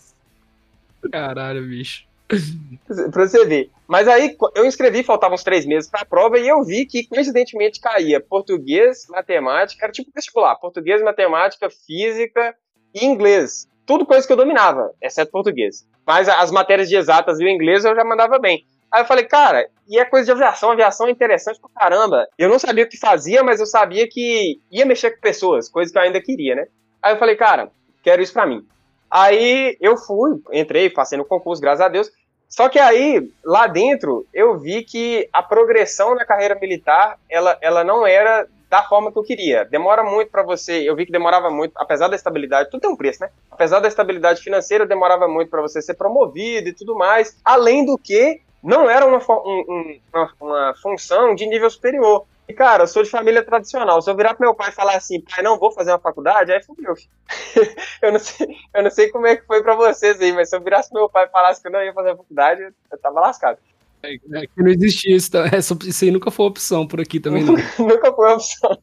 Caralho, 1.12 1.62
bicho. 1.68 2.06
pra 3.12 3.28
você 3.28 3.46
ver. 3.46 3.70
Mas 3.88 4.08
aí 4.08 4.36
eu 4.56 4.66
inscrevi, 4.66 5.04
faltavam 5.04 5.36
uns 5.36 5.44
três 5.44 5.64
meses 5.64 5.88
pra 5.88 6.04
prova, 6.04 6.40
e 6.40 6.48
eu 6.48 6.64
vi 6.64 6.88
que 6.88 7.06
coincidentemente 7.06 7.80
caía 7.80 8.20
português, 8.20 9.06
matemática, 9.10 9.86
era 9.86 9.94
tipo 9.94 10.10
vestibular, 10.14 10.56
português, 10.56 11.04
matemática, 11.04 11.70
física 11.70 12.56
e 12.96 13.06
inglês. 13.06 13.70
Tudo 13.86 14.08
coisa 14.08 14.26
que 14.26 14.34
eu 14.34 14.38
dominava, 14.38 14.92
exceto 15.00 15.32
português. 15.32 15.88
Mas 16.04 16.28
as 16.28 16.50
matérias 16.50 16.90
de 16.90 16.96
exatas 16.96 17.40
e 17.40 17.46
o 17.46 17.48
inglês 17.48 17.86
eu 17.86 17.96
já 17.96 18.04
mandava 18.04 18.40
bem. 18.40 18.66
Aí 18.92 19.02
eu 19.02 19.06
falei, 19.06 19.26
cara, 19.26 19.70
e 19.88 20.00
é 20.00 20.06
coisa 20.06 20.26
de 20.26 20.32
aviação, 20.32 20.72
aviação 20.72 21.08
é 21.08 21.12
interessante 21.12 21.60
pra 21.60 21.70
caramba. 21.82 22.28
Eu 22.38 22.50
não 22.50 22.58
sabia 22.58 22.84
o 22.84 22.90
que 22.90 22.98
fazia, 22.98 23.44
mas 23.44 23.60
eu 23.60 23.66
sabia 23.66 24.08
que 24.08 24.60
ia 24.72 24.86
mexer 24.86 25.12
com 25.12 25.22
pessoas, 25.22 25.70
coisa 25.70 25.92
que 25.92 25.98
eu 25.98 26.02
ainda 26.02 26.22
queria, 26.22 26.56
né? 26.56 26.68
Aí 27.02 27.14
eu 27.14 27.20
falei, 27.20 27.36
cara, 27.36 27.72
quero 28.04 28.22
isso 28.22 28.34
pra 28.34 28.46
mim. 28.46 28.66
Aí 29.10 29.78
eu 29.80 29.98
fui, 29.98 30.42
entrei, 30.52 30.90
passei 30.90 31.18
no 31.18 31.26
concurso, 31.26 31.62
graças 31.62 31.82
a 31.82 31.88
Deus. 31.88 32.12
Só 32.48 32.68
que 32.68 32.80
aí, 32.80 33.32
lá 33.46 33.68
dentro, 33.68 34.26
eu 34.34 34.58
vi 34.58 34.84
que 34.84 35.30
a 35.32 35.42
progressão 35.44 36.16
na 36.16 36.26
carreira 36.26 36.56
militar, 36.56 37.20
ela, 37.30 37.58
ela 37.62 37.84
não 37.84 38.06
era 38.06 38.48
da 38.70 38.84
forma 38.84 39.12
que 39.12 39.18
eu 39.18 39.24
queria. 39.24 39.66
Demora 39.66 40.04
muito 40.04 40.32
para 40.32 40.44
você, 40.44 40.88
eu 40.88 40.96
vi 40.96 41.06
que 41.06 41.12
demorava 41.12 41.50
muito, 41.50 41.74
apesar 41.76 42.08
da 42.08 42.16
estabilidade, 42.16 42.70
tudo 42.70 42.82
tem 42.82 42.90
um 42.90 42.96
preço, 42.96 43.22
né? 43.22 43.30
Apesar 43.50 43.80
da 43.80 43.88
estabilidade 43.88 44.42
financeira, 44.42 44.86
demorava 44.86 45.28
muito 45.28 45.50
para 45.50 45.62
você 45.62 45.82
ser 45.82 45.96
promovido 45.96 46.70
e 46.70 46.74
tudo 46.74 46.96
mais. 46.96 47.38
Além 47.44 47.84
do 47.86 47.98
que, 47.98 48.42
não 48.62 48.90
era 48.90 49.06
uma, 49.06 49.18
um, 49.18 50.00
uma, 50.14 50.34
uma, 50.40 50.74
função 50.82 51.34
de 51.34 51.46
nível 51.46 51.70
superior. 51.70 52.26
E, 52.48 52.54
cara, 52.54 52.84
eu 52.84 52.88
sou 52.88 53.04
de 53.04 53.10
família 53.10 53.44
tradicional. 53.44 54.02
Se 54.02 54.10
eu 54.10 54.16
virar 54.16 54.34
pro 54.34 54.46
meu 54.46 54.56
pai 54.56 54.70
e 54.70 54.74
falar 54.74 54.96
assim, 54.96 55.22
pai, 55.22 55.44
não 55.44 55.60
vou 55.60 55.72
fazer 55.72 55.92
uma 55.92 56.00
faculdade, 56.00 56.52
aí 56.52 56.62
fudeu. 56.64 56.96
eu, 58.02 58.12
não 58.12 58.20
sei, 58.20 58.48
eu 58.74 58.84
não 58.84 58.90
sei 58.90 59.10
como 59.10 59.28
é 59.28 59.36
que 59.36 59.46
foi 59.46 59.62
pra 59.62 59.76
vocês 59.76 60.20
aí, 60.20 60.34
mas 60.34 60.50
se 60.50 60.56
eu 60.56 60.62
virasse 60.62 60.90
pro 60.90 61.00
meu 61.00 61.10
pai 61.10 61.26
e 61.26 61.30
falasse 61.30 61.62
que 61.62 61.68
eu 61.68 61.72
não 61.72 61.84
ia 61.84 61.94
fazer 61.94 62.12
a 62.12 62.18
faculdade, 62.18 62.62
eu 62.92 62.98
tava 62.98 63.20
lascado. 63.20 63.60
É, 64.02 64.14
é 64.14 64.48
que 64.48 64.64
não 64.64 64.70
existia 64.70 65.16
isso, 65.16 65.32
tá? 65.32 65.46
Isso 65.58 66.06
aí 66.06 66.12
nunca 66.12 66.32
foi 66.32 66.46
opção 66.48 66.88
por 66.88 67.00
aqui 67.00 67.20
também, 67.20 67.44
não. 67.44 67.54
nunca 67.86 68.12
foi 68.14 68.34
opção. 68.34 68.78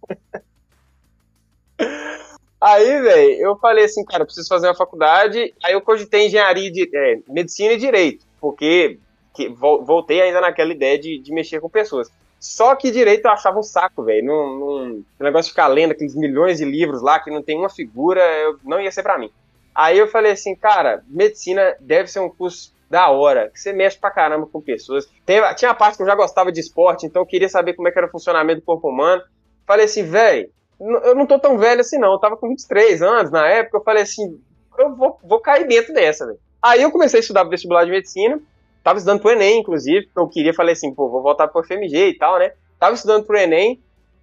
Aí, 2.61 3.03
velho, 3.03 3.33
eu 3.41 3.57
falei 3.59 3.85
assim, 3.85 4.05
cara, 4.05 4.23
eu 4.23 4.27
preciso 4.27 4.49
fazer 4.49 4.67
uma 4.69 4.75
faculdade. 4.75 5.55
Aí 5.65 5.73
eu 5.73 5.81
cogitei 5.81 6.27
engenharia, 6.27 6.71
de, 6.71 6.91
é, 6.95 7.19
medicina 7.29 7.73
e 7.73 7.79
direito, 7.79 8.25
porque 8.41 8.99
que 9.37 9.49
voltei 9.49 10.23
ainda 10.23 10.41
naquela 10.41 10.73
ideia 10.73 10.99
de, 10.99 11.19
de 11.19 11.33
mexer 11.33 11.61
com 11.61 11.69
pessoas. 11.69 12.11
Só 12.41 12.75
que 12.75 12.91
direito 12.91 13.27
eu 13.27 13.31
achava 13.31 13.59
um 13.59 13.63
saco, 13.63 14.03
velho. 14.03 14.25
Num, 14.25 15.05
negócio 15.21 15.47
de 15.47 15.51
ficar 15.51 15.67
lendo 15.67 15.93
aqueles 15.93 16.15
milhões 16.15 16.59
de 16.59 16.65
livros 16.65 17.03
lá 17.03 17.21
que 17.21 17.31
não 17.31 17.43
tem 17.43 17.59
uma 17.59 17.69
figura, 17.69 18.21
eu, 18.21 18.59
não 18.65 18.81
ia 18.81 18.91
ser 18.91 19.03
para 19.03 19.19
mim. 19.19 19.31
Aí 19.75 19.99
eu 19.99 20.09
falei 20.09 20.33
assim, 20.33 20.55
cara, 20.55 21.03
medicina 21.07 21.77
deve 21.81 22.09
ser 22.09 22.21
um 22.21 22.31
curso 22.31 22.75
da 22.89 23.11
hora, 23.11 23.51
que 23.51 23.61
você 23.61 23.73
mexe 23.73 23.99
pra 23.99 24.11
caramba 24.11 24.47
com 24.47 24.61
pessoas. 24.61 25.07
Teve, 25.27 25.55
tinha 25.55 25.71
a 25.71 25.75
parte 25.75 25.97
que 25.97 26.03
eu 26.03 26.07
já 26.07 26.15
gostava 26.15 26.53
de 26.53 26.61
esporte, 26.61 27.05
então 27.05 27.23
eu 27.23 27.27
queria 27.27 27.49
saber 27.49 27.75
como 27.75 27.89
é 27.89 27.91
que 27.91 27.99
era 27.99 28.07
o 28.07 28.11
funcionamento 28.11 28.61
do 28.61 28.65
corpo 28.65 28.89
humano. 28.89 29.23
Falei 29.67 29.85
assim, 29.85 30.05
velho, 30.05 30.49
eu 30.79 31.15
não 31.15 31.27
tô 31.27 31.39
tão 31.39 31.59
velho 31.59 31.81
assim 31.81 31.99
não, 31.99 32.13
eu 32.13 32.19
tava 32.19 32.37
com 32.37 32.49
23 32.49 33.03
anos 33.03 33.31
na 33.31 33.47
época, 33.49 33.79
eu 33.79 33.83
falei 33.83 34.03
assim, 34.03 34.41
eu 34.79 34.95
vou, 34.95 35.19
vou 35.23 35.41
cair 35.41 35.67
dentro 35.67 35.93
dessa, 35.93 36.25
velho. 36.27 36.39
Aí 36.63 36.83
eu 36.83 36.91
comecei 36.91 37.19
a 37.19 37.21
estudar 37.21 37.45
vestibular 37.45 37.85
de 37.85 37.91
medicina, 37.91 38.41
tava 38.87 38.99
estudando 38.99 39.21
pro 39.21 39.33
Enem, 39.33 39.59
inclusive, 39.59 40.07
porque 40.07 40.21
eu 40.21 40.29
queria, 40.29 40.55
falei 40.55 40.73
assim, 40.75 40.95
pô, 40.95 41.09
vou 41.09 41.21
voltar 41.21 41.49
pro 41.49 41.61
FMG 41.61 42.11
e 42.11 42.15
tal, 42.17 42.39
né? 42.39 42.53
Tava 42.79 42.95
estudando 42.95 43.25
pro 43.25 43.37
Enem, 43.37 43.83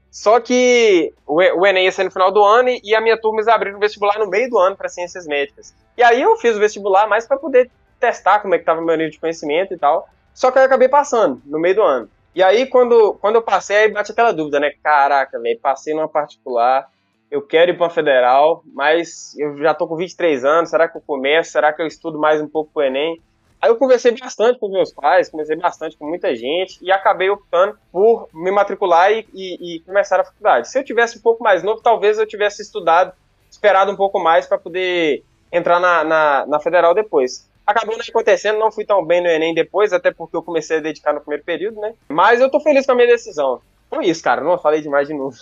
só 0.09 0.39
que 0.39 1.13
o 1.27 1.67
Enem 1.67 1.83
ia 1.83 1.91
ser 1.91 2.05
no 2.05 2.11
final 2.11 2.31
do 2.31 2.41
ano 2.41 2.69
e 2.81 2.95
a 2.95 3.01
minha 3.01 3.19
turma 3.19 3.41
ia 3.41 3.53
abrir 3.53 3.75
o 3.75 3.79
vestibular 3.79 4.17
no 4.17 4.29
meio 4.29 4.49
do 4.49 4.57
ano 4.57 4.77
para 4.77 4.87
ciências 4.87 5.27
médicas. 5.27 5.75
E 5.97 6.01
aí 6.01 6.21
eu 6.21 6.37
fiz 6.37 6.55
o 6.55 6.59
vestibular 6.59 7.09
mais 7.09 7.27
para 7.27 7.35
poder 7.35 7.69
testar 7.99 8.39
como 8.39 8.55
é 8.55 8.57
que 8.57 8.63
tava 8.63 8.81
meu 8.81 8.95
nível 8.95 9.11
de 9.11 9.19
conhecimento 9.19 9.73
e 9.73 9.77
tal. 9.77 10.07
Só 10.33 10.49
que 10.49 10.57
eu 10.57 10.63
acabei 10.63 10.87
passando 10.87 11.41
no 11.45 11.59
meio 11.59 11.75
do 11.75 11.81
ano. 11.81 12.09
E 12.33 12.41
aí, 12.41 12.65
quando, 12.65 13.15
quando 13.15 13.35
eu 13.35 13.41
passei, 13.41 13.75
aí 13.75 13.91
bate 13.91 14.13
aquela 14.13 14.31
dúvida, 14.31 14.61
né? 14.61 14.71
Caraca, 14.81 15.37
velho, 15.41 15.59
passei 15.59 15.93
numa 15.93 16.07
particular, 16.07 16.89
eu 17.29 17.41
quero 17.41 17.71
ir 17.71 17.77
para 17.77 17.89
federal, 17.89 18.63
mas 18.73 19.37
eu 19.37 19.57
já 19.57 19.73
tô 19.73 19.89
com 19.89 19.97
23 19.97 20.45
anos, 20.45 20.69
será 20.69 20.87
que 20.87 20.97
eu 20.97 21.01
começo? 21.01 21.51
Será 21.51 21.73
que 21.73 21.81
eu 21.81 21.85
estudo 21.85 22.17
mais 22.17 22.41
um 22.41 22.47
pouco 22.47 22.71
pro 22.73 22.83
Enem? 22.83 23.21
Aí 23.63 23.69
eu 23.69 23.77
conversei 23.77 24.11
bastante 24.11 24.59
com 24.59 24.67
meus 24.67 24.93
pais, 24.93 25.29
conversei 25.29 25.55
bastante 25.55 25.95
com 25.95 26.05
muita 26.05 26.35
gente 26.35 26.77
e 26.81 26.91
acabei 26.91 27.29
optando 27.29 27.77
por 27.93 28.27
me 28.33 28.51
matricular 28.51 29.09
e, 29.09 29.25
e, 29.33 29.75
e 29.75 29.79
começar 29.79 30.19
a 30.19 30.25
faculdade. 30.25 30.69
Se 30.69 30.77
eu 30.77 30.83
tivesse 30.83 31.17
um 31.17 31.21
pouco 31.21 31.41
mais 31.41 31.63
novo, 31.63 31.81
talvez 31.81 32.17
eu 32.17 32.27
tivesse 32.27 32.61
estudado, 32.61 33.13
esperado 33.49 33.89
um 33.89 33.95
pouco 33.95 34.19
mais 34.19 34.45
para 34.45 34.57
poder 34.57 35.23
entrar 35.49 35.79
na, 35.79 36.03
na, 36.03 36.45
na, 36.45 36.59
federal 36.59 36.93
depois. 36.93 37.49
Acabou 37.65 37.95
não 37.95 38.03
acontecendo, 38.05 38.59
não 38.59 38.69
fui 38.69 38.83
tão 38.83 39.05
bem 39.05 39.21
no 39.21 39.29
Enem 39.29 39.53
depois, 39.53 39.93
até 39.93 40.11
porque 40.11 40.35
eu 40.35 40.43
comecei 40.43 40.79
a 40.79 40.81
dedicar 40.81 41.13
no 41.13 41.21
primeiro 41.21 41.45
período, 41.45 41.79
né? 41.79 41.93
Mas 42.09 42.41
eu 42.41 42.51
tô 42.51 42.59
feliz 42.59 42.85
com 42.85 42.91
a 42.91 42.95
minha 42.95 43.07
decisão. 43.07 43.61
Então 43.87 44.01
é 44.01 44.07
isso, 44.07 44.21
cara. 44.21 44.43
Não 44.43 44.57
falei 44.57 44.81
demais 44.81 45.07
de 45.07 45.13
novo. 45.13 45.37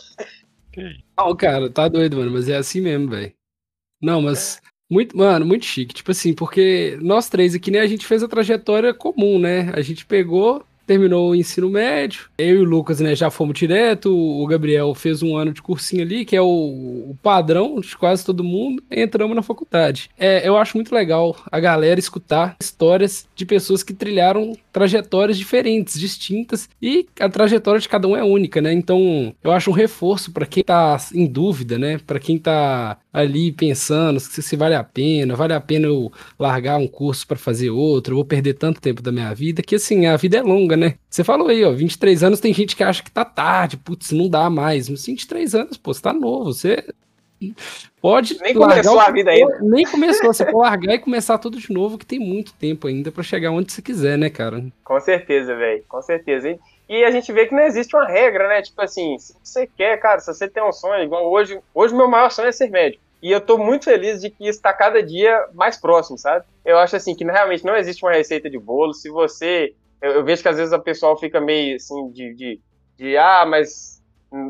Não, 1.18 1.36
cara, 1.36 1.72
tá 1.72 1.88
doido, 1.88 2.18
mano, 2.18 2.34
mas 2.34 2.48
é 2.48 2.56
assim 2.56 2.82
mesmo, 2.82 3.10
velho. 3.10 3.34
Não, 4.00 4.22
mas 4.22 4.62
muito, 4.92 5.18
mano, 5.18 5.46
muito 5.46 5.66
chique. 5.66 5.94
Tipo 5.96 6.12
assim, 6.12 6.34
porque 6.34 6.98
nós 7.02 7.30
três 7.30 7.56
aqui, 7.56 7.72
né, 7.72 7.80
a 7.80 7.88
gente 7.88 8.06
fez 8.06 8.22
a 8.22 8.28
trajetória 8.28 8.94
comum, 8.94 9.40
né? 9.40 9.72
A 9.74 9.82
gente 9.82 10.06
pegou, 10.06 10.66
terminou 10.92 11.30
o 11.30 11.36
ensino 11.36 11.70
médio. 11.70 12.26
Eu 12.38 12.56
e 12.56 12.60
o 12.60 12.66
Lucas, 12.66 13.00
né, 13.00 13.16
já 13.16 13.30
fomos 13.30 13.58
direto. 13.58 14.14
O 14.14 14.46
Gabriel 14.46 14.94
fez 14.94 15.24
um 15.24 15.38
ano 15.38 15.54
de 15.54 15.62
cursinho 15.62 16.02
ali, 16.02 16.26
que 16.26 16.36
é 16.36 16.42
o, 16.42 16.46
o 16.46 17.18
padrão 17.24 17.80
de 17.80 17.96
quase 17.96 18.26
todo 18.26 18.44
mundo. 18.44 18.84
entramos 18.92 19.34
na 19.34 19.42
faculdade. 19.42 20.10
É, 20.20 20.46
eu 20.46 20.58
acho 20.58 20.76
muito 20.76 20.94
legal 20.94 21.38
a 21.50 21.60
galera 21.62 22.00
escutar 22.00 22.58
histórias 22.60 23.26
de 23.34 23.46
pessoas 23.46 23.84
que 23.84 23.94
trilharam 23.94 24.54
trajetórias 24.72 25.38
diferentes, 25.38 26.00
distintas, 26.00 26.70
e 26.82 27.08
a 27.20 27.30
trajetória 27.30 27.80
de 27.80 27.90
cada 27.90 28.08
um 28.08 28.16
é 28.16 28.24
única, 28.24 28.62
né? 28.62 28.74
Então, 28.74 29.34
eu 29.44 29.52
acho 29.52 29.70
um 29.70 29.74
reforço 29.74 30.32
para 30.32 30.46
quem 30.46 30.64
tá 30.64 30.98
em 31.14 31.26
dúvida, 31.26 31.78
né? 31.78 32.00
Para 32.06 32.20
quem 32.20 32.38
tá 32.38 32.98
ali 33.12 33.52
pensando 33.52 34.20
se, 34.20 34.42
se 34.42 34.56
vale 34.56 34.76
a 34.76 34.84
pena, 34.84 35.36
vale 35.36 35.54
a 35.54 35.60
pena 35.60 35.88
eu 35.88 36.12
largar 36.40 36.78
um 36.78 36.88
curso 36.88 37.28
para 37.28 37.38
fazer 37.38 37.70
outro, 37.70 38.14
eu 38.14 38.18
vou 38.18 38.26
perder 38.26 38.54
tanto 38.54 38.80
tempo 38.80 39.02
da 39.02 39.12
minha 39.12 39.34
vida, 39.34 39.62
que 39.62 39.76
assim, 39.76 40.06
a 40.06 40.16
vida 40.16 40.38
é 40.38 40.42
longa, 40.42 40.78
né? 40.78 40.81
Você 41.10 41.24
falou 41.24 41.48
aí, 41.48 41.64
ó, 41.64 41.72
23 41.72 42.24
anos 42.24 42.40
tem 42.40 42.54
gente 42.54 42.76
que 42.76 42.84
acha 42.84 43.04
que 43.04 43.12
tá 43.12 43.26
tarde, 43.26 43.78
putz, 43.78 44.12
não 44.12 44.30
dá 44.30 44.50
mais. 44.50 44.90
Mas 44.90 45.06
23 45.06 45.56
anos, 45.56 45.78
pô, 45.78 45.94
você 45.94 46.02
tá 46.02 46.14
novo, 46.14 46.54
você 46.54 46.84
pode. 48.02 48.38
Nem 48.42 48.54
começou 48.54 49.00
a 49.00 49.12
vida 49.12 49.32
ainda. 49.32 49.60
Nem 49.62 49.86
começou, 49.86 50.34
você 50.34 50.46
pode 50.46 50.58
largar 50.58 50.94
e 50.96 51.00
começar 51.00 51.38
tudo 51.38 51.60
de 51.60 51.72
novo, 51.72 51.98
que 51.98 52.06
tem 52.06 52.20
muito 52.20 52.54
tempo 52.54 52.88
ainda 52.88 53.12
para 53.12 53.24
chegar 53.24 53.52
onde 53.52 53.72
você 53.72 53.82
quiser, 53.82 54.18
né, 54.18 54.30
cara? 54.30 54.64
Com 54.84 55.00
certeza, 55.00 55.56
velho, 55.56 55.84
com 55.88 56.02
certeza. 56.02 56.58
E 56.90 57.04
a 57.04 57.12
gente 57.12 57.32
vê 57.32 57.46
que 57.46 57.56
não 57.56 57.64
existe 57.64 57.96
uma 57.96 58.06
regra, 58.06 58.48
né? 58.48 58.62
Tipo 58.62 58.82
assim, 58.82 59.18
se 59.18 59.34
você 59.42 59.66
quer, 59.66 59.98
cara, 59.98 60.20
se 60.20 60.34
você 60.34 60.48
tem 60.48 60.62
um 60.62 60.74
sonho, 60.74 61.04
igual 61.04 61.32
hoje, 61.32 61.60
hoje 61.74 61.96
meu 61.96 62.10
maior 62.10 62.30
sonho 62.30 62.50
é 62.50 62.52
ser 62.52 62.70
médico. 62.70 63.02
E 63.22 63.32
eu 63.32 63.40
tô 63.40 63.58
muito 63.58 63.86
feliz 63.86 64.20
de 64.20 64.32
que 64.32 64.48
está 64.48 64.74
cada 64.74 65.02
dia 65.02 65.46
mais 65.54 65.78
próximo, 65.78 66.18
sabe? 66.18 66.44
Eu 66.66 66.78
acho 66.80 66.96
assim 66.96 67.16
que 67.16 67.24
realmente 67.24 67.64
não 67.64 67.76
existe 67.76 68.04
uma 68.04 68.12
receita 68.12 68.50
de 68.50 68.58
bolo. 68.58 68.94
Se 68.94 69.10
você. 69.10 69.74
Eu, 70.02 70.12
eu 70.12 70.24
vejo 70.24 70.42
que 70.42 70.50
às 70.50 70.58
vezes 70.58 70.74
a 70.74 70.80
pessoa 70.80 71.18
fica 71.18 71.40
meio 71.40 71.76
assim 71.76 72.12
de, 72.12 72.34
de, 72.34 72.62
de 72.98 73.18
ah, 73.18 73.46
mas 73.46 74.02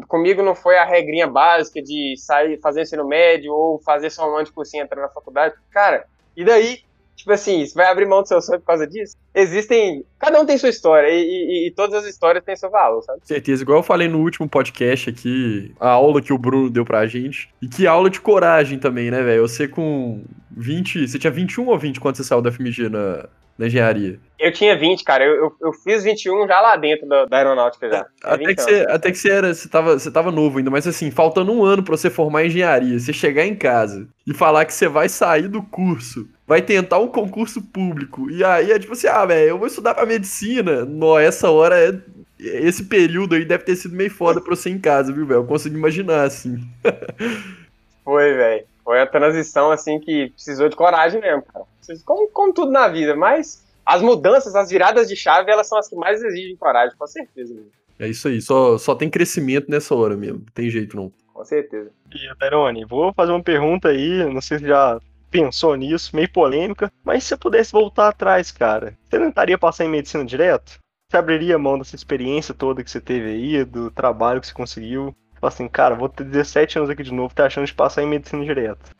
comigo 0.07 0.43
não 0.43 0.55
foi 0.55 0.77
a 0.77 0.85
regrinha 0.85 1.27
básica 1.27 1.81
de 1.81 2.15
sair, 2.17 2.59
fazer 2.59 2.83
ensino 2.83 3.07
médio 3.07 3.51
ou 3.51 3.79
fazer 3.79 4.09
só 4.09 4.29
um 4.29 4.35
ano 4.35 4.45
de 4.45 4.51
cursinho 4.51 4.83
entrar 4.83 5.01
na 5.01 5.09
faculdade. 5.09 5.55
Cara, 5.71 6.05
e 6.35 6.45
daí? 6.45 6.79
Tipo 7.15 7.33
assim, 7.33 7.63
você 7.63 7.75
vai 7.75 7.85
abrir 7.85 8.07
mão 8.07 8.23
do 8.23 8.27
seu 8.27 8.41
sonho 8.41 8.59
por 8.59 8.65
causa 8.65 8.87
disso? 8.87 9.15
Existem. 9.35 10.03
Cada 10.17 10.41
um 10.41 10.45
tem 10.45 10.57
sua 10.57 10.69
história 10.69 11.07
e, 11.07 11.21
e, 11.21 11.67
e, 11.67 11.71
todas 11.71 12.03
as 12.03 12.09
histórias 12.09 12.43
têm 12.43 12.55
seu 12.55 12.71
valor, 12.71 13.03
sabe? 13.03 13.19
Certeza. 13.23 13.61
Igual 13.61 13.79
eu 13.79 13.83
falei 13.83 14.07
no 14.07 14.19
último 14.19 14.49
podcast 14.49 15.11
aqui, 15.11 15.71
a 15.79 15.89
aula 15.89 16.21
que 16.21 16.33
o 16.33 16.37
Bruno 16.37 16.69
deu 16.69 16.83
pra 16.83 17.05
gente. 17.05 17.53
E 17.61 17.67
que 17.67 17.85
aula 17.85 18.09
de 18.09 18.19
coragem 18.19 18.79
também, 18.79 19.11
né, 19.11 19.21
velho? 19.21 19.47
Você 19.47 19.67
com 19.67 20.23
20. 20.49 21.07
Você 21.07 21.19
tinha 21.19 21.29
21 21.29 21.67
ou 21.67 21.77
20 21.77 21.99
quando 21.99 22.15
você 22.15 22.23
saiu 22.23 22.41
da 22.41 22.51
FMG 22.51 22.89
na, 22.89 23.29
engenharia? 23.67 24.19
Eu 24.39 24.51
tinha 24.51 24.75
20, 24.75 25.03
cara. 25.03 25.23
Eu, 25.23 25.35
eu, 25.35 25.55
eu 25.61 25.73
fiz 25.73 26.03
21 26.03 26.47
já 26.47 26.59
lá 26.59 26.75
dentro 26.75 27.07
da, 27.07 27.25
da 27.25 27.37
aeronáutica 27.37 27.89
já. 27.89 28.05
Até 28.23 28.55
que, 28.55 28.61
você, 28.61 28.85
até 28.89 29.11
que 29.11 29.17
você 29.17 29.29
era. 29.29 29.53
Você 29.53 29.69
tava, 29.69 29.99
você 29.99 30.09
tava 30.09 30.31
novo 30.31 30.57
ainda, 30.57 30.71
mas 30.71 30.87
assim, 30.87 31.11
faltando 31.11 31.51
um 31.51 31.63
ano 31.63 31.83
pra 31.83 31.95
você 31.95 32.09
formar 32.09 32.45
engenharia, 32.45 32.97
você 32.97 33.13
chegar 33.13 33.45
em 33.45 33.55
casa 33.55 34.07
e 34.25 34.33
falar 34.33 34.65
que 34.65 34.73
você 34.73 34.87
vai 34.87 35.07
sair 35.07 35.47
do 35.47 35.61
curso, 35.61 36.27
vai 36.47 36.61
tentar 36.61 36.97
um 36.97 37.07
concurso 37.07 37.61
público. 37.61 38.31
E 38.31 38.43
aí 38.43 38.71
é 38.71 38.79
tipo 38.79 38.93
assim, 38.93 39.07
ah, 39.07 39.25
velho, 39.25 39.49
eu 39.49 39.57
vou 39.59 39.67
estudar 39.67 39.93
pra 39.93 40.05
medicina. 40.07 40.85
Nó, 40.85 41.19
essa 41.19 41.49
hora 41.51 41.77
é. 41.77 41.99
Esse 42.39 42.85
período 42.85 43.35
aí 43.35 43.45
deve 43.45 43.63
ter 43.63 43.75
sido 43.75 43.95
meio 43.95 44.09
foda 44.09 44.41
pra 44.41 44.55
você 44.55 44.71
em 44.71 44.79
casa, 44.79 45.13
viu, 45.13 45.27
velho? 45.27 45.41
Eu 45.41 45.45
consigo 45.45 45.77
imaginar, 45.77 46.23
assim. 46.23 46.57
Foi, 48.03 48.33
velho. 48.33 48.70
Foi 48.83 49.01
a 49.01 49.07
transição, 49.07 49.71
assim, 49.71 49.99
que 49.99 50.29
precisou 50.29 50.69
de 50.69 50.75
coragem 50.75 51.21
mesmo, 51.21 51.43
cara. 51.43 51.65
Como, 52.05 52.29
como 52.29 52.53
tudo 52.53 52.71
na 52.71 52.87
vida, 52.87 53.15
mas 53.15 53.65
as 53.85 54.01
mudanças, 54.01 54.55
as 54.55 54.69
viradas 54.69 55.07
de 55.07 55.15
chave, 55.15 55.51
elas 55.51 55.67
são 55.67 55.77
as 55.77 55.87
que 55.87 55.95
mais 55.95 56.21
exigem 56.23 56.55
coragem, 56.55 56.95
com 56.97 57.07
certeza. 57.07 57.53
Mesmo. 57.53 57.71
É 57.99 58.07
isso 58.07 58.27
aí, 58.27 58.41
só, 58.41 58.77
só 58.77 58.95
tem 58.95 59.09
crescimento 59.09 59.69
nessa 59.69 59.93
hora 59.93 60.17
mesmo, 60.17 60.39
não 60.39 60.53
tem 60.53 60.69
jeito 60.69 60.95
não. 60.95 61.11
Com 61.33 61.45
certeza. 61.45 61.91
E, 62.11 62.35
Peroni, 62.37 62.85
vou 62.85 63.13
fazer 63.13 63.31
uma 63.31 63.43
pergunta 63.43 63.89
aí, 63.89 64.25
não 64.31 64.41
sei 64.41 64.59
se 64.59 64.67
já 64.67 64.99
pensou 65.29 65.75
nisso, 65.75 66.15
meio 66.15 66.31
polêmica, 66.31 66.91
mas 67.03 67.23
se 67.23 67.29
você 67.29 67.37
pudesse 67.37 67.71
voltar 67.71 68.09
atrás, 68.09 68.51
cara, 68.51 68.97
você 69.03 69.19
tentaria 69.19 69.57
passar 69.57 69.85
em 69.85 69.89
medicina 69.89 70.25
direto? 70.25 70.79
Você 71.09 71.17
abriria 71.17 71.57
mão 71.57 71.77
dessa 71.77 71.95
experiência 71.95 72.53
toda 72.53 72.83
que 72.83 72.89
você 72.89 73.01
teve 73.01 73.29
aí, 73.29 73.65
do 73.65 73.91
trabalho 73.91 74.39
que 74.39 74.47
você 74.47 74.53
conseguiu? 74.53 75.15
Fala 75.41 75.51
assim, 75.51 75.67
cara, 75.67 75.95
vou 75.95 76.07
ter 76.07 76.23
17 76.23 76.77
anos 76.77 76.89
aqui 76.91 77.01
de 77.01 77.11
novo, 77.11 77.33
tá 77.33 77.47
achando 77.47 77.65
de 77.65 77.73
passar 77.73 78.03
em 78.03 78.07
medicina 78.07 78.45
direto. 78.45 78.91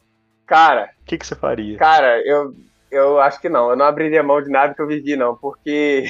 Cara. 0.47 0.89
O 1.03 1.05
que, 1.05 1.19
que 1.19 1.27
você 1.27 1.35
faria? 1.35 1.77
Cara, 1.77 2.19
eu, 2.25 2.55
eu 2.89 3.19
acho 3.19 3.39
que 3.39 3.47
não. 3.47 3.69
Eu 3.69 3.75
não 3.75 3.85
abriria 3.85 4.23
mão 4.23 4.41
de 4.41 4.49
nada 4.49 4.73
que 4.73 4.81
eu 4.81 4.87
vivi, 4.87 5.15
não, 5.15 5.35
porque 5.35 6.05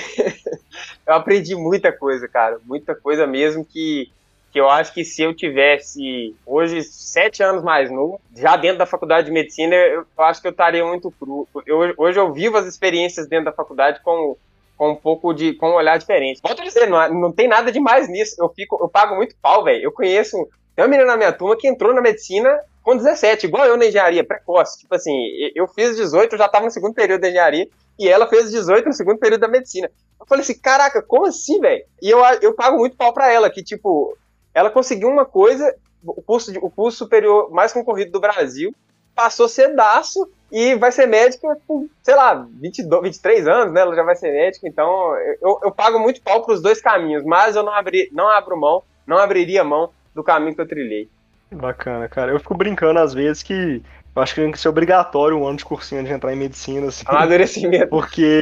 eu 1.06 1.14
aprendi 1.14 1.54
muita 1.54 1.92
coisa, 1.92 2.30
cara. 2.30 2.60
Muita 2.64 2.96
coisa 2.96 3.28
mesmo 3.28 3.66
que, 3.66 4.10
que 4.54 4.60
eu 4.60 4.70
acho 4.70 4.94
que 4.94 5.04
se 5.04 5.22
eu 5.22 5.36
tivesse 5.36 6.34
hoje 6.46 6.82
sete 6.82 7.44
anos 7.44 7.62
mais 7.62 7.92
novo, 7.92 8.22
já 8.34 8.56
dentro 8.56 8.78
da 8.78 8.86
faculdade 8.86 9.28
de 9.28 9.34
medicina, 9.34 9.76
eu, 9.76 10.06
eu 10.18 10.24
acho 10.24 10.42
que 10.42 10.48
eu 10.48 10.52
estaria 10.52 10.86
muito 10.86 11.12
cru. 11.12 11.46
Eu, 11.68 11.94
hoje 11.98 12.18
eu 12.18 12.32
vivo 12.32 12.56
as 12.56 12.66
experiências 12.66 13.28
dentro 13.28 13.46
da 13.46 13.52
faculdade 13.52 14.00
com, 14.02 14.38
com 14.78 14.92
um 14.92 14.96
pouco 14.96 15.34
de. 15.34 15.54
com 15.54 15.70
um 15.70 15.76
olhar 15.76 15.98
diferente. 15.98 16.42
Volto 16.44 16.62
a 16.62 16.66
dizer, 16.66 16.88
não, 16.88 17.14
não 17.14 17.32
tem 17.32 17.48
nada 17.48 17.72
demais 17.72 18.08
nisso. 18.08 18.36
Eu 18.40 18.50
fico, 18.50 18.78
eu 18.82 18.90
pago 18.90 19.16
muito 19.16 19.36
pau, 19.42 19.64
velho. 19.64 19.84
Eu 19.84 19.92
conheço. 19.92 20.38
Tem 20.76 20.84
uma 20.84 20.88
menina 20.88 21.08
na 21.12 21.18
minha 21.18 21.34
turma 21.34 21.58
que 21.58 21.68
entrou 21.68 21.94
na 21.94 22.02
medicina 22.02 22.60
com 22.84 22.98
17, 22.98 23.46
igual 23.46 23.66
eu 23.66 23.78
na 23.78 23.86
engenharia, 23.86 24.24
precoce. 24.24 24.80
Tipo 24.80 24.96
assim, 24.96 25.14
eu 25.56 25.68
fiz 25.68 25.96
18, 25.96 26.34
eu 26.34 26.38
já 26.38 26.48
tava 26.48 26.66
no 26.66 26.72
segundo 26.72 26.94
período 26.94 27.22
da 27.22 27.30
engenharia, 27.30 27.68
e 28.00 28.08
ela 28.08 28.28
fez 28.28 28.50
18 28.50 28.88
no 28.88 28.94
segundo 28.94 29.20
período 29.20 29.42
da 29.42 29.48
medicina. 29.48 29.90
Eu 30.20 30.26
falei 30.26 30.44
assim, 30.44 30.58
caraca, 30.58 31.02
como 31.02 31.26
assim, 31.26 31.60
velho? 31.60 31.84
E 32.02 32.10
eu, 32.10 32.20
eu 32.42 32.54
pago 32.56 32.78
muito 32.78 32.98
pau 32.98 33.14
pra 33.14 33.32
ela, 33.32 33.50
que 33.50 33.64
tipo, 33.64 34.18
ela 34.54 34.70
conseguiu 34.70 35.10
uma 35.10 35.26
coisa, 35.26 35.76
o 36.04 36.22
curso, 36.22 36.52
o 36.60 36.72
curso 36.72 36.98
superior 36.98 37.52
mais 37.52 37.72
concorrido 37.72 38.12
do 38.12 38.20
Brasil, 38.20 38.74
passou 39.16 39.48
cedaço 39.48 40.30
e 40.52 40.76
vai 40.76 40.92
ser 40.92 41.08
médica 41.08 41.58
com, 41.68 41.88
sei 42.04 42.16
lá, 42.16 42.46
22, 42.60 43.04
23 43.04 43.48
anos, 43.48 43.74
né? 43.74 43.82
Ela 43.82 43.96
já 43.96 44.04
vai 44.04 44.16
ser 44.16 44.32
médica, 44.32 44.68
então 44.68 45.16
eu, 45.42 45.60
eu 45.64 45.72
pago 45.72 46.00
muito 46.00 46.22
pau 46.22 46.44
pros 46.44 46.62
dois 46.62 46.82
caminhos, 46.82 47.24
mas 47.24 47.56
eu 47.56 47.64
não, 47.64 47.74
abri, 47.74 48.10
não 48.12 48.28
abro 48.28 48.60
mão, 48.60 48.84
não 49.08 49.18
abriria 49.18 49.64
mão 49.64 49.90
do 50.14 50.24
caminho 50.24 50.56
que 50.56 50.62
eu 50.62 50.68
trilhei. 50.68 51.10
Bacana, 51.52 52.08
cara. 52.08 52.32
Eu 52.32 52.40
fico 52.40 52.56
brincando 52.56 53.00
às 53.00 53.14
vezes 53.14 53.44
que 53.44 53.82
eu 54.16 54.22
acho 54.22 54.36
que 54.36 54.42
tem 54.42 54.52
que 54.52 54.60
ser 54.60 54.70
obrigatório 54.70 55.38
um 55.38 55.48
ano 55.48 55.58
de 55.58 55.66
cursinho 55.66 56.04
de 56.04 56.12
entrar 56.12 56.34
em 56.34 56.38
medicina, 56.38 56.88
assim. 56.88 57.04
Amadurecimento. 57.06 57.88
Porque. 57.88 58.42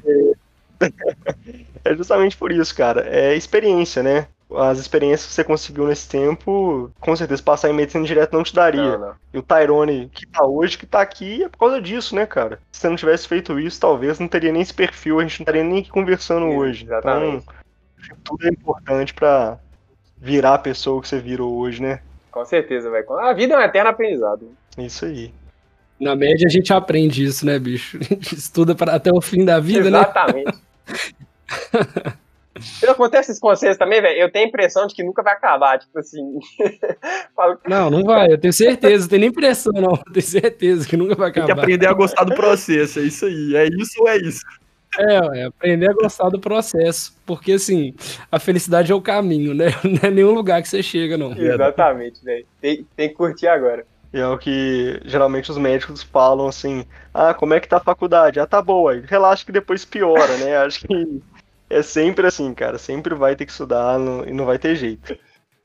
é 1.86 1.96
justamente 1.96 2.36
por 2.38 2.52
isso, 2.52 2.76
cara. 2.76 3.08
É 3.08 3.36
experiência, 3.36 4.02
né? 4.02 4.28
As 4.56 4.80
experiências 4.80 5.28
que 5.28 5.34
você 5.34 5.44
conseguiu 5.44 5.88
nesse 5.88 6.10
tempo, 6.10 6.92
com 7.00 7.16
certeza 7.16 7.44
passar 7.44 7.70
em 7.70 7.74
medicina 7.74 8.06
direto 8.06 8.34
não 8.34 8.44
te 8.44 8.54
daria. 8.54 8.98
Não, 8.98 9.00
não. 9.00 9.16
E 9.34 9.38
o 9.38 9.44
Tyrone 9.44 10.10
que 10.12 10.26
tá 10.26 10.44
hoje, 10.46 10.78
que 10.78 10.88
tá 10.88 11.02
aqui, 11.02 11.44
é 11.44 11.50
por 11.50 11.60
causa 11.60 11.80
disso, 11.82 12.16
né, 12.16 12.26
cara? 12.26 12.60
Se 12.72 12.82
você 12.82 12.90
não 12.90 12.96
tivesse 12.96 13.28
feito 13.28 13.60
isso, 13.60 13.80
talvez 13.80 14.18
não 14.20 14.28
teria 14.28 14.52
nem 14.52 14.62
esse 14.62 14.74
perfil, 14.74 15.20
a 15.20 15.24
gente 15.24 15.40
não 15.40 15.44
estaria 15.44 15.64
nem 15.64 15.80
aqui 15.80 15.90
conversando 15.90 16.48
Sim, 16.48 16.58
hoje. 16.58 16.86
Exatamente. 16.86 17.46
Então, 18.04 18.18
tudo 18.24 18.48
é 18.48 18.50
importante 18.50 19.14
para 19.14 19.60
virar 20.18 20.56
a 20.56 20.60
pessoa 20.60 21.02
que 21.02 21.08
você 21.08 21.20
virou 21.20 21.56
hoje, 21.58 21.82
né? 21.82 22.02
Com 22.32 22.44
certeza, 22.44 22.90
velho. 22.90 23.12
A 23.20 23.34
vida 23.34 23.54
é 23.54 23.58
um 23.58 23.62
eterno 23.62 23.90
aprendizado. 23.90 24.52
Isso 24.78 25.06
aí. 25.06 25.32
Na 26.00 26.16
média 26.16 26.48
a 26.48 26.50
gente 26.50 26.74
aprende 26.74 27.24
isso, 27.24 27.46
né, 27.46 27.60
bicho? 27.60 28.00
A 28.02 28.04
gente 28.04 28.34
estuda 28.34 28.74
para 28.74 28.96
até 28.96 29.12
o 29.12 29.22
fim 29.22 29.44
da 29.44 29.60
vida, 29.60 29.90
Exatamente. 29.90 30.46
né? 30.46 30.54
Exatamente. 30.88 32.18
Acontece 32.88 33.32
isso 33.32 33.40
com 33.40 33.50
vocês 33.50 33.78
também, 33.78 34.02
velho. 34.02 34.20
Eu 34.20 34.32
tenho 34.32 34.46
a 34.46 34.48
impressão 34.48 34.86
de 34.88 34.94
que 34.94 35.04
nunca 35.04 35.24
vai 35.24 35.34
acabar, 35.34 35.80
tipo 35.80 35.98
assim. 35.98 36.40
não, 37.68 37.90
não 37.90 38.04
vai, 38.04 38.32
eu 38.32 38.38
tenho 38.38 38.54
certeza, 38.54 39.04
não 39.04 39.10
tenho 39.10 39.20
nem 39.22 39.30
impressão, 39.30 39.74
não. 39.74 39.92
Eu 39.92 40.14
tenho 40.14 40.26
certeza 40.26 40.88
que 40.88 40.98
nunca 40.98 41.16
vai 41.16 41.30
acabar. 41.30 41.48
Tem 41.48 41.56
que 41.56 41.62
aprender 41.62 41.88
a 41.88 41.94
gostar 41.94 42.24
do 42.24 42.36
processo, 42.36 43.00
é 43.00 43.04
isso 43.04 43.26
aí. 43.26 43.56
É 43.56 43.68
isso 43.68 44.02
ou 44.02 44.08
é 44.08 44.18
isso? 44.18 44.42
É, 44.98 45.40
é, 45.40 45.44
aprender 45.46 45.90
a 45.90 45.94
gostar 45.94 46.30
do 46.30 46.40
processo. 46.40 47.16
Porque, 47.26 47.54
assim, 47.54 47.94
a 48.32 48.40
felicidade 48.40 48.92
é 48.92 48.96
o 48.96 49.02
caminho, 49.02 49.54
né? 49.54 49.68
Não 49.84 50.10
é 50.10 50.12
nenhum 50.12 50.32
lugar 50.32 50.62
que 50.62 50.68
você 50.68 50.82
chega, 50.82 51.18
não. 51.18 51.32
Exatamente, 51.34 52.24
velho. 52.24 52.46
Tem, 52.60 52.86
tem 52.96 53.10
que 53.10 53.16
curtir 53.16 53.48
agora. 53.48 53.86
E 54.12 54.20
é 54.20 54.28
o 54.28 54.38
que 54.40 55.00
geralmente 55.06 55.52
os 55.52 55.58
médicos 55.58 56.02
falam 56.02 56.48
assim: 56.48 56.84
ah, 57.14 57.34
como 57.34 57.54
é 57.54 57.60
que 57.60 57.68
tá 57.68 57.78
a 57.78 57.82
faculdade? 57.82 58.40
Ah, 58.40 58.48
tá 58.48 58.60
boa. 58.60 59.00
Relaxa 59.06 59.46
que 59.46 59.52
depois 59.52 59.86
piora, 59.86 60.36
né? 60.38 60.58
Acho 60.66 60.88
que 60.88 61.22
é 61.70 61.82
sempre 61.82 62.28
assim, 62.28 62.54
cara. 62.54 62.78
Sempre 62.78 63.14
vai 63.16 63.36
ter 63.36 63.46
que 63.46 63.52
estudar 63.52 64.00
no, 64.00 64.28
e 64.28 64.34
não 64.34 64.46
vai 64.46 64.58
ter 64.58 64.76
jeito. 64.76 65.18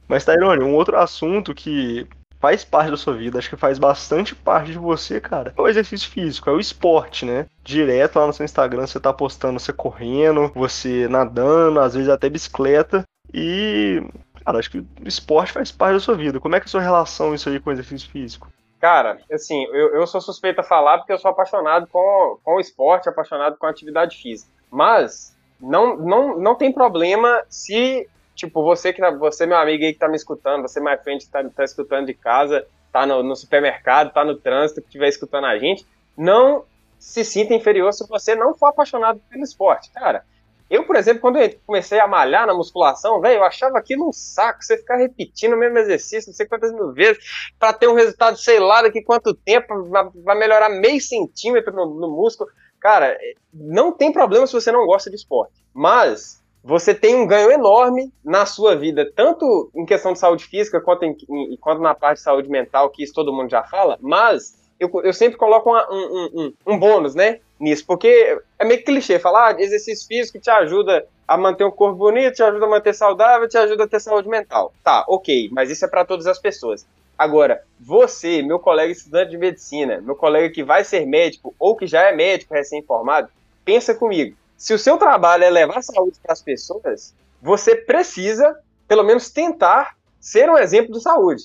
Mas, 0.07 0.25
Tairone, 0.25 0.63
um 0.63 0.75
outro 0.75 0.99
assunto 0.99 1.55
que 1.55 2.07
faz 2.45 2.63
parte 2.63 2.91
da 2.91 2.97
sua 2.99 3.15
vida, 3.15 3.39
acho 3.39 3.49
que 3.49 3.57
faz 3.57 3.79
bastante 3.79 4.35
parte 4.35 4.73
de 4.73 4.79
você, 4.79 5.19
cara, 5.19 5.55
é 5.57 5.61
o 5.63 5.67
exercício 5.67 6.11
físico, 6.11 6.51
é 6.51 6.53
o 6.53 6.61
esporte, 6.61 7.25
né? 7.25 7.47
Direto 7.63 8.19
lá 8.19 8.27
no 8.27 8.35
seu 8.35 8.45
Instagram 8.45 8.87
você 8.87 9.01
tá 9.01 9.15
postando 9.15 9.59
você 9.59 9.73
correndo, 9.73 10.53
você 10.55 11.09
nadando, 11.09 11.81
às 11.81 11.95
vezes 11.95 12.11
até 12.11 12.29
bicicleta. 12.29 13.03
E, 13.33 14.03
cara, 14.45 14.59
acho 14.59 14.71
que 14.71 14.81
o 14.81 14.87
esporte 15.07 15.53
faz 15.53 15.73
parte 15.73 15.95
da 15.95 16.01
sua 16.01 16.15
vida. 16.15 16.39
Como 16.39 16.55
é 16.55 16.61
que 16.61 16.67
é 16.67 16.69
a 16.69 16.71
sua 16.71 16.83
relação 16.83 17.35
isso 17.35 17.49
aí 17.49 17.59
com 17.59 17.71
o 17.71 17.73
exercício 17.73 18.11
físico? 18.11 18.53
Cara, 18.79 19.19
assim, 19.33 19.65
eu, 19.73 19.95
eu 19.95 20.07
sou 20.07 20.21
suspeito 20.21 20.61
a 20.61 20.65
falar 20.65 20.99
porque 20.99 21.15
eu 21.15 21.19
sou 21.19 21.31
apaixonado 21.31 21.87
com, 21.87 22.39
com 22.45 22.57
o 22.57 22.61
esporte, 22.61 23.09
apaixonado 23.09 23.57
com 23.57 23.65
a 23.65 23.71
atividade 23.71 24.19
física. 24.19 24.53
Mas 24.71 25.34
não, 25.65 25.97
não, 25.97 26.39
não 26.39 26.55
tem 26.55 26.73
problema 26.73 27.43
se, 27.49 28.09
tipo, 28.35 28.63
você 28.63 28.93
que 28.93 29.01
tá, 29.01 29.11
você, 29.11 29.47
meu 29.47 29.57
amigo 29.57 29.85
aí 29.85 29.93
que 29.93 29.99
tá 29.99 30.09
me 30.09 30.17
escutando, 30.17 30.63
você 30.63 30.81
mais 30.81 31.03
frente 31.03 31.27
que 31.27 31.33
tá, 31.33 31.43
tá 31.45 31.65
escutando 31.65 32.07
de 32.07 32.15
casa, 32.15 32.67
tá 32.93 33.07
no, 33.07 33.23
no 33.23 33.35
supermercado, 33.35 34.13
tá 34.13 34.25
no 34.25 34.37
trânsito, 34.37 34.81
que 34.81 34.89
estiver 34.89 35.09
escutando 35.09 35.47
a 35.47 35.59
gente, 35.59 35.87
não 36.17 36.65
se 36.99 37.25
sinta 37.25 37.55
inferior 37.55 37.93
se 37.93 38.07
você 38.09 38.35
não 38.35 38.55
for 38.55 38.67
apaixonado 38.67 39.21
pelo 39.29 39.43
esporte. 39.43 39.91
Cara, 39.91 40.25
eu, 40.71 40.85
por 40.85 40.97
exemplo, 40.97 41.21
quando 41.21 41.37
eu 41.37 41.55
comecei 41.67 42.01
a 42.01 42.07
malhar 42.07 42.47
na 42.47 42.55
musculação, 42.55 43.21
velho, 43.21 43.39
eu 43.39 43.45
achava 43.45 43.79
aquilo 43.79 44.09
um 44.09 44.13
saco, 44.13 44.65
você 44.65 44.79
ficar 44.79 44.97
repetindo 44.97 45.53
o 45.53 45.59
mesmo 45.59 45.79
exercício, 45.79 46.31
não 46.31 46.35
sei 46.35 46.47
quantas 46.47 46.73
mil 46.73 46.93
vezes, 46.93 47.23
para 47.59 47.73
ter 47.73 47.87
um 47.89 47.95
resultado, 47.95 48.39
sei 48.39 48.59
lá, 48.59 48.83
daqui 48.83 49.03
quanto 49.03 49.35
tempo, 49.35 49.89
vai 50.25 50.39
melhorar 50.39 50.71
meio 50.71 51.01
centímetro 51.01 51.73
no, 51.73 51.87
no 51.95 52.11
músculo. 52.11 52.51
Cara, 52.85 53.17
não 53.51 53.93
tem 53.93 54.13
problema 54.13 54.47
se 54.47 54.53
você 54.53 54.71
não 54.71 54.85
gosta 54.85 55.09
de 55.09 55.17
esporte, 55.17 55.55
mas 55.73 56.45
você 56.63 56.95
tem 56.95 57.15
um 57.15 57.27
ganho 57.27 57.51
enorme 57.51 58.13
na 58.23 58.45
sua 58.45 58.77
vida, 58.77 59.11
tanto 59.17 59.71
em 59.75 59.87
questão 59.87 60.13
de 60.13 60.19
saúde 60.19 60.45
física 60.45 60.83
quanto, 60.83 61.03
em, 61.03 61.17
quanto 61.59 61.81
na 61.81 61.95
parte 61.95 62.19
de 62.19 62.25
saúde 62.25 62.47
mental, 62.51 62.91
que 62.91 63.03
isso 63.03 63.15
todo 63.15 63.33
mundo 63.33 63.49
já 63.49 63.63
fala, 63.63 63.99
mas 64.03 64.63
eu, 64.79 64.91
eu 65.03 65.15
sempre 65.15 65.39
coloco 65.39 65.71
uma, 65.71 65.91
um, 65.91 66.29
um, 66.35 66.55
um, 66.75 66.79
bônus, 66.79 67.15
né, 67.15 67.41
nisso, 67.59 67.87
porque 67.87 68.39
é 68.59 68.65
meio 68.67 68.85
clichê 68.85 69.19
falar, 69.19 69.55
ah, 69.55 69.63
exercício 69.63 70.07
físico 70.07 70.39
te 70.39 70.51
ajuda 70.51 71.07
a 71.27 71.39
manter 71.39 71.65
um 71.65 71.71
corpo 71.71 71.97
bonito, 71.97 72.35
te 72.35 72.43
ajuda 72.43 72.67
a 72.67 72.69
manter 72.69 72.93
saudável, 72.93 73.49
te 73.49 73.57
ajuda 73.57 73.85
a 73.85 73.89
ter 73.89 73.99
saúde 73.99 74.29
mental. 74.29 74.75
Tá, 74.85 75.07
ok, 75.09 75.49
mas 75.53 75.71
isso 75.71 75.87
é 75.87 75.89
para 75.89 76.05
todas 76.05 76.27
as 76.27 76.39
pessoas. 76.39 76.87
Agora, 77.17 77.63
você, 77.79 78.43
meu 78.43 78.59
colega 78.59 78.93
estudante 78.93 79.31
de 79.31 79.39
medicina, 79.39 80.01
meu 80.01 80.17
colega 80.17 80.53
que 80.53 80.65
vai 80.65 80.85
ser 80.85 81.07
médico 81.07 81.55
ou 81.59 81.77
que 81.77 81.87
já 81.87 82.03
é 82.03 82.13
médico 82.15 82.55
recém-formado, 82.55 83.29
pensa 83.65 83.95
comigo. 83.95 84.37
Se 84.57 84.75
o 84.75 84.79
seu 84.79 84.99
trabalho 84.99 85.45
é 85.45 85.51
levar 85.51 85.83
saúde 85.83 86.19
para 86.23 86.33
as 86.33 86.43
pessoas, 86.43 87.15
você 87.41 87.77
precisa, 87.77 88.59
pelo 88.89 89.05
menos, 89.05 89.31
tentar 89.31 89.97
ser 90.19 90.51
um 90.51 90.59
exemplo 90.59 90.93
de 90.93 91.03
saúde. 91.03 91.45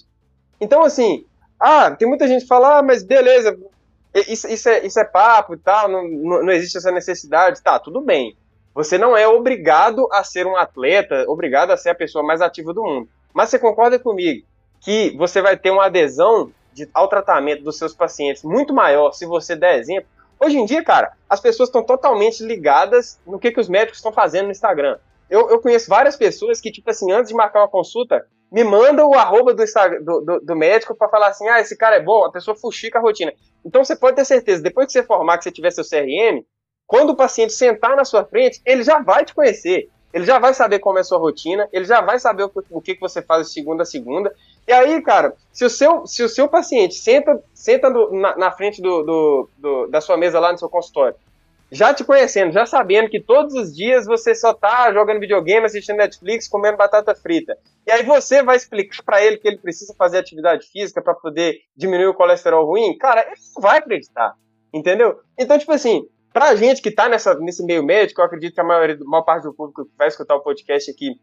Então, 0.60 0.84
assim, 0.84 1.25
ah, 1.60 1.91
tem 1.91 2.08
muita 2.08 2.27
gente 2.27 2.41
que 2.41 2.47
fala, 2.47 2.79
ah, 2.79 2.84
mas 2.84 3.03
beleza, 3.03 3.58
isso, 4.27 4.47
isso, 4.47 4.69
é, 4.69 4.86
isso 4.86 4.99
é 4.99 5.03
papo 5.03 5.53
e 5.53 5.58
tal, 5.58 5.88
não, 5.88 6.08
não, 6.43 6.51
existe 6.51 6.77
essa 6.77 6.91
necessidade. 6.91 7.62
Tá, 7.62 7.77
tudo 7.77 8.01
bem. 8.01 8.36
Você 8.73 8.97
não 8.97 9.15
é 9.15 9.27
obrigado 9.27 10.08
a 10.12 10.23
ser 10.23 10.47
um 10.47 10.55
atleta, 10.55 11.25
obrigado 11.27 11.71
a 11.71 11.77
ser 11.77 11.89
a 11.89 11.95
pessoa 11.95 12.23
mais 12.23 12.41
ativa 12.41 12.73
do 12.73 12.84
mundo. 12.84 13.10
Mas 13.34 13.49
você 13.49 13.60
concorda 13.60 13.99
comigo 13.99 14.45
que 14.82 15.15
você 15.18 15.42
vai 15.42 15.58
ter 15.58 15.72
uma 15.72 15.86
adesão 15.86 16.52
de, 16.74 16.89
ao 16.94 17.08
tratamento 17.08 17.63
dos 17.63 17.78
seus 17.78 17.94
pacientes 17.94 18.44
muito 18.44 18.74
maior 18.74 19.12
se 19.12 19.26
você 19.26 19.56
der 19.56 19.80
exemplo. 19.80 20.10
Hoje 20.39 20.58
em 20.58 20.65
dia, 20.65 20.84
cara, 20.84 21.12
as 21.30 21.39
pessoas 21.39 21.68
estão 21.68 21.84
totalmente 21.84 22.44
ligadas 22.44 23.20
no 23.26 23.38
que, 23.38 23.52
que 23.52 23.60
os 23.60 23.68
médicos 23.68 23.98
estão 23.98 24.12
fazendo 24.12 24.46
no 24.46 24.52
Instagram. 24.52 24.98
Eu, 25.30 25.50
eu 25.50 25.60
conheço 25.62 25.89
várias 25.89 26.15
pessoas 26.15 26.62
que, 26.62 26.72
tipo 26.72 26.89
assim, 26.89 27.12
antes 27.12 27.30
de 27.30 27.36
marcar 27.36 27.60
uma 27.60 27.68
consulta, 27.68 28.26
me 28.52 28.63
mandam 28.63 29.10
o 29.10 29.15
arroba 29.15 29.54
do, 29.54 29.63
do, 30.02 30.22
do, 30.22 30.39
do 30.39 30.56
médico 30.56 30.96
para 30.96 31.10
falar 31.10 31.28
assim: 31.28 31.48
ah, 31.48 31.60
esse 31.60 31.78
cara 31.78 31.98
é 31.98 32.02
bom, 32.02 32.24
a 32.24 32.32
pessoa 32.32 32.56
fuxica 32.56 32.98
a 32.98 33.02
rotina. 33.02 33.34
Então 33.63 33.84
você 33.84 33.96
pode 33.96 34.15
ter 34.15 34.26
certeza, 34.26 34.63
depois 34.63 34.88
que 34.88 34.94
você 34.94 35.04
formar, 35.04 35.38
que 35.38 35.44
você 35.44 35.52
tiver 35.52 35.72
seu 35.72 35.84
CRM, 35.84 36.44
quando 36.88 37.12
o 37.12 37.15
paciente 37.15 37.54
sentar 37.54 37.96
na 37.96 38.06
sua 38.06 38.26
frente, 38.26 38.62
ele 38.65 38.82
já 38.82 39.00
vai 39.00 39.24
te 39.24 39.36
conhecer. 39.36 39.89
Ele 40.12 40.26
já 40.26 40.39
vai 40.39 40.56
saber 40.56 40.80
como 40.80 40.98
é 40.98 41.02
a 41.02 41.04
sua 41.04 41.20
rotina, 41.20 41.70
ele 41.72 41.86
já 41.86 42.02
vai 42.02 42.18
saber 42.18 42.44
o, 42.44 42.52
o 42.72 42.82
que, 42.82 42.96
que 42.96 43.02
você 43.02 43.22
faz 43.22 43.46
de 43.46 43.54
segunda 43.54 43.84
a 43.84 43.86
segunda, 43.86 44.34
e 44.69 44.71
aí, 44.71 45.01
cara, 45.01 45.34
se 45.51 45.65
o 45.65 45.69
seu, 45.69 46.05
se 46.05 46.21
o 46.21 46.29
seu 46.29 46.47
paciente 46.47 46.93
senta, 46.93 47.43
senta 47.55 47.89
na, 47.89 48.38
na, 48.38 48.51
frente 48.51 48.79
do, 48.79 49.01
do, 49.01 49.49
do, 49.58 49.88
da 49.88 49.99
sua 49.99 50.15
mesa 50.15 50.39
lá 50.39 50.51
no 50.51 50.60
seu 50.60 50.69
consultório, 50.69 51.15
já 51.71 51.91
te 51.91 52.03
conhecendo, 52.03 52.51
já 52.51 52.67
sabendo 52.67 53.10
que 53.10 53.19
todos 53.19 53.55
os 53.55 53.75
dias 53.75 54.05
você 54.05 54.36
só 54.36 54.53
tá 54.53 54.93
jogando 54.93 55.19
videogame, 55.19 55.65
assistindo 55.65 55.97
Netflix, 55.97 56.47
comendo 56.47 56.77
batata 56.77 57.15
frita. 57.15 57.58
E 57.88 57.91
aí 57.91 58.03
você 58.03 58.43
vai 58.43 58.58
explicar 58.58 59.01
para 59.01 59.25
ele 59.25 59.38
que 59.38 59.47
ele 59.47 59.58
precisa 59.58 59.95
fazer 59.97 60.19
atividade 60.19 60.67
física 60.67 61.01
para 61.01 61.15
poder 61.15 61.62
diminuir 61.75 62.05
o 62.05 62.13
colesterol 62.13 62.63
ruim, 62.63 62.95
cara, 62.95 63.21
ele 63.21 63.41
não 63.55 63.63
vai 63.63 63.79
acreditar. 63.79 64.36
Entendeu? 64.71 65.19
Então, 65.36 65.58
tipo 65.58 65.71
assim, 65.71 66.08
pra 66.32 66.53
gente 66.53 66.79
que 66.79 66.91
tá 66.91 67.10
nessa, 67.10 67.34
nesse 67.34 67.65
meio 67.65 67.84
médico, 67.84 68.21
eu 68.21 68.25
acredito 68.25 68.53
que 68.53 68.62
a 68.62 68.63
maioria, 68.63 68.99
a 69.01 69.10
maior 69.10 69.23
parte 69.23 69.45
do 69.45 69.53
público 69.53 69.86
que 69.86 69.97
vai 69.97 70.10
escutar 70.10 70.36
o 70.36 70.41
podcast 70.41 70.91
aqui 70.91 71.19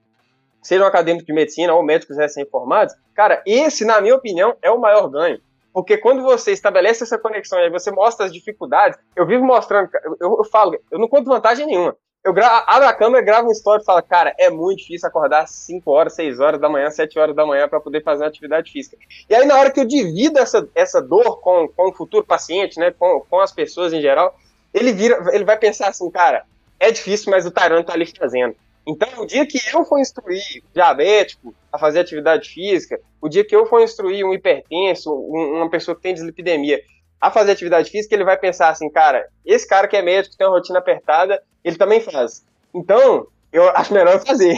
sejam 0.66 0.86
acadêmicos 0.86 1.26
de 1.26 1.32
medicina 1.32 1.72
ou 1.74 1.82
médicos 1.82 2.16
recém-formados, 2.16 2.94
cara, 3.14 3.42
esse, 3.46 3.84
na 3.84 4.00
minha 4.00 4.14
opinião, 4.14 4.56
é 4.60 4.70
o 4.70 4.80
maior 4.80 5.08
ganho. 5.08 5.40
Porque 5.72 5.98
quando 5.98 6.22
você 6.22 6.52
estabelece 6.52 7.04
essa 7.04 7.18
conexão 7.18 7.58
e 7.60 7.70
você 7.70 7.90
mostra 7.90 8.26
as 8.26 8.32
dificuldades, 8.32 8.98
eu 9.14 9.26
vivo 9.26 9.44
mostrando, 9.44 9.90
eu, 10.20 10.38
eu 10.38 10.44
falo, 10.44 10.78
eu 10.90 10.98
não 10.98 11.06
conto 11.06 11.28
vantagem 11.28 11.66
nenhuma. 11.66 11.94
Eu 12.24 12.34
abro 12.66 12.88
a 12.88 12.92
câmera, 12.92 13.24
gravo 13.24 13.46
uma 13.46 13.52
história 13.52 13.80
e 13.80 13.84
falo, 13.84 14.02
cara, 14.02 14.34
é 14.36 14.50
muito 14.50 14.78
difícil 14.78 15.06
acordar 15.06 15.46
5 15.46 15.88
horas, 15.88 16.14
6 16.14 16.40
horas 16.40 16.60
da 16.60 16.68
manhã, 16.68 16.90
7 16.90 17.16
horas 17.18 17.36
da 17.36 17.46
manhã 17.46 17.68
para 17.68 17.78
poder 17.78 18.02
fazer 18.02 18.24
uma 18.24 18.28
atividade 18.28 18.72
física. 18.72 18.96
E 19.30 19.34
aí, 19.34 19.46
na 19.46 19.56
hora 19.56 19.70
que 19.70 19.78
eu 19.78 19.84
divido 19.84 20.38
essa, 20.38 20.68
essa 20.74 21.00
dor 21.00 21.40
com, 21.40 21.68
com 21.68 21.90
o 21.90 21.92
futuro 21.92 22.24
paciente, 22.24 22.80
né, 22.80 22.90
com, 22.90 23.24
com 23.30 23.40
as 23.40 23.52
pessoas 23.52 23.92
em 23.92 24.00
geral, 24.00 24.34
ele, 24.74 24.92
vira, 24.92 25.24
ele 25.32 25.44
vai 25.44 25.56
pensar 25.56 25.88
assim, 25.88 26.10
cara, 26.10 26.44
é 26.80 26.90
difícil, 26.90 27.30
mas 27.30 27.46
o 27.46 27.50
Tyrone 27.50 27.84
tá 27.84 27.92
ali 27.92 28.06
fazendo. 28.06 28.56
Então, 28.86 29.08
o 29.22 29.26
dia 29.26 29.44
que 29.44 29.58
eu 29.74 29.84
for 29.84 29.98
instruir 29.98 30.62
diabético 30.72 31.52
a 31.72 31.78
fazer 31.78 32.00
atividade 32.00 32.48
física, 32.48 33.00
o 33.20 33.28
dia 33.28 33.44
que 33.44 33.54
eu 33.54 33.66
for 33.66 33.82
instruir 33.82 34.24
um 34.24 34.32
hipertenso, 34.32 35.12
um, 35.12 35.56
uma 35.56 35.68
pessoa 35.68 35.96
que 35.96 36.02
tem 36.02 36.14
dislipidemia, 36.14 36.80
a 37.20 37.30
fazer 37.30 37.52
atividade 37.52 37.90
física, 37.90 38.14
ele 38.14 38.24
vai 38.24 38.38
pensar 38.38 38.68
assim, 38.68 38.88
cara, 38.88 39.26
esse 39.44 39.66
cara 39.66 39.88
que 39.88 39.96
é 39.96 40.02
médico, 40.02 40.36
tem 40.36 40.46
uma 40.46 40.54
rotina 40.54 40.78
apertada, 40.78 41.42
ele 41.64 41.76
também 41.76 42.00
faz. 42.00 42.44
Então, 42.72 43.26
eu 43.52 43.68
acho 43.70 43.92
melhor 43.92 44.24
fazer. 44.24 44.56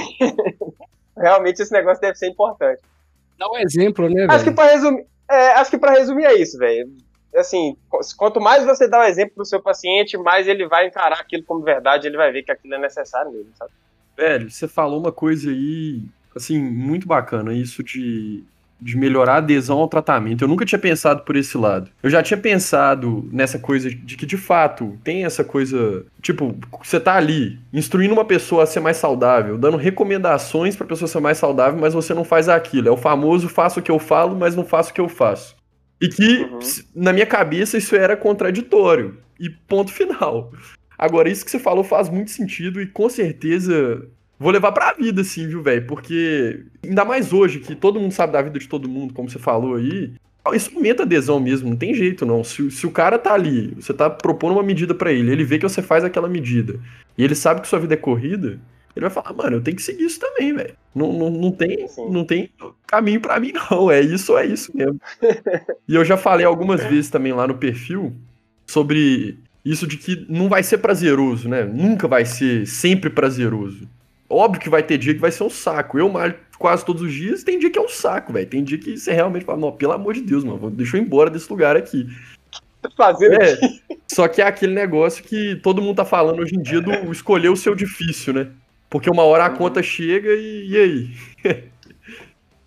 Realmente 1.16 1.62
esse 1.62 1.72
negócio 1.72 2.00
deve 2.00 2.18
ser 2.18 2.28
importante. 2.28 2.82
Dá 3.38 3.48
um 3.50 3.56
exemplo, 3.56 4.10
né, 4.10 4.26
Acho 4.28 4.44
que 4.44 4.50
para 4.50 4.72
resumir, 4.72 5.06
é, 5.30 5.52
acho 5.52 5.70
que 5.70 5.78
para 5.78 5.92
resumir 5.92 6.24
é 6.24 6.34
isso, 6.34 6.58
velho. 6.58 6.90
Assim, 7.34 7.76
quanto 8.16 8.40
mais 8.40 8.64
você 8.64 8.88
dá 8.88 8.98
o 8.98 9.02
um 9.02 9.04
exemplo 9.04 9.36
pro 9.36 9.44
seu 9.44 9.62
paciente, 9.62 10.18
mais 10.18 10.48
ele 10.48 10.66
vai 10.66 10.86
encarar 10.86 11.20
aquilo 11.20 11.44
como 11.44 11.62
verdade, 11.62 12.06
ele 12.06 12.16
vai 12.16 12.32
ver 12.32 12.42
que 12.42 12.50
aquilo 12.50 12.74
é 12.74 12.78
necessário 12.78 13.30
mesmo, 13.30 13.52
sabe? 13.56 13.70
Velho, 14.18 14.50
você 14.50 14.66
falou 14.66 15.00
uma 15.00 15.12
coisa 15.12 15.48
aí, 15.48 16.02
assim, 16.34 16.58
muito 16.60 17.06
bacana, 17.06 17.54
isso 17.54 17.84
de 17.84 18.44
de 18.80 18.96
melhorar 18.96 19.34
a 19.34 19.38
adesão 19.38 19.78
ao 19.78 19.88
tratamento. 19.88 20.42
Eu 20.42 20.48
nunca 20.48 20.64
tinha 20.64 20.78
pensado 20.78 21.22
por 21.22 21.36
esse 21.36 21.58
lado. 21.58 21.90
Eu 22.02 22.08
já 22.08 22.22
tinha 22.22 22.38
pensado 22.38 23.28
nessa 23.32 23.58
coisa 23.58 23.90
de 23.90 24.16
que, 24.16 24.24
de 24.24 24.36
fato, 24.36 24.96
tem 25.02 25.24
essa 25.24 25.42
coisa. 25.42 26.06
Tipo, 26.22 26.56
você 26.82 27.00
tá 27.00 27.16
ali 27.16 27.58
instruindo 27.72 28.14
uma 28.14 28.24
pessoa 28.24 28.62
a 28.62 28.66
ser 28.66 28.80
mais 28.80 28.96
saudável, 28.96 29.58
dando 29.58 29.76
recomendações 29.76 30.76
pra 30.76 30.86
pessoa 30.86 31.08
ser 31.08 31.20
mais 31.20 31.38
saudável, 31.38 31.78
mas 31.80 31.92
você 31.92 32.14
não 32.14 32.24
faz 32.24 32.48
aquilo. 32.48 32.88
É 32.88 32.92
o 32.92 32.96
famoso 32.96 33.48
faço 33.48 33.80
o 33.80 33.82
que 33.82 33.90
eu 33.90 33.98
falo, 33.98 34.36
mas 34.36 34.54
não 34.54 34.64
faço 34.64 34.90
o 34.90 34.94
que 34.94 35.00
eu 35.00 35.08
faço. 35.08 35.56
E 36.00 36.08
que, 36.08 36.42
uhum. 36.42 36.58
na 36.94 37.12
minha 37.12 37.26
cabeça, 37.26 37.76
isso 37.76 37.96
era 37.96 38.16
contraditório. 38.16 39.18
E 39.40 39.50
ponto 39.50 39.92
final. 39.92 40.52
Agora, 40.98 41.28
isso 41.28 41.44
que 41.44 41.50
você 41.50 41.58
falou 41.58 41.84
faz 41.84 42.08
muito 42.08 42.30
sentido 42.30 42.80
e 42.80 42.86
com 42.86 43.08
certeza 43.08 44.04
vou 44.38 44.50
levar 44.50 44.72
pra 44.72 44.92
vida, 44.92 45.20
assim, 45.22 45.46
viu, 45.46 45.62
velho? 45.62 45.86
Porque, 45.86 46.64
ainda 46.84 47.04
mais 47.04 47.32
hoje, 47.32 47.60
que 47.60 47.74
todo 47.74 48.00
mundo 48.00 48.12
sabe 48.12 48.32
da 48.32 48.42
vida 48.42 48.58
de 48.58 48.68
todo 48.68 48.88
mundo, 48.88 49.14
como 49.14 49.30
você 49.30 49.38
falou 49.38 49.76
aí, 49.76 50.12
isso 50.54 50.70
aumenta 50.74 51.02
a 51.02 51.06
adesão 51.06 51.38
mesmo, 51.38 51.68
não 51.68 51.76
tem 51.76 51.94
jeito 51.94 52.24
não. 52.24 52.42
Se, 52.42 52.70
se 52.70 52.86
o 52.86 52.90
cara 52.90 53.18
tá 53.18 53.34
ali, 53.34 53.74
você 53.76 53.92
tá 53.92 54.08
propondo 54.08 54.52
uma 54.52 54.62
medida 54.62 54.94
para 54.94 55.12
ele, 55.12 55.30
ele 55.30 55.44
vê 55.44 55.58
que 55.58 55.68
você 55.68 55.82
faz 55.82 56.04
aquela 56.04 56.28
medida, 56.28 56.80
e 57.16 57.24
ele 57.24 57.34
sabe 57.34 57.60
que 57.60 57.68
sua 57.68 57.78
vida 57.78 57.94
é 57.94 57.96
corrida, 57.96 58.58
ele 58.96 59.06
vai 59.06 59.10
falar, 59.10 59.32
mano, 59.32 59.56
eu 59.56 59.60
tenho 59.60 59.76
que 59.76 59.82
seguir 59.82 60.04
isso 60.04 60.18
também, 60.18 60.52
velho. 60.52 60.74
Não, 60.92 61.12
não, 61.12 61.30
não, 61.30 61.52
tem, 61.52 61.86
não 62.10 62.24
tem 62.24 62.50
caminho 62.84 63.20
para 63.20 63.38
mim, 63.38 63.52
não. 63.52 63.88
É 63.88 64.00
isso 64.00 64.36
é 64.36 64.44
isso 64.46 64.76
mesmo. 64.76 65.00
e 65.86 65.94
eu 65.94 66.04
já 66.04 66.16
falei 66.16 66.44
algumas 66.44 66.82
vezes 66.82 67.08
também 67.08 67.32
lá 67.32 67.46
no 67.46 67.54
perfil 67.56 68.12
sobre 68.66 69.38
isso 69.70 69.86
de 69.86 69.96
que 69.96 70.26
não 70.28 70.48
vai 70.48 70.62
ser 70.62 70.78
prazeroso, 70.78 71.48
né? 71.48 71.64
Nunca 71.64 72.08
vai 72.08 72.24
ser 72.24 72.66
sempre 72.66 73.10
prazeroso. 73.10 73.88
Óbvio 74.28 74.60
que 74.60 74.68
vai 74.68 74.82
ter 74.82 74.98
dia 74.98 75.14
que 75.14 75.20
vai 75.20 75.30
ser 75.30 75.42
um 75.42 75.50
saco. 75.50 75.98
Eu 75.98 76.08
malho 76.08 76.34
quase 76.58 76.84
todos 76.84 77.02
os 77.02 77.12
dias, 77.12 77.44
tem 77.44 77.58
dia 77.58 77.70
que 77.70 77.78
é 77.78 77.82
um 77.82 77.88
saco, 77.88 78.32
velho. 78.32 78.48
Tem 78.48 78.64
dia 78.64 78.78
que 78.78 78.96
você 78.96 79.12
realmente 79.12 79.44
fala, 79.44 79.58
não, 79.58 79.72
pelo 79.72 79.92
amor 79.92 80.14
de 80.14 80.22
Deus, 80.22 80.42
mano, 80.42 80.70
deixa 80.70 80.96
eu 80.96 81.02
ir 81.02 81.04
embora 81.04 81.30
desse 81.30 81.50
lugar 81.50 81.76
aqui. 81.76 82.08
Fazer 82.96 83.32
é, 83.40 83.58
só 84.06 84.28
que 84.28 84.40
é 84.40 84.46
aquele 84.46 84.72
negócio 84.72 85.22
que 85.22 85.56
todo 85.56 85.82
mundo 85.82 85.96
tá 85.96 86.04
falando 86.04 86.40
hoje 86.40 86.54
em 86.54 86.62
dia 86.62 86.80
do 86.80 87.12
escolher 87.12 87.48
o 87.48 87.56
seu 87.56 87.74
difícil, 87.74 88.32
né? 88.32 88.48
Porque 88.88 89.10
uma 89.10 89.24
hora 89.24 89.44
a 89.44 89.50
conta 89.50 89.82
chega 89.82 90.30
e, 90.32 90.70
e 90.70 90.76
aí? 90.76 91.10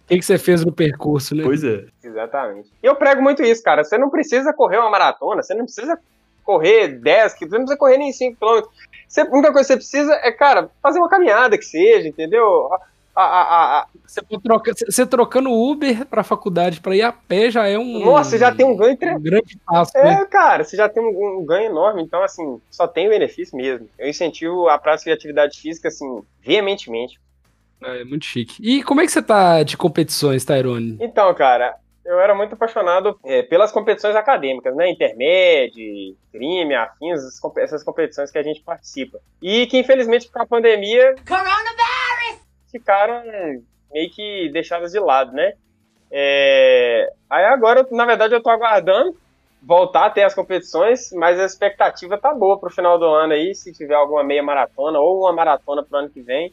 O 0.03 0.07
que, 0.07 0.19
que 0.19 0.25
você 0.25 0.37
fez 0.37 0.63
no 0.65 0.73
percurso, 0.73 1.33
né? 1.33 1.43
Pois 1.43 1.63
é. 1.63 1.85
Exatamente. 2.03 2.69
E 2.83 2.85
eu 2.85 2.95
prego 2.95 3.21
muito 3.21 3.41
isso, 3.41 3.63
cara. 3.63 3.83
Você 3.83 3.97
não 3.97 4.09
precisa 4.09 4.53
correr 4.53 4.77
uma 4.77 4.89
maratona, 4.89 5.41
você 5.41 5.53
não 5.53 5.63
precisa 5.63 5.97
correr 6.43 6.87
10 6.87 7.33
quilômetros, 7.33 7.39
você 7.39 7.57
não 7.57 7.65
precisa 7.65 7.77
correr 7.77 7.97
nem 7.97 8.11
5 8.11 8.37
quilômetros. 8.37 8.73
Você, 9.07 9.21
a 9.21 9.25
única 9.25 9.51
coisa 9.51 9.67
que 9.67 9.73
você 9.73 9.77
precisa 9.77 10.13
é, 10.23 10.31
cara, 10.31 10.69
fazer 10.81 10.99
uma 10.99 11.09
caminhada 11.09 11.57
que 11.57 11.65
seja, 11.65 12.07
entendeu? 12.07 12.69
A, 13.13 13.21
a, 13.21 13.79
a, 13.79 13.87
você, 14.07 14.21
troca, 14.41 14.71
você 14.73 15.05
trocando 15.05 15.51
Uber 15.51 16.05
pra 16.05 16.23
faculdade 16.23 16.79
pra 16.79 16.95
ir 16.95 17.01
a 17.01 17.11
pé 17.11 17.51
já 17.51 17.67
é 17.67 17.77
um. 17.77 18.05
Nossa, 18.05 18.29
você 18.31 18.37
já 18.37 18.55
tem 18.55 18.65
um 18.65 18.75
ganho 18.75 18.93
um 18.93 19.21
grande 19.21 19.57
passo. 19.65 19.97
É, 19.97 20.03
né? 20.03 20.25
cara, 20.25 20.63
você 20.63 20.77
já 20.77 20.87
tem 20.87 21.03
um, 21.03 21.39
um, 21.39 21.45
ganho 21.45 21.69
enorme. 21.69 22.01
Então, 22.01 22.23
assim, 22.23 22.61
só 22.69 22.87
tem 22.87 23.09
benefício 23.09 23.57
mesmo. 23.57 23.89
Eu 23.99 24.09
incentivo 24.09 24.69
a 24.69 24.77
prática 24.77 25.09
de 25.11 25.15
atividade 25.15 25.59
física, 25.59 25.89
assim, 25.89 26.23
veementemente. 26.41 27.19
É, 27.83 28.05
muito 28.05 28.25
chique. 28.25 28.55
E 28.61 28.81
como 28.81 29.01
é 29.01 29.05
que 29.05 29.11
você 29.11 29.21
tá 29.21 29.61
de 29.63 29.75
competições, 29.75 30.45
Tyrone? 30.45 30.97
Então, 31.01 31.33
cara, 31.33 31.75
eu 32.05 32.19
era 32.19 32.33
muito 32.33 32.53
apaixonado 32.53 33.19
é, 33.23 33.43
pelas 33.43 33.71
competições 33.71 34.15
acadêmicas, 34.15 34.75
né? 34.75 34.89
Intermédio, 34.89 36.15
crime, 36.31 36.75
afins, 36.75 37.21
essas 37.57 37.83
competições 37.83 38.31
que 38.31 38.37
a 38.37 38.43
gente 38.43 38.61
participa. 38.61 39.19
E 39.41 39.67
que, 39.67 39.77
infelizmente, 39.77 40.29
com 40.31 40.41
a 40.41 40.45
pandemia. 40.45 41.15
Ficaram 42.71 43.23
meio 43.91 44.09
que 44.11 44.49
deixadas 44.51 44.91
de 44.91 44.99
lado, 44.99 45.31
né? 45.33 45.53
É... 46.11 47.11
Aí 47.29 47.45
agora, 47.45 47.85
na 47.91 48.05
verdade, 48.05 48.33
eu 48.33 48.41
tô 48.41 48.49
aguardando 48.49 49.15
voltar 49.61 50.07
a 50.07 50.09
ter 50.09 50.23
as 50.23 50.33
competições, 50.33 51.11
mas 51.13 51.39
a 51.39 51.45
expectativa 51.45 52.17
tá 52.17 52.33
boa 52.33 52.59
pro 52.59 52.71
final 52.71 52.97
do 52.97 53.05
ano 53.05 53.33
aí, 53.33 53.53
se 53.53 53.71
tiver 53.71 53.93
alguma 53.93 54.23
meia 54.23 54.41
maratona 54.41 54.99
ou 54.99 55.19
uma 55.21 55.33
maratona 55.33 55.83
pro 55.83 55.99
ano 55.99 56.09
que 56.09 56.21
vem, 56.21 56.51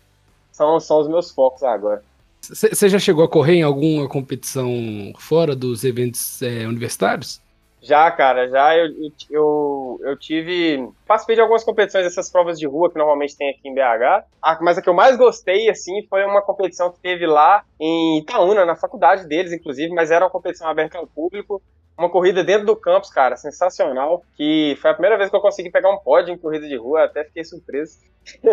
são, 0.52 0.78
são 0.78 1.00
os 1.00 1.08
meus 1.08 1.30
focos 1.30 1.62
agora. 1.62 2.02
Você 2.40 2.88
já 2.88 2.98
chegou 2.98 3.24
a 3.24 3.28
correr 3.28 3.56
em 3.56 3.62
alguma 3.62 4.08
competição 4.08 4.70
fora 5.18 5.54
dos 5.54 5.84
eventos 5.84 6.40
é, 6.40 6.66
universitários? 6.66 7.40
Já, 7.80 8.10
cara, 8.10 8.48
já 8.48 8.76
eu, 8.76 8.88
eu, 9.30 10.00
eu 10.02 10.16
tive. 10.18 10.88
Participei 11.06 11.36
de 11.36 11.42
algumas 11.42 11.62
competições 11.62 12.04
dessas 12.04 12.30
provas 12.30 12.58
de 12.58 12.66
rua 12.66 12.90
que 12.90 12.98
normalmente 12.98 13.36
tem 13.36 13.50
aqui 13.50 13.68
em 13.68 13.74
BH. 13.74 14.24
Ah, 14.42 14.58
mas 14.60 14.78
a 14.78 14.82
que 14.82 14.88
eu 14.88 14.94
mais 14.94 15.16
gostei, 15.16 15.70
assim, 15.70 16.04
foi 16.08 16.24
uma 16.24 16.42
competição 16.42 16.90
que 16.90 16.98
teve 16.98 17.26
lá 17.26 17.62
em 17.78 18.18
Itaúna, 18.18 18.64
na 18.64 18.74
faculdade 18.74 19.28
deles, 19.28 19.52
inclusive, 19.52 19.94
mas 19.94 20.10
era 20.10 20.24
uma 20.24 20.30
competição 20.30 20.68
aberta 20.68 20.98
ao 20.98 21.06
público 21.06 21.62
uma 21.98 22.08
corrida 22.08 22.44
dentro 22.44 22.66
do 22.66 22.76
campus, 22.76 23.10
cara, 23.10 23.36
sensacional. 23.36 24.22
Que 24.36 24.78
foi 24.80 24.90
a 24.90 24.94
primeira 24.94 25.18
vez 25.18 25.28
que 25.28 25.36
eu 25.36 25.40
consegui 25.40 25.70
pegar 25.70 25.90
um 25.90 25.98
pódio 25.98 26.32
em 26.32 26.38
corrida 26.38 26.66
de 26.68 26.76
rua, 26.76 27.04
até 27.04 27.24
fiquei 27.24 27.44
surpreso. 27.44 27.98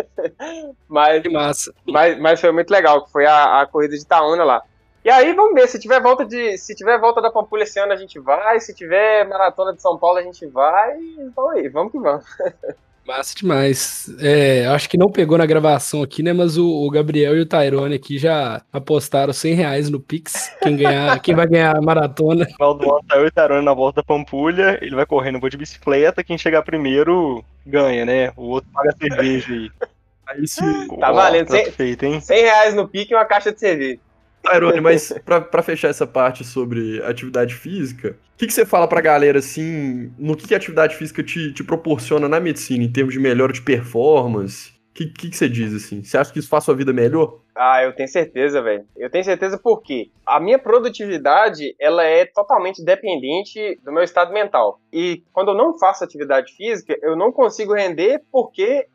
mas, 0.88 1.22
que 1.22 1.28
massa. 1.28 1.72
Mas, 1.86 2.18
mas 2.18 2.40
foi 2.40 2.50
muito 2.50 2.70
legal, 2.70 3.04
que 3.04 3.12
foi 3.12 3.24
a, 3.24 3.60
a 3.60 3.66
corrida 3.66 3.94
de 3.94 4.02
Itaúna 4.02 4.44
lá. 4.44 4.62
E 5.04 5.10
aí 5.10 5.32
vamos 5.34 5.54
ver, 5.54 5.68
se 5.68 5.78
tiver 5.78 6.00
volta 6.00 6.24
de, 6.24 6.58
se 6.58 6.74
tiver 6.74 6.98
volta 6.98 7.22
da 7.22 7.30
Pampulha 7.30 7.62
esse 7.62 7.78
ano 7.78 7.92
a 7.92 7.96
gente 7.96 8.18
vai, 8.18 8.58
se 8.58 8.74
tiver 8.74 9.24
maratona 9.28 9.72
de 9.72 9.80
São 9.80 9.96
Paulo 9.96 10.18
a 10.18 10.22
gente 10.22 10.44
vai, 10.46 10.98
então 11.18 11.48
aí, 11.50 11.68
vamos 11.68 11.92
que 11.92 11.98
vamos. 12.00 12.24
Massa 13.06 13.36
demais. 13.36 14.10
É, 14.20 14.66
acho 14.66 14.88
que 14.88 14.98
não 14.98 15.08
pegou 15.08 15.38
na 15.38 15.46
gravação 15.46 16.02
aqui, 16.02 16.24
né? 16.24 16.32
Mas 16.32 16.58
o, 16.58 16.66
o, 16.66 16.90
Gabriel 16.90 17.36
e 17.36 17.40
o 17.40 17.46
Tyrone 17.46 17.94
aqui 17.94 18.18
já 18.18 18.62
apostaram 18.72 19.32
100 19.32 19.54
reais 19.54 19.88
no 19.88 20.00
Pix. 20.00 20.52
Quem, 20.60 20.76
ganhar, 20.76 21.18
quem 21.22 21.32
vai 21.32 21.46
ganhar 21.46 21.76
a 21.76 21.80
maratona. 21.80 22.44
No 22.44 22.50
final 22.50 22.74
do 22.74 22.92
ano, 22.92 23.04
tá 23.06 23.16
eu 23.16 23.24
e 23.24 23.28
o 23.28 23.30
Tyrone 23.30 23.64
na 23.64 23.74
volta 23.74 24.00
da 24.00 24.04
Pampulha. 24.04 24.76
Ele 24.82 24.96
vai 24.96 25.06
correndo, 25.06 25.38
vou 25.38 25.48
de 25.48 25.56
bicicleta. 25.56 26.24
Quem 26.24 26.36
chegar 26.36 26.62
primeiro 26.62 27.44
ganha, 27.64 28.04
né? 28.04 28.32
O 28.36 28.48
outro 28.48 28.68
paga 28.72 28.92
cerveja 28.98 29.52
aí. 29.52 29.70
Aí 30.28 30.48
sim. 30.48 30.88
Tá 30.98 31.12
valendo. 31.12 31.48
100, 31.48 31.70
feito, 31.70 32.04
hein? 32.04 32.20
100 32.20 32.42
reais 32.42 32.74
no 32.74 32.88
Pix 32.88 33.08
e 33.08 33.14
uma 33.14 33.24
caixa 33.24 33.52
de 33.52 33.60
cerveja. 33.60 34.00
Tyrone, 34.50 34.80
mas 34.80 35.12
para 35.24 35.62
fechar 35.62 35.88
essa 35.88 36.06
parte 36.06 36.44
sobre 36.44 37.02
atividade 37.02 37.54
física, 37.54 38.16
o 38.34 38.38
que, 38.38 38.46
que, 38.46 38.52
você 38.52 38.66
fala 38.66 38.86
pra 38.86 39.00
galera, 39.00 39.38
assim, 39.38 40.12
no 40.18 40.36
que, 40.36 40.46
que 40.46 40.54
a 40.54 40.56
atividade 40.56 40.96
física 40.96 41.22
te, 41.22 41.52
te 41.52 41.64
proporciona 41.64 42.28
na 42.28 42.38
medicina, 42.38 42.84
em 42.84 42.92
termos 42.92 43.14
de 43.14 43.20
melhora 43.20 43.52
de 43.52 43.62
performance? 43.62 44.70
O 44.90 44.94
que, 44.94 45.06
que, 45.06 45.30
que, 45.30 45.36
você 45.36 45.48
diz, 45.48 45.74
assim? 45.74 46.02
Você 46.02 46.16
acha 46.16 46.32
que 46.32 46.38
isso 46.38 46.48
faz 46.48 46.64
sua 46.64 46.74
vida 46.74 46.92
melhor? 46.92 47.40
Ah, 47.54 47.82
eu 47.82 47.94
tenho 47.94 48.08
certeza, 48.08 48.62
velho. 48.62 48.84
Eu 48.96 49.10
tenho 49.10 49.24
certeza 49.24 49.58
porque 49.62 50.10
a 50.24 50.40
minha 50.40 50.58
produtividade, 50.58 51.74
ela 51.78 52.04
é 52.04 52.24
totalmente 52.24 52.82
dependente 52.84 53.78
do 53.82 53.92
meu 53.92 54.02
estado 54.02 54.32
mental. 54.32 54.80
E 54.92 55.22
quando 55.32 55.48
eu 55.48 55.54
não 55.54 55.78
faço 55.78 56.04
atividade 56.04 56.54
física, 56.54 56.98
eu 57.02 57.16
não 57.16 57.32
consigo 57.32 57.74
render 57.74 58.22
porque 58.30 58.86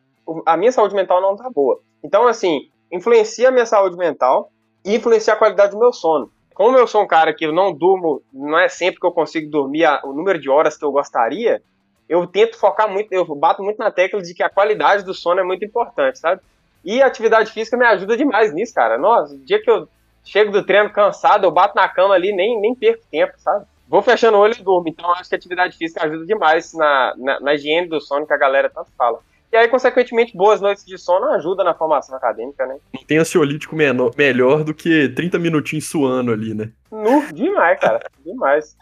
a 0.45 0.57
minha 0.57 0.71
saúde 0.71 0.95
mental 0.95 1.21
não 1.21 1.35
tá 1.35 1.49
boa. 1.49 1.81
Então, 2.03 2.27
assim, 2.27 2.69
influencia 2.91 3.49
a 3.49 3.51
minha 3.51 3.65
saúde 3.65 3.95
mental, 3.97 4.51
influenciar 4.85 5.33
a 5.33 5.37
qualidade 5.37 5.71
do 5.71 5.79
meu 5.79 5.93
sono. 5.93 6.31
Como 6.53 6.77
eu 6.77 6.85
sou 6.85 7.03
um 7.03 7.07
cara 7.07 7.33
que 7.33 7.45
eu 7.45 7.51
não 7.51 7.73
durmo, 7.73 8.21
não 8.31 8.59
é 8.59 8.67
sempre 8.67 8.99
que 8.99 9.05
eu 9.05 9.11
consigo 9.11 9.49
dormir 9.49 9.85
o 10.03 10.13
número 10.13 10.39
de 10.39 10.49
horas 10.49 10.77
que 10.77 10.85
eu 10.85 10.91
gostaria, 10.91 11.61
eu 12.07 12.27
tento 12.27 12.57
focar 12.57 12.91
muito, 12.91 13.11
eu 13.13 13.25
bato 13.35 13.63
muito 13.63 13.77
na 13.77 13.89
tecla 13.89 14.21
de 14.21 14.33
que 14.33 14.43
a 14.43 14.49
qualidade 14.49 15.03
do 15.03 15.13
sono 15.13 15.39
é 15.39 15.43
muito 15.43 15.63
importante, 15.63 16.19
sabe? 16.19 16.41
E 16.83 17.01
a 17.01 17.05
atividade 17.05 17.51
física 17.51 17.77
me 17.77 17.85
ajuda 17.85 18.17
demais 18.17 18.53
nisso, 18.53 18.73
cara. 18.73 18.97
Nossa, 18.97 19.33
o 19.33 19.37
dia 19.37 19.61
que 19.61 19.69
eu 19.69 19.87
chego 20.23 20.51
do 20.51 20.65
treino 20.65 20.89
cansado, 20.89 21.45
eu 21.45 21.51
bato 21.51 21.75
na 21.75 21.87
cama 21.87 22.13
ali, 22.13 22.33
nem, 22.33 22.59
nem 22.59 22.75
perco 22.75 23.03
tempo, 23.09 23.33
sabe? 23.37 23.65
Vou 23.87 24.01
fechando 24.01 24.37
o 24.37 24.41
olho 24.41 24.55
e 24.57 24.63
durmo. 24.63 24.87
Então, 24.87 25.11
acho 25.13 25.29
que 25.29 25.35
a 25.35 25.37
atividade 25.37 25.77
física 25.77 26.05
ajuda 26.05 26.25
demais 26.25 26.73
na, 26.73 27.13
na, 27.17 27.39
na 27.39 27.53
higiene 27.53 27.87
do 27.87 27.99
sono 28.01 28.25
que 28.25 28.33
a 28.33 28.37
galera 28.37 28.69
tanto 28.69 28.89
fala. 28.97 29.19
E 29.51 29.57
aí, 29.57 29.67
consequentemente, 29.67 30.35
boas 30.35 30.61
noites 30.61 30.85
de 30.85 30.97
sono 30.97 31.25
ajuda 31.31 31.61
na 31.63 31.73
formação 31.73 32.15
acadêmica, 32.15 32.65
né? 32.65 32.77
Não 32.93 33.03
tem 33.03 33.17
ansiolítico 33.17 33.75
menor, 33.75 34.11
melhor 34.17 34.63
do 34.63 34.73
que 34.73 35.09
30 35.09 35.37
minutinhos 35.39 35.87
suando 35.87 36.31
ali, 36.31 36.53
né? 36.53 36.71
Nu, 36.89 37.25
demais, 37.33 37.77
cara. 37.77 37.99
demais. 38.25 38.77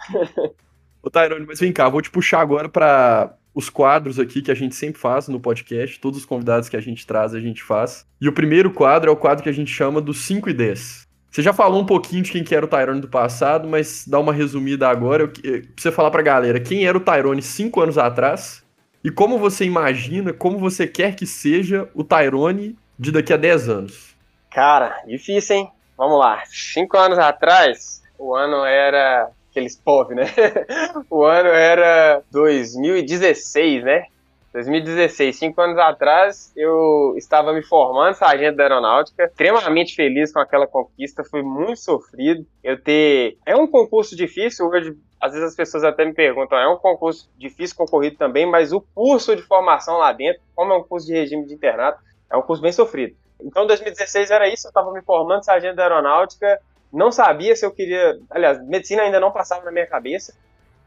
Ô, 1.01 1.09
Tyrone, 1.09 1.45
mas 1.47 1.59
vem 1.59 1.73
cá, 1.73 1.89
vou 1.89 2.01
te 2.01 2.11
puxar 2.11 2.41
agora 2.41 2.69
para 2.69 3.35
os 3.55 3.67
quadros 3.67 4.19
aqui 4.19 4.43
que 4.43 4.51
a 4.51 4.55
gente 4.55 4.75
sempre 4.75 5.01
faz 5.01 5.27
no 5.27 5.39
podcast. 5.39 5.99
Todos 5.99 6.19
os 6.19 6.25
convidados 6.25 6.69
que 6.69 6.77
a 6.77 6.81
gente 6.81 7.05
traz, 7.07 7.33
a 7.33 7.39
gente 7.39 7.63
faz. 7.63 8.05
E 8.21 8.29
o 8.29 8.33
primeiro 8.33 8.71
quadro 8.71 9.09
é 9.09 9.13
o 9.13 9.17
quadro 9.17 9.43
que 9.43 9.49
a 9.49 9.53
gente 9.53 9.71
chama 9.71 9.99
dos 9.99 10.19
5 10.19 10.51
e 10.51 10.53
10. 10.53 11.07
Você 11.31 11.41
já 11.41 11.53
falou 11.53 11.81
um 11.81 11.85
pouquinho 11.85 12.21
de 12.21 12.31
quem 12.31 12.43
que 12.43 12.53
era 12.53 12.65
o 12.65 12.69
Tyrone 12.69 13.01
do 13.01 13.07
passado, 13.07 13.67
mas 13.67 14.05
dá 14.07 14.19
uma 14.19 14.33
resumida 14.33 14.87
agora. 14.87 15.23
Eu, 15.23 15.29
pra 15.29 15.61
você 15.77 15.91
falar 15.91 16.11
pra 16.11 16.21
galera 16.21 16.59
quem 16.59 16.85
era 16.85 16.97
o 16.97 17.01
Tyrone 17.01 17.41
5 17.41 17.81
anos 17.81 17.97
atrás 17.97 18.63
e 19.03 19.09
como 19.09 19.37
você 19.37 19.65
imagina, 19.65 20.33
como 20.33 20.57
você 20.57 20.85
quer 20.85 21.15
que 21.15 21.25
seja 21.25 21.89
o 21.93 22.03
Tyrone 22.03 22.77
de 22.97 23.11
daqui 23.11 23.31
a 23.31 23.37
10 23.37 23.69
anos? 23.69 24.15
Cara, 24.51 25.01
difícil, 25.07 25.55
hein? 25.55 25.71
Vamos 25.97 26.19
lá. 26.19 26.43
Cinco 26.45 26.97
anos 26.97 27.17
atrás, 27.17 28.01
o 28.17 28.35
ano 28.35 28.65
era 28.65 29.29
aqueles 29.49 29.77
POV, 29.77 30.15
né? 30.15 30.25
o 31.09 31.23
ano 31.23 31.49
era 31.49 32.21
2016, 32.31 33.83
né? 33.83 34.05
2016, 34.53 35.37
cinco 35.37 35.61
anos 35.61 35.77
atrás, 35.77 36.51
eu 36.55 37.13
estava 37.15 37.53
me 37.53 37.61
formando 37.61 38.15
sargento 38.15 38.57
da 38.57 38.63
aeronáutica, 38.63 39.25
extremamente 39.25 39.95
feliz 39.95 40.33
com 40.33 40.39
aquela 40.39 40.65
conquista, 40.65 41.23
foi 41.23 41.43
muito 41.43 41.79
sofrido. 41.79 42.45
Eu 42.63 42.81
ter. 42.81 43.37
É 43.45 43.55
um 43.55 43.67
concurso 43.67 44.15
difícil, 44.15 44.67
hoje 44.67 44.95
às 45.21 45.33
vezes 45.33 45.49
as 45.49 45.55
pessoas 45.55 45.83
até 45.83 46.05
me 46.05 46.13
perguntam, 46.13 46.57
é 46.57 46.67
um 46.67 46.77
concurso 46.77 47.29
difícil, 47.37 47.75
concorrido 47.75 48.15
também, 48.15 48.45
mas 48.45 48.71
o 48.71 48.81
curso 48.95 49.35
de 49.35 49.41
formação 49.41 49.97
lá 49.97 50.13
dentro, 50.13 50.41
como 50.55 50.71
é 50.71 50.77
um 50.77 50.83
curso 50.83 51.07
de 51.07 51.13
regime 51.13 51.45
de 51.45 51.53
internato, 51.53 52.01
é 52.31 52.37
um 52.37 52.41
curso 52.41 52.61
bem 52.61 52.71
sofrido. 52.71 53.15
Então, 53.41 53.67
2016 53.67 54.31
era 54.31 54.47
isso, 54.47 54.67
eu 54.67 54.69
estava 54.69 54.91
me 54.91 55.01
formando 55.01 55.43
sargento 55.43 55.75
da 55.75 55.83
aeronáutica, 55.83 56.59
não 56.91 57.11
sabia 57.11 57.55
se 57.55 57.65
eu 57.65 57.71
queria, 57.71 58.17
aliás, 58.29 58.65
medicina 58.65 59.03
ainda 59.03 59.19
não 59.19 59.31
passava 59.31 59.63
na 59.65 59.71
minha 59.71 59.87
cabeça, 59.87 60.33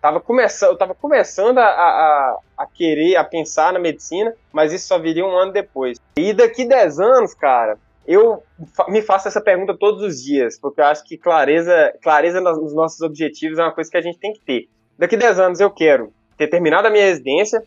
tava 0.02 0.20
começando, 0.20 0.70
eu 0.70 0.74
estava 0.74 0.94
começando 0.96 1.58
a, 1.58 1.64
a, 1.64 2.38
a, 2.58 2.66
querer, 2.66 3.14
a 3.14 3.22
pensar 3.22 3.72
na 3.72 3.78
medicina, 3.78 4.34
mas 4.52 4.72
isso 4.72 4.88
só 4.88 4.98
viria 4.98 5.24
um 5.24 5.36
ano 5.36 5.52
depois. 5.52 5.98
E 6.16 6.34
daqui 6.34 6.66
10 6.66 6.98
anos, 6.98 7.34
cara, 7.34 7.78
eu 8.04 8.42
me 8.88 9.00
faço 9.00 9.28
essa 9.28 9.40
pergunta 9.40 9.76
todos 9.78 10.02
os 10.02 10.20
dias, 10.20 10.58
porque 10.58 10.80
eu 10.80 10.86
acho 10.86 11.04
que 11.04 11.16
clareza, 11.16 11.94
clareza 12.02 12.40
nos 12.40 12.74
nossos 12.74 13.00
objetivos 13.00 13.60
é 13.60 13.62
uma 13.62 13.72
coisa 13.72 13.88
que 13.88 13.96
a 13.96 14.02
gente 14.02 14.18
tem 14.18 14.32
que 14.32 14.40
ter. 14.40 14.68
Daqui 14.98 15.16
10 15.16 15.38
anos 15.38 15.60
eu 15.60 15.70
quero 15.70 16.12
ter 16.36 16.48
terminado 16.48 16.88
a 16.88 16.90
minha 16.90 17.04
residência, 17.04 17.62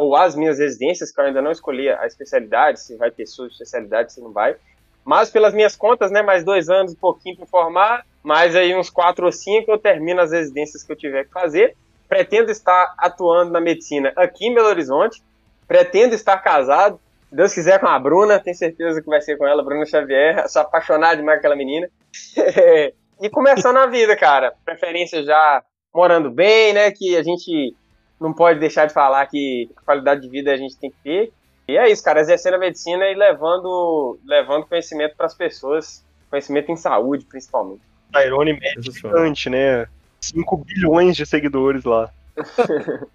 ou 0.00 0.16
as 0.16 0.34
minhas 0.34 0.58
residências, 0.58 1.12
que 1.12 1.20
eu 1.20 1.26
ainda 1.26 1.40
não 1.40 1.52
escolhi 1.52 1.88
a 1.88 2.04
especialidade, 2.06 2.80
se 2.80 2.96
vai 2.96 3.12
ter 3.12 3.24
sua 3.24 3.46
especialidade, 3.46 4.12
se 4.12 4.20
não 4.20 4.32
vai. 4.32 4.56
Mas 5.04 5.30
pelas 5.30 5.54
minhas 5.54 5.76
contas, 5.76 6.10
né, 6.10 6.22
mais 6.22 6.42
dois 6.42 6.68
anos, 6.68 6.92
um 6.92 6.96
pouquinho 6.96 7.36
para 7.36 7.46
formar, 7.46 8.04
mais 8.22 8.54
aí 8.56 8.74
uns 8.74 8.90
quatro 8.90 9.26
ou 9.26 9.32
cinco 9.32 9.70
eu 9.70 9.78
termino 9.78 10.20
as 10.20 10.32
residências 10.32 10.82
que 10.82 10.92
eu 10.92 10.96
tiver 10.96 11.24
que 11.24 11.32
fazer. 11.32 11.76
Pretendo 12.08 12.50
estar 12.50 12.94
atuando 12.98 13.52
na 13.52 13.60
medicina 13.60 14.12
aqui 14.16 14.46
em 14.46 14.54
Belo 14.54 14.68
Horizonte. 14.68 15.22
Pretendo 15.66 16.14
estar 16.14 16.38
casado, 16.38 16.98
se 17.28 17.36
Deus 17.36 17.52
quiser, 17.52 17.78
com 17.78 17.86
a 17.86 17.98
Bruna, 17.98 18.40
tenho 18.40 18.56
certeza 18.56 19.02
que 19.02 19.08
vai 19.08 19.20
ser 19.20 19.36
com 19.36 19.46
ela, 19.46 19.62
Bruna 19.62 19.84
Xavier, 19.84 20.48
sou 20.48 20.62
apaixonado 20.62 21.18
demais 21.18 21.38
aquela 21.38 21.54
menina. 21.54 21.88
e 23.20 23.28
começando 23.28 23.76
a 23.76 23.86
vida, 23.86 24.16
cara. 24.16 24.54
Preferência 24.64 25.22
já 25.22 25.62
morando 25.94 26.30
bem, 26.30 26.72
né? 26.72 26.90
Que 26.90 27.16
a 27.16 27.22
gente 27.22 27.76
não 28.18 28.32
pode 28.32 28.58
deixar 28.58 28.86
de 28.86 28.94
falar 28.94 29.26
que 29.26 29.68
qualidade 29.84 30.22
de 30.22 30.28
vida 30.30 30.50
a 30.52 30.56
gente 30.56 30.78
tem 30.78 30.90
que 30.90 30.96
ter. 31.04 31.32
E 31.68 31.76
é 31.76 31.90
isso, 31.90 32.02
cara, 32.02 32.20
exercendo 32.20 32.54
a 32.54 32.58
medicina 32.58 33.04
e 33.10 33.14
levando, 33.14 34.18
levando 34.24 34.66
conhecimento 34.66 35.14
para 35.14 35.26
as 35.26 35.34
pessoas, 35.34 36.02
conhecimento 36.30 36.72
em 36.72 36.76
saúde, 36.76 37.26
principalmente. 37.26 37.82
Tyrone 38.12 38.54
médico 38.54 38.92
gigante, 38.92 39.50
né? 39.50 39.86
5 40.20 40.56
bilhões 40.58 41.16
de 41.16 41.24
seguidores 41.24 41.84
lá. 41.84 42.10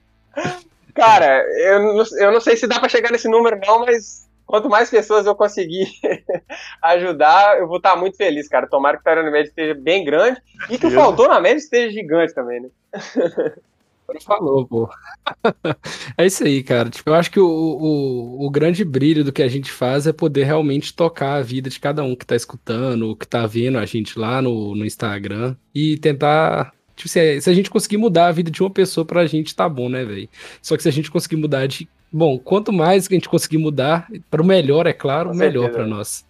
Cara, 0.93 1.43
eu 1.59 1.79
não, 1.79 2.03
eu 2.19 2.31
não 2.31 2.39
sei 2.39 2.55
se 2.55 2.67
dá 2.67 2.79
para 2.79 2.89
chegar 2.89 3.11
nesse 3.11 3.27
número, 3.27 3.59
não, 3.59 3.79
mas 3.79 4.27
quanto 4.45 4.69
mais 4.69 4.89
pessoas 4.89 5.25
eu 5.25 5.35
conseguir 5.35 5.87
ajudar, 6.81 7.57
eu 7.57 7.67
vou 7.67 7.77
estar 7.77 7.95
muito 7.95 8.15
feliz, 8.15 8.47
cara. 8.47 8.67
Tomara 8.67 8.97
que 8.97 9.01
o 9.01 9.03
Tyrone 9.03 9.31
médio 9.31 9.49
esteja 9.49 9.73
bem 9.73 10.05
grande 10.05 10.39
e 10.69 10.77
que 10.77 10.85
o 10.85 10.91
Faltou 10.91 11.27
na 11.27 11.39
média 11.39 11.57
esteja 11.57 11.91
gigante 11.91 12.33
também, 12.33 12.61
né? 12.61 12.69
falou, 14.21 14.65
pô. 14.67 14.89
é 16.17 16.25
isso 16.25 16.43
aí, 16.43 16.61
cara. 16.63 16.89
Tipo, 16.89 17.09
eu 17.09 17.13
acho 17.15 17.31
que 17.31 17.39
o, 17.39 17.47
o, 17.47 18.45
o, 18.45 18.49
grande 18.49 18.83
brilho 18.83 19.23
do 19.23 19.31
que 19.31 19.41
a 19.41 19.47
gente 19.47 19.71
faz 19.71 20.07
é 20.07 20.13
poder 20.13 20.43
realmente 20.43 20.93
tocar 20.93 21.35
a 21.35 21.41
vida 21.41 21.69
de 21.69 21.79
cada 21.79 22.03
um 22.03 22.15
que 22.15 22.25
tá 22.25 22.35
escutando, 22.35 23.15
que 23.15 23.27
tá 23.27 23.45
vendo 23.45 23.77
a 23.77 23.85
gente 23.85 24.17
lá 24.17 24.41
no, 24.41 24.75
no 24.75 24.85
Instagram 24.85 25.55
e 25.73 25.97
tentar 25.97 26.73
Tipo, 26.95 27.09
se, 27.09 27.41
se 27.41 27.49
a 27.49 27.53
gente 27.53 27.69
conseguir 27.69 27.97
mudar 27.97 28.27
a 28.27 28.31
vida 28.31 28.51
de 28.51 28.61
uma 28.61 28.69
pessoa 28.69 29.05
pra 29.05 29.25
gente, 29.25 29.55
tá 29.55 29.67
bom, 29.67 29.89
né, 29.89 30.05
velho? 30.05 30.29
Só 30.61 30.77
que 30.77 30.83
se 30.83 30.89
a 30.89 30.91
gente 30.91 31.09
conseguir 31.09 31.37
mudar 31.37 31.67
de. 31.67 31.87
Bom, 32.11 32.37
quanto 32.37 32.71
mais 32.71 33.07
que 33.07 33.15
a 33.15 33.17
gente 33.17 33.29
conseguir 33.29 33.57
mudar, 33.57 34.07
para 34.29 34.41
o 34.41 34.45
melhor, 34.45 34.85
é 34.85 34.93
claro, 34.93 35.31
o 35.31 35.35
melhor 35.35 35.71
para 35.71 35.87
nós. 35.87 36.23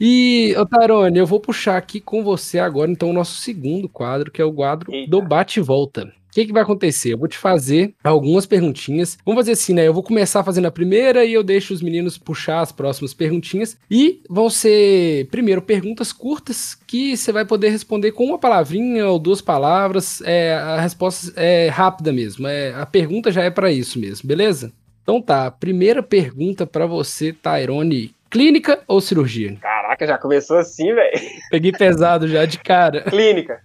E, 0.00 0.54
Otarone, 0.58 1.18
eu 1.18 1.26
vou 1.26 1.40
puxar 1.40 1.76
aqui 1.76 2.00
com 2.00 2.22
você 2.22 2.58
agora, 2.58 2.90
então, 2.90 3.10
o 3.10 3.12
nosso 3.12 3.40
segundo 3.40 3.88
quadro, 3.88 4.30
que 4.30 4.42
é 4.42 4.44
o 4.44 4.52
quadro 4.52 4.92
Eita. 4.92 5.10
do 5.10 5.22
bate-volta 5.22 6.12
que, 6.36 6.46
que 6.46 6.52
vai 6.52 6.62
acontecer? 6.62 7.14
Eu 7.14 7.18
vou 7.18 7.28
te 7.28 7.38
fazer 7.38 7.94
algumas 8.04 8.44
perguntinhas. 8.44 9.16
Vamos 9.24 9.40
fazer 9.40 9.52
assim, 9.52 9.72
né? 9.72 9.88
Eu 9.88 9.94
vou 9.94 10.02
começar 10.02 10.44
fazendo 10.44 10.66
a 10.66 10.70
primeira 10.70 11.24
e 11.24 11.32
eu 11.32 11.42
deixo 11.42 11.72
os 11.72 11.80
meninos 11.80 12.18
puxar 12.18 12.60
as 12.60 12.70
próximas 12.70 13.14
perguntinhas. 13.14 13.78
E 13.90 14.20
vão 14.28 14.50
ser, 14.50 15.28
primeiro, 15.30 15.62
perguntas 15.62 16.12
curtas 16.12 16.74
que 16.74 17.16
você 17.16 17.32
vai 17.32 17.46
poder 17.46 17.70
responder 17.70 18.12
com 18.12 18.24
uma 18.26 18.38
palavrinha 18.38 19.08
ou 19.08 19.18
duas 19.18 19.40
palavras. 19.40 20.20
É, 20.26 20.52
a 20.52 20.78
resposta 20.78 21.32
é 21.40 21.68
rápida 21.68 22.12
mesmo. 22.12 22.46
É, 22.46 22.74
a 22.74 22.84
pergunta 22.84 23.32
já 23.32 23.42
é 23.42 23.50
para 23.50 23.72
isso 23.72 23.98
mesmo, 23.98 24.28
beleza? 24.28 24.70
Então 25.02 25.22
tá, 25.22 25.50
primeira 25.50 26.02
pergunta 26.02 26.66
para 26.66 26.84
você, 26.84 27.32
Tyrone. 27.32 28.14
Clínica 28.28 28.80
ou 28.86 29.00
cirurgia? 29.00 29.56
Caraca, 29.58 30.06
já 30.06 30.18
começou 30.18 30.58
assim, 30.58 30.92
velho. 30.92 31.18
Peguei 31.50 31.72
pesado 31.72 32.28
já 32.28 32.44
de 32.44 32.58
cara. 32.58 33.02
Clínica. 33.02 33.62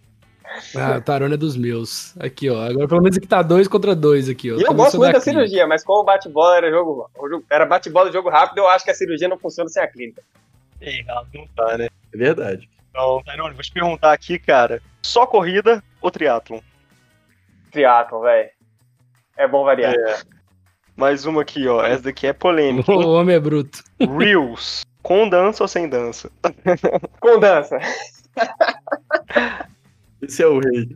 Ah, 0.76 0.97
o 0.97 1.02
Tarone 1.02 1.34
é 1.34 1.38
dos 1.38 1.56
meus. 1.56 2.16
Aqui, 2.20 2.49
ó. 2.49 2.62
Agora 2.62 2.88
pelo 2.88 3.02
menos 3.02 3.18
aqui 3.18 3.28
tá 3.28 3.41
dois 3.41 3.68
contra 3.68 3.95
dois 3.95 4.30
aqui, 4.30 4.52
ó. 4.52 4.58
E 4.58 4.64
eu 4.64 4.74
gosto 4.74 4.97
muito 4.97 5.12
da, 5.12 5.20
da 5.20 5.24
cirurgia, 5.24 5.66
mas 5.68 5.84
como 5.84 6.02
o 6.02 6.04
bate-bola 6.04 6.58
era 6.58 6.70
jogo, 6.70 7.10
era 7.49 7.66
bate-bola 7.66 8.10
e 8.10 8.14
jogo 8.14 8.30
rápido, 8.30 8.60
eu 8.60 8.68
acho 8.68 8.84
que 8.84 8.91
a 8.91 8.95
cirurgia 8.95 9.28
não 9.28 9.38
funciona 9.38 9.70
sem 9.70 9.82
a 9.82 9.88
clínica. 9.88 10.22
Errado 10.82 11.28
não 11.34 11.47
tá, 11.56 11.78
né? 11.78 11.88
É 12.14 12.18
verdade. 12.18 12.70
Então, 12.89 13.22
Tyrone, 13.24 13.54
vou 13.54 13.64
te 13.64 13.72
perguntar 13.72 14.12
aqui, 14.12 14.38
cara. 14.38 14.82
Só 15.02 15.26
corrida 15.26 15.84
ou 16.02 16.12
triatlon? 16.12 16.60
Triatlon, 17.72 18.22
velho. 18.22 18.49
É 19.38 19.47
bom 19.47 19.64
variar. 19.64 19.93
É. 19.93 20.20
Mais 20.95 21.26
uma 21.26 21.41
aqui, 21.41 21.68
ó. 21.68 21.84
Essa 21.86 22.04
daqui 22.04 22.28
é 22.28 22.34
polêmica. 22.34 22.91
O 22.91 23.14
homem 23.14 23.36
é 23.36 23.39
bruto. 23.39 23.84
Reels. 23.99 24.84
Com 25.02 25.28
dança 25.30 25.64
ou 25.64 25.68
sem 25.68 25.89
dança? 25.89 26.30
Com 27.20 27.39
dança. 27.39 27.78
Esse 30.22 30.43
é 30.43 30.47
o 30.47 30.59
rei. 30.59 30.89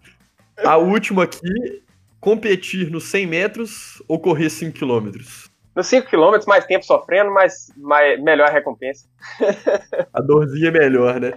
A 0.64 0.78
última 0.78 1.24
aqui, 1.24 1.82
competir 2.20 2.90
nos 2.90 3.06
100 3.06 3.28
metros 3.28 4.04
ou 4.08 4.20
correr 4.20 4.50
5 4.50 4.74
quilômetros? 4.74 5.50
Nos 5.76 5.88
5 5.88 6.08
quilômetros, 6.08 6.46
mais 6.46 6.66
tempo 6.66 6.86
sofrendo, 6.86 7.32
mas 7.32 7.72
mais, 7.76 8.22
melhor 8.22 8.48
a 8.48 8.52
recompensa. 8.52 9.06
a 10.14 10.22
dorzinha 10.22 10.70
é 10.70 10.72
melhor, 10.72 11.20
né? 11.20 11.34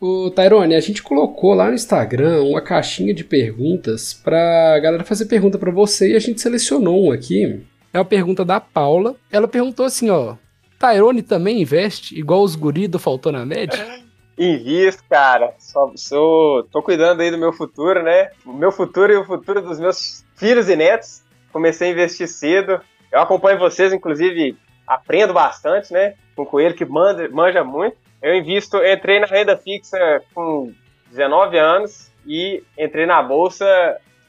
O 0.00 0.30
Tyrone, 0.30 0.74
a 0.74 0.80
gente 0.80 1.02
colocou 1.02 1.54
lá 1.54 1.68
no 1.68 1.74
Instagram 1.74 2.42
uma 2.42 2.60
caixinha 2.60 3.14
de 3.14 3.24
perguntas 3.24 4.12
pra 4.12 4.78
galera 4.80 5.04
fazer 5.04 5.26
pergunta 5.26 5.56
para 5.56 5.70
você 5.70 6.12
e 6.12 6.16
a 6.16 6.18
gente 6.18 6.40
selecionou 6.40 7.06
um 7.06 7.12
aqui. 7.12 7.62
É 7.92 7.98
uma 7.98 8.04
pergunta 8.04 8.44
da 8.44 8.60
Paula. 8.60 9.14
Ela 9.30 9.48
perguntou 9.48 9.86
assim, 9.86 10.10
ó: 10.10 10.36
Tyrone 10.78 11.22
também 11.22 11.62
investe 11.62 12.18
igual 12.18 12.42
os 12.42 12.56
guri 12.56 12.86
do 12.86 12.98
Faltou 12.98 13.32
na 13.32 13.46
Média? 13.46 13.82
Invisto, 14.38 15.02
cara. 15.08 15.54
Só, 15.58 15.90
sou, 15.96 16.64
tô 16.64 16.82
cuidando 16.82 17.20
aí 17.20 17.30
do 17.30 17.38
meu 17.38 17.52
futuro, 17.52 18.02
né? 18.02 18.30
O 18.44 18.52
meu 18.52 18.70
futuro 18.70 19.12
e 19.12 19.16
o 19.16 19.24
futuro 19.24 19.62
dos 19.62 19.80
meus 19.80 20.24
filhos 20.34 20.68
e 20.68 20.76
netos. 20.76 21.22
Comecei 21.52 21.88
a 21.88 21.92
investir 21.92 22.28
cedo. 22.28 22.80
Eu 23.10 23.20
acompanho 23.20 23.58
vocês, 23.58 23.92
inclusive, 23.92 24.56
aprendo 24.86 25.32
bastante, 25.32 25.92
né? 25.92 26.14
Com 26.34 26.42
o 26.42 26.46
coelho 26.46 26.74
que 26.74 26.84
manja, 26.84 27.28
manja 27.30 27.64
muito. 27.64 27.96
Eu 28.22 28.34
invisto, 28.34 28.76
entrei 28.84 29.20
na 29.20 29.26
renda 29.26 29.56
fixa 29.56 29.98
com 30.34 30.72
19 31.10 31.58
anos 31.58 32.10
e 32.26 32.62
entrei 32.78 33.06
na 33.06 33.22
bolsa 33.22 33.66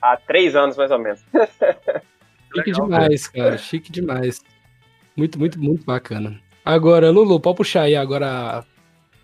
há 0.02 0.16
3 0.16 0.56
anos, 0.56 0.78
mais 0.78 0.92
ou 0.92 1.00
menos. 1.00 1.22
Chique 2.56 2.72
demais, 2.72 3.28
cara. 3.28 3.58
Chique 3.58 3.92
demais. 3.92 4.42
Muito, 5.16 5.38
muito, 5.38 5.60
muito 5.60 5.84
bacana. 5.84 6.40
Agora, 6.64 7.10
Lulu, 7.10 7.40
pode 7.40 7.58
puxar 7.58 7.84
aí 7.84 7.96
agora 7.96 8.64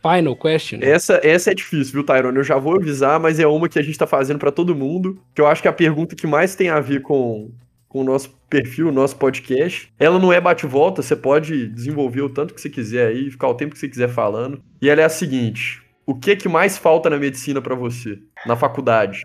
Final 0.04 0.36
question. 0.36 0.80
Essa, 0.82 1.22
essa 1.24 1.51
é 1.51 1.54
difícil, 1.56 1.93
viu, 1.93 2.04
Tyrone? 2.04 2.38
Eu 2.38 2.43
já 2.43 2.58
vou 2.58 2.76
avisar, 2.76 3.20
mas 3.22 3.39
é 3.39 3.47
uma 3.47 3.70
que 3.70 3.80
a 3.80 3.82
gente 3.82 3.97
tá 3.97 4.06
fazendo 4.06 4.38
para 4.38 4.51
todo 4.51 4.76
mundo. 4.76 5.18
Que 5.34 5.39
eu 5.39 5.47
acho 5.47 5.62
que 5.62 5.68
é 5.68 5.72
a 5.72 5.74
pergunta 5.74 6.16
que 6.16 6.28
mais 6.28 6.56
tem 6.56 6.70
a 6.70 6.82
ver 6.82 7.01
com, 7.01 7.51
com 7.88 8.01
o 8.01 8.04
nosso 8.04 8.38
perfil, 8.49 8.89
o 8.89 8.91
nosso 8.91 9.16
podcast. 9.16 9.91
Ela 9.97 10.20
não 10.20 10.34
é 10.34 10.41
bate-volta, 10.41 11.01
você 11.01 11.16
pode 11.16 11.70
desenvolver 11.70 12.22
o 12.22 12.30
tanto 12.30 12.54
que 12.54 12.60
você 12.60 12.70
quiser 12.70 13.08
aí, 13.08 13.32
ficar 13.32 13.47
o 13.47 13.56
tempo 13.56 13.74
que 13.74 13.80
você 13.80 13.88
quiser 13.88 14.10
falando. 14.10 14.62
E 14.82 14.89
ela 14.89 15.01
é 15.01 15.06
a 15.06 15.10
seguinte: 15.10 15.82
o 16.06 16.14
que 16.14 16.36
que 16.36 16.49
mais 16.49 16.78
falta 16.78 17.10
na 17.10 17.18
medicina 17.18 17.62
para 17.62 17.74
você, 17.74 18.20
na 18.45 18.58
faculdade? 18.58 19.22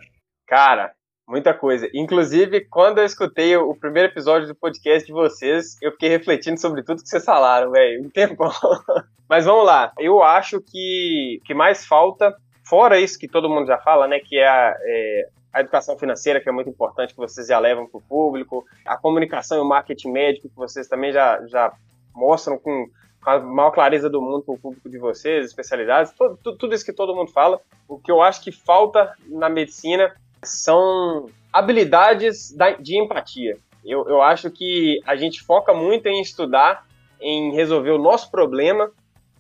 Cara, 0.47 0.93
muita 1.29 1.53
coisa. 1.53 1.89
Inclusive, 1.93 2.63
quando 2.63 2.99
eu 2.99 3.05
escutei 3.05 3.55
o 3.57 3.75
primeiro 3.75 4.09
episódio 4.09 4.49
do 4.49 4.55
podcast 4.55 5.07
de 5.07 5.13
vocês, 5.13 5.77
eu 5.83 5.93
fiquei 5.93 6.09
refletindo 6.09 6.59
sobre 6.59 6.83
tudo 6.83 7.03
que 7.03 7.09
vocês 7.09 7.25
falaram, 7.25 7.71
velho. 7.71 8.03
Um 8.03 8.09
tempão. 8.09 8.51
Mas 9.29 9.45
vamos 9.45 9.67
lá. 9.67 9.93
Eu 9.99 10.23
acho 10.23 10.59
que 10.61 11.41
que 11.45 11.53
mais 11.53 11.85
falta, 11.87 12.35
fora 12.65 12.99
isso 12.99 13.19
que 13.19 13.29
todo 13.29 13.49
mundo 13.49 13.67
já 13.67 13.77
fala, 13.77 14.09
né, 14.09 14.19
que 14.21 14.39
é 14.39 14.49
a, 14.49 14.75
é, 14.81 15.29
a 15.53 15.61
educação 15.61 15.99
financeira, 15.99 16.41
que 16.41 16.49
é 16.49 16.53
muito 16.53 16.71
importante, 16.71 17.13
que 17.13 17.21
vocês 17.21 17.47
já 17.47 17.59
levam 17.59 17.87
para 17.87 17.99
o 17.99 18.03
público, 18.03 18.65
a 18.87 18.97
comunicação 18.97 19.59
e 19.59 19.61
o 19.61 19.69
marketing 19.69 20.11
médico, 20.11 20.49
que 20.49 20.57
vocês 20.57 20.89
também 20.89 21.13
já, 21.13 21.47
já 21.47 21.71
mostram 22.15 22.59
com, 22.59 22.89
com 23.23 23.31
a 23.31 23.39
maior 23.39 23.71
clareza 23.71 24.09
do 24.09 24.23
mundo 24.23 24.43
para 24.45 24.55
o 24.55 24.59
público 24.59 24.89
de 24.89 24.99
vocês, 24.99 25.45
especialidades, 25.45 26.11
tudo, 26.13 26.57
tudo 26.57 26.75
isso 26.75 26.87
que 26.87 26.93
todo 26.93 27.15
mundo 27.15 27.31
fala. 27.31 27.61
O 27.87 27.99
que 27.99 28.11
eu 28.11 28.23
acho 28.23 28.43
que 28.43 28.51
falta 28.51 29.13
na 29.27 29.51
medicina 29.51 30.15
são 30.43 31.27
habilidades 31.53 32.55
de 32.81 32.99
empatia. 32.99 33.59
Eu, 33.85 34.09
eu 34.09 34.23
acho 34.23 34.51
que 34.51 35.01
a 35.07 35.17
gente 35.17 35.43
foca 35.43 35.73
muito 35.73 36.07
em 36.07 36.21
estudar, 36.21 36.87
em 37.21 37.53
resolver 37.53 37.91
o 37.91 37.99
nosso 37.99 38.31
problema, 38.31 38.91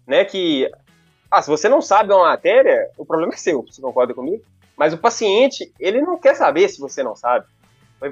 né? 0.06 0.24
Que, 0.24 0.70
ah, 1.30 1.42
se 1.42 1.50
você 1.50 1.68
não 1.68 1.82
sabe 1.82 2.12
uma 2.12 2.28
matéria, 2.28 2.90
o 2.96 3.04
problema 3.04 3.34
é 3.34 3.36
seu, 3.36 3.62
você 3.62 3.80
concorda 3.80 4.14
comigo? 4.14 4.42
Mas 4.76 4.92
o 4.92 4.98
paciente, 4.98 5.72
ele 5.78 6.00
não 6.00 6.18
quer 6.18 6.34
saber 6.34 6.68
se 6.68 6.80
você 6.80 7.02
não 7.02 7.14
sabe. 7.14 7.46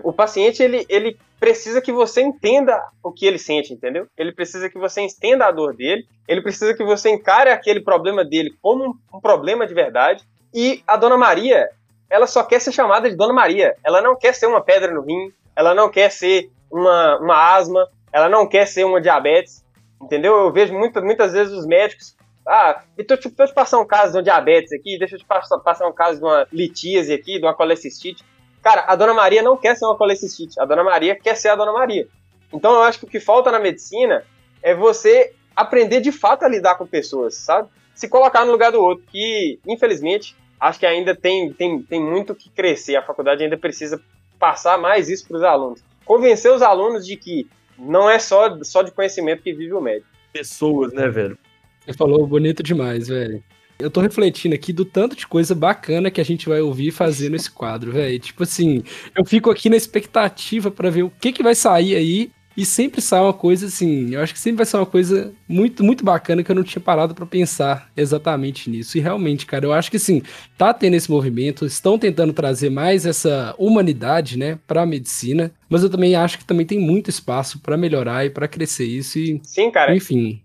O 0.03 0.13
paciente, 0.13 0.61
ele, 0.61 0.85
ele 0.89 1.17
precisa 1.39 1.81
que 1.81 1.93
você 1.93 2.21
entenda 2.21 2.85
o 3.03 3.13
que 3.13 3.25
ele 3.25 3.39
sente, 3.39 3.73
entendeu? 3.73 4.09
Ele 4.19 4.33
precisa 4.33 4.69
que 4.69 4.77
você 4.77 5.01
entenda 5.01 5.47
a 5.47 5.53
dor 5.53 5.77
dele, 5.77 6.05
ele 6.27 6.43
precisa 6.43 6.75
que 6.75 6.83
você 6.83 7.09
encare 7.09 7.51
aquele 7.51 7.81
problema 7.81 8.25
dele 8.25 8.53
como 8.61 8.85
um, 8.85 9.17
um 9.17 9.21
problema 9.21 9.65
de 9.65 9.73
verdade. 9.73 10.25
E 10.53 10.83
a 10.89 10.97
Dona 10.97 11.17
Maria, 11.17 11.71
ela 12.09 12.27
só 12.27 12.43
quer 12.43 12.61
ser 12.61 12.73
chamada 12.73 13.09
de 13.11 13.17
Dona 13.17 13.33
Maria. 13.33 13.77
Ela 13.85 14.01
não 14.01 14.17
quer 14.17 14.35
ser 14.35 14.47
uma 14.47 14.61
pedra 14.61 14.93
no 14.93 15.03
rim, 15.03 15.33
ela 15.55 15.75
não 15.75 15.91
quer 15.91 16.11
ser 16.11 16.51
uma, 16.71 17.19
uma 17.19 17.55
asma, 17.55 17.89
ela 18.13 18.29
não 18.29 18.47
quer 18.47 18.67
ser 18.67 18.85
uma 18.85 19.01
diabetes, 19.01 19.65
entendeu? 20.01 20.37
Eu 20.37 20.53
vejo 20.53 20.73
muitas, 20.73 21.03
muitas 21.03 21.33
vezes 21.33 21.53
os 21.53 21.67
médicos 21.67 22.17
ah, 22.47 22.83
então 22.97 23.17
deixa 23.17 23.29
eu 23.29 23.47
te 23.49 23.55
passar 23.55 23.81
um 23.81 23.85
caso 23.85 24.13
de 24.13 24.19
uma 24.19 24.23
diabetes 24.23 24.73
aqui, 24.73 24.97
deixa 24.99 25.17
eu 25.17 25.19
te 25.19 25.25
passar, 25.25 25.59
passar 25.59 25.89
um 25.89 25.93
caso 25.93 26.21
de 26.21 26.25
uma 26.25 26.47
litíase 26.53 27.13
aqui, 27.13 27.41
de 27.41 27.45
uma 27.45 27.55
colecistite. 27.55 28.25
Cara, 28.63 28.85
a 28.87 28.95
Dona 28.95 29.13
Maria 29.13 29.43
não 29.43 29.57
quer 29.57 29.77
ser 29.77 29.85
uma 29.85 29.97
colecistite, 29.97 30.59
a 30.61 30.65
Dona 30.65 30.85
Maria 30.85 31.17
quer 31.17 31.37
ser 31.37 31.49
a 31.49 31.57
Dona 31.57 31.73
Maria. 31.73 32.07
Então 32.53 32.73
eu 32.73 32.83
acho 32.83 33.01
que 33.01 33.05
o 33.05 33.09
que 33.09 33.19
falta 33.19 33.51
na 33.51 33.59
medicina 33.59 34.25
é 34.63 34.75
você 34.75 35.33
aprender 35.57 36.01
de 36.01 36.13
fato 36.13 36.45
a 36.45 36.49
lidar 36.49 36.77
com 36.77 36.87
pessoas, 36.87 37.35
sabe? 37.35 37.69
Se 37.95 38.09
colocar 38.09 38.45
no 38.45 38.53
lugar 38.53 38.71
do 38.71 38.81
outro, 38.81 39.05
que 39.11 39.59
infelizmente 39.67 40.37
acho 40.61 40.79
que 40.79 40.87
ainda 40.87 41.15
tem, 41.15 41.53
tem, 41.53 41.83
tem 41.83 42.03
muito 42.03 42.35
que 42.35 42.51
crescer. 42.51 42.97
A 42.97 43.03
faculdade 43.03 43.43
ainda 43.43 43.57
precisa 43.57 44.01
passar 44.39 44.79
mais 44.79 45.09
isso 45.09 45.27
para 45.27 45.37
os 45.37 45.43
alunos. 45.43 45.83
Convencer 46.05 46.53
os 46.53 46.63
alunos 46.63 47.07
de 47.07 47.17
que 47.17 47.49
não 47.79 48.09
é 48.09 48.19
só, 48.19 48.63
só 48.63 48.83
de 48.83 48.91
conhecimento 48.91 49.43
que 49.43 49.53
vive 49.53 49.73
o 49.73 49.81
médico. 49.81 50.09
Pessoas, 50.33 50.93
né, 50.93 51.09
velho? 51.09 51.39
Você 51.85 51.93
falou 51.93 52.27
bonito 52.27 52.63
demais, 52.63 53.09
velho. 53.09 53.43
Eu 53.79 53.91
tô 53.91 54.01
refletindo 54.01 54.55
aqui 54.55 54.73
do 54.73 54.85
tanto 54.87 55.15
de 55.15 55.27
coisa 55.27 55.55
bacana 55.55 56.11
que 56.11 56.21
a 56.21 56.25
gente 56.25 56.49
vai 56.49 56.61
ouvir 56.61 56.91
fazendo 56.93 57.37
esse 57.37 57.51
quadro, 57.51 57.93
velho. 57.93 58.19
Tipo 58.19 58.43
assim, 58.43 58.83
eu 59.15 59.25
fico 59.25 59.51
aqui 59.51 59.69
na 59.69 59.77
expectativa 59.77 60.71
para 60.71 60.89
ver 60.89 61.03
o 61.03 61.11
que 61.11 61.33
que 61.33 61.43
vai 61.43 61.55
sair 61.55 61.95
aí 61.95 62.31
e 62.57 62.65
sempre 62.65 63.01
sai 63.01 63.21
uma 63.21 63.33
coisa 63.33 63.67
assim, 63.67 64.15
eu 64.15 64.21
acho 64.21 64.33
que 64.33 64.41
sempre 64.41 64.59
vai 64.59 64.67
ser 64.67 64.77
uma 64.79 64.87
coisa 64.87 65.33
muito, 65.49 65.85
muito 65.85 66.05
bacana 66.05 66.43
que 66.43 66.51
eu 66.51 66.55
não 66.55 66.63
tinha 66.63 66.81
parado 66.81 67.15
para 67.15 67.27
pensar 67.27 67.91
exatamente 67.97 68.71
nisso. 68.71 68.97
E 68.97 69.01
realmente, 69.01 69.45
cara, 69.45 69.67
eu 69.67 69.73
acho 69.73 69.91
que 69.91 69.99
sim, 69.99 70.23
tá 70.57 70.73
tendo 70.73 70.95
esse 70.95 71.11
movimento, 71.11 71.67
estão 71.67 71.99
tentando 71.99 72.33
trazer 72.33 72.71
mais 72.71 73.05
essa 73.05 73.55
humanidade, 73.59 74.39
né, 74.39 74.59
para 74.67 74.83
a 74.83 74.87
medicina, 74.87 75.53
mas 75.69 75.83
eu 75.83 75.91
também 75.91 76.15
acho 76.15 76.39
que 76.39 76.45
também 76.45 76.65
tem 76.65 76.79
muito 76.79 77.11
espaço 77.11 77.59
para 77.61 77.77
melhorar 77.77 78.25
e 78.25 78.31
para 78.31 78.49
crescer 78.49 78.87
isso 78.87 79.19
e 79.19 79.41
Sim, 79.43 79.71
cara. 79.71 79.95
Enfim, 79.95 80.41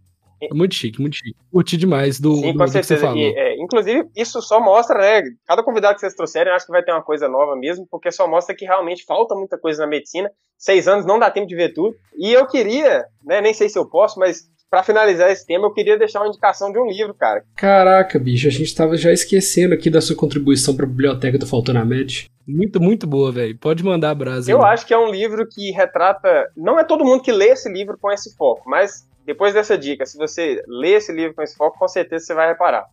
muito 0.51 0.73
chique, 0.73 0.99
muito 0.99 1.15
chique. 1.15 1.35
Curti 1.51 1.77
demais 1.77 2.19
do, 2.19 2.35
Sim, 2.35 2.41
do, 2.41 2.47
com 2.47 2.57
do 2.57 2.65
que 2.65 2.71
você 2.71 2.83
certeza. 2.83 3.07
falou. 3.07 3.21
E, 3.21 3.33
é, 3.35 3.50
inclusive, 3.61 4.09
isso 4.15 4.41
só 4.41 4.59
mostra, 4.59 4.97
né? 4.97 5.23
Cada 5.47 5.63
convidado 5.63 5.95
que 5.95 6.01
vocês 6.01 6.15
trouxerem, 6.15 6.49
eu 6.49 6.55
acho 6.55 6.65
que 6.65 6.71
vai 6.71 6.83
ter 6.83 6.91
uma 6.91 7.03
coisa 7.03 7.27
nova 7.27 7.55
mesmo, 7.55 7.87
porque 7.89 8.11
só 8.11 8.27
mostra 8.27 8.55
que 8.55 8.65
realmente 8.65 9.05
falta 9.05 9.35
muita 9.35 9.57
coisa 9.57 9.83
na 9.83 9.87
medicina. 9.87 10.29
Seis 10.57 10.87
anos 10.87 11.05
não 11.05 11.19
dá 11.19 11.29
tempo 11.29 11.47
de 11.47 11.55
ver 11.55 11.73
tudo. 11.73 11.95
E 12.17 12.31
eu 12.31 12.47
queria, 12.47 13.05
né? 13.23 13.41
Nem 13.41 13.53
sei 13.53 13.69
se 13.69 13.77
eu 13.77 13.87
posso, 13.87 14.19
mas 14.19 14.49
para 14.69 14.83
finalizar 14.83 15.29
esse 15.29 15.45
tema, 15.45 15.67
eu 15.67 15.73
queria 15.73 15.97
deixar 15.97 16.21
uma 16.21 16.29
indicação 16.29 16.71
de 16.71 16.79
um 16.79 16.87
livro, 16.87 17.13
cara. 17.13 17.43
Caraca, 17.57 18.17
bicho, 18.17 18.47
a 18.47 18.51
gente 18.51 18.73
tava 18.73 18.95
já 18.95 19.11
esquecendo 19.11 19.73
aqui 19.73 19.89
da 19.89 19.99
sua 19.99 20.15
contribuição 20.15 20.75
para 20.75 20.85
a 20.85 20.89
biblioteca 20.89 21.37
do 21.37 21.45
Faltona 21.45 21.83
Med. 21.83 22.29
Muito, 22.47 22.81
muito 22.81 23.05
boa, 23.05 23.31
velho. 23.33 23.57
Pode 23.57 23.83
mandar 23.83 24.11
a 24.11 24.15
brasa. 24.15 24.49
Eu 24.49 24.63
acho 24.63 24.85
que 24.85 24.93
é 24.93 24.97
um 24.97 25.11
livro 25.11 25.45
que 25.45 25.71
retrata. 25.71 26.49
Não 26.55 26.79
é 26.79 26.85
todo 26.85 27.03
mundo 27.03 27.21
que 27.21 27.33
lê 27.33 27.49
esse 27.49 27.69
livro 27.69 27.97
com 27.99 28.09
esse 28.11 28.33
foco, 28.37 28.69
mas 28.69 29.05
depois 29.25 29.53
dessa 29.53 29.77
dica, 29.77 30.05
se 30.05 30.17
você 30.17 30.63
lê 30.67 30.93
esse 30.93 31.11
livro 31.11 31.35
com 31.35 31.41
esse 31.41 31.55
foco, 31.55 31.77
com 31.77 31.87
certeza 31.87 32.25
você 32.25 32.33
vai 32.33 32.47
reparar. 32.47 32.85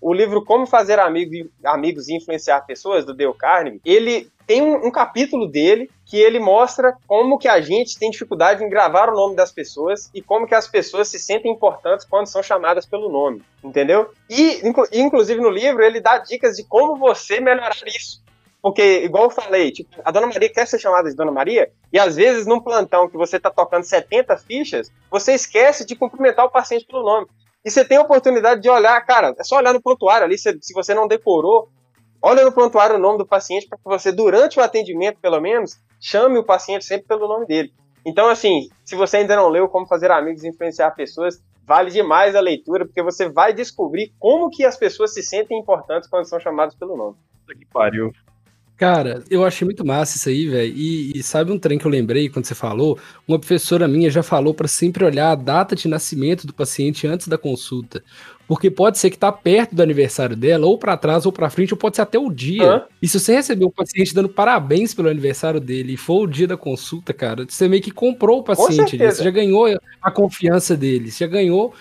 O 0.00 0.12
livro 0.12 0.44
Como 0.44 0.66
Fazer 0.66 0.98
Amigos, 0.98 1.48
Amigos 1.64 2.08
e 2.08 2.16
Influenciar 2.16 2.60
Pessoas, 2.62 3.04
do 3.04 3.14
Dale 3.14 3.34
Carnegie, 3.34 3.80
ele 3.84 4.30
tem 4.46 4.62
um, 4.62 4.86
um, 4.86 4.90
capítulo 4.90 5.48
dele 5.48 5.90
que 6.04 6.16
ele 6.16 6.38
mostra 6.38 6.96
como 7.06 7.38
que 7.38 7.48
a 7.48 7.60
gente 7.60 7.98
tem 7.98 8.10
dificuldade 8.10 8.62
em 8.62 8.68
gravar 8.68 9.08
o 9.08 9.16
nome 9.16 9.34
das 9.34 9.50
pessoas 9.50 10.08
e 10.14 10.22
como 10.22 10.46
que 10.46 10.54
as 10.54 10.68
pessoas 10.68 11.08
se 11.08 11.18
sentem 11.18 11.50
importantes 11.50 12.06
quando 12.08 12.28
são 12.28 12.42
chamadas 12.42 12.86
pelo 12.86 13.08
nome, 13.08 13.42
entendeu? 13.64 14.10
E, 14.30 14.60
inclusive, 14.92 15.40
no 15.40 15.50
livro, 15.50 15.82
ele 15.82 16.00
dá 16.00 16.18
dicas 16.18 16.56
de 16.56 16.64
como 16.64 16.96
você 16.96 17.40
melhorar 17.40 17.76
isso. 17.86 18.24
Porque, 18.62 19.04
igual 19.04 19.24
eu 19.24 19.30
falei, 19.30 19.70
tipo, 19.70 19.90
a 20.04 20.10
Dona 20.10 20.26
Maria 20.26 20.48
quer 20.48 20.66
ser 20.66 20.80
chamada 20.80 21.08
de 21.08 21.14
Dona 21.14 21.30
Maria, 21.30 21.70
e 21.92 21.98
às 21.98 22.16
vezes 22.16 22.46
num 22.46 22.60
plantão 22.60 23.08
que 23.08 23.16
você 23.16 23.38
tá 23.38 23.48
tocando 23.48 23.84
70 23.84 24.36
fichas, 24.38 24.90
você 25.08 25.34
esquece 25.34 25.86
de 25.86 25.94
cumprimentar 25.94 26.44
o 26.44 26.50
paciente 26.50 26.84
pelo 26.84 27.04
nome. 27.04 27.28
E 27.66 27.70
você 27.70 27.84
tem 27.84 27.98
a 27.98 28.02
oportunidade 28.02 28.60
de 28.60 28.70
olhar, 28.70 29.04
cara, 29.04 29.34
é 29.36 29.42
só 29.42 29.56
olhar 29.56 29.74
no 29.74 29.82
prontuário 29.82 30.24
ali, 30.24 30.38
se, 30.38 30.56
se 30.62 30.72
você 30.72 30.94
não 30.94 31.08
decorou, 31.08 31.68
olha 32.22 32.44
no 32.44 32.52
prontuário 32.52 32.94
o 32.94 32.98
nome 32.98 33.18
do 33.18 33.26
paciente 33.26 33.66
para 33.68 33.76
que 33.76 33.82
você, 33.84 34.12
durante 34.12 34.60
o 34.60 34.62
atendimento, 34.62 35.18
pelo 35.20 35.40
menos, 35.40 35.72
chame 36.00 36.38
o 36.38 36.44
paciente 36.44 36.84
sempre 36.84 37.08
pelo 37.08 37.26
nome 37.26 37.44
dele. 37.44 37.74
Então, 38.06 38.28
assim, 38.28 38.68
se 38.84 38.94
você 38.94 39.16
ainda 39.16 39.34
não 39.34 39.48
leu 39.48 39.68
Como 39.68 39.84
Fazer 39.84 40.12
Amigos 40.12 40.44
e 40.44 40.48
Influenciar 40.48 40.92
Pessoas, 40.92 41.42
vale 41.66 41.90
demais 41.90 42.36
a 42.36 42.40
leitura, 42.40 42.86
porque 42.86 43.02
você 43.02 43.28
vai 43.28 43.52
descobrir 43.52 44.14
como 44.20 44.48
que 44.48 44.64
as 44.64 44.76
pessoas 44.76 45.12
se 45.12 45.24
sentem 45.24 45.58
importantes 45.58 46.08
quando 46.08 46.28
são 46.28 46.38
chamadas 46.38 46.76
pelo 46.76 46.96
nome. 46.96 47.16
Que 47.48 47.66
pariu. 47.66 48.12
Cara, 48.76 49.24
eu 49.30 49.42
achei 49.42 49.64
muito 49.64 49.86
massa 49.86 50.18
isso 50.18 50.28
aí, 50.28 50.48
velho. 50.48 50.74
E, 50.76 51.12
e, 51.18 51.22
sabe 51.22 51.50
um 51.50 51.58
trem 51.58 51.78
que 51.78 51.86
eu 51.86 51.90
lembrei 51.90 52.28
quando 52.28 52.44
você 52.44 52.54
falou? 52.54 52.98
Uma 53.26 53.38
professora 53.38 53.88
minha 53.88 54.10
já 54.10 54.22
falou 54.22 54.52
para 54.52 54.68
sempre 54.68 55.02
olhar 55.02 55.30
a 55.30 55.34
data 55.34 55.74
de 55.74 55.88
nascimento 55.88 56.46
do 56.46 56.52
paciente 56.52 57.06
antes 57.06 57.26
da 57.26 57.38
consulta. 57.38 58.04
Porque 58.46 58.70
pode 58.70 58.98
ser 58.98 59.10
que 59.10 59.18
tá 59.18 59.32
perto 59.32 59.74
do 59.74 59.82
aniversário 59.82 60.36
dela, 60.36 60.66
ou 60.66 60.78
para 60.78 60.96
trás 60.96 61.24
ou 61.24 61.32
para 61.32 61.48
frente, 61.48 61.72
ou 61.72 61.78
pode 61.78 61.96
ser 61.96 62.02
até 62.02 62.18
o 62.18 62.30
dia. 62.30 62.70
Hã? 62.70 62.82
E 63.00 63.08
se 63.08 63.18
você 63.18 63.34
receber 63.34 63.64
um 63.64 63.70
paciente 63.70 64.14
dando 64.14 64.28
parabéns 64.28 64.92
pelo 64.92 65.08
aniversário 65.08 65.58
dele 65.58 65.94
e 65.94 65.96
for 65.96 66.24
o 66.24 66.26
dia 66.26 66.46
da 66.46 66.56
consulta, 66.56 67.14
cara, 67.14 67.46
você 67.48 67.66
meio 67.68 67.82
que 67.82 67.90
comprou 67.90 68.40
o 68.40 68.44
paciente 68.44 68.94
ali, 68.94 69.10
você 69.10 69.24
já 69.24 69.30
ganhou 69.30 69.66
a 70.02 70.10
confiança 70.10 70.76
dele, 70.76 71.10
você 71.10 71.24
já 71.24 71.30
ganhou 71.30 71.74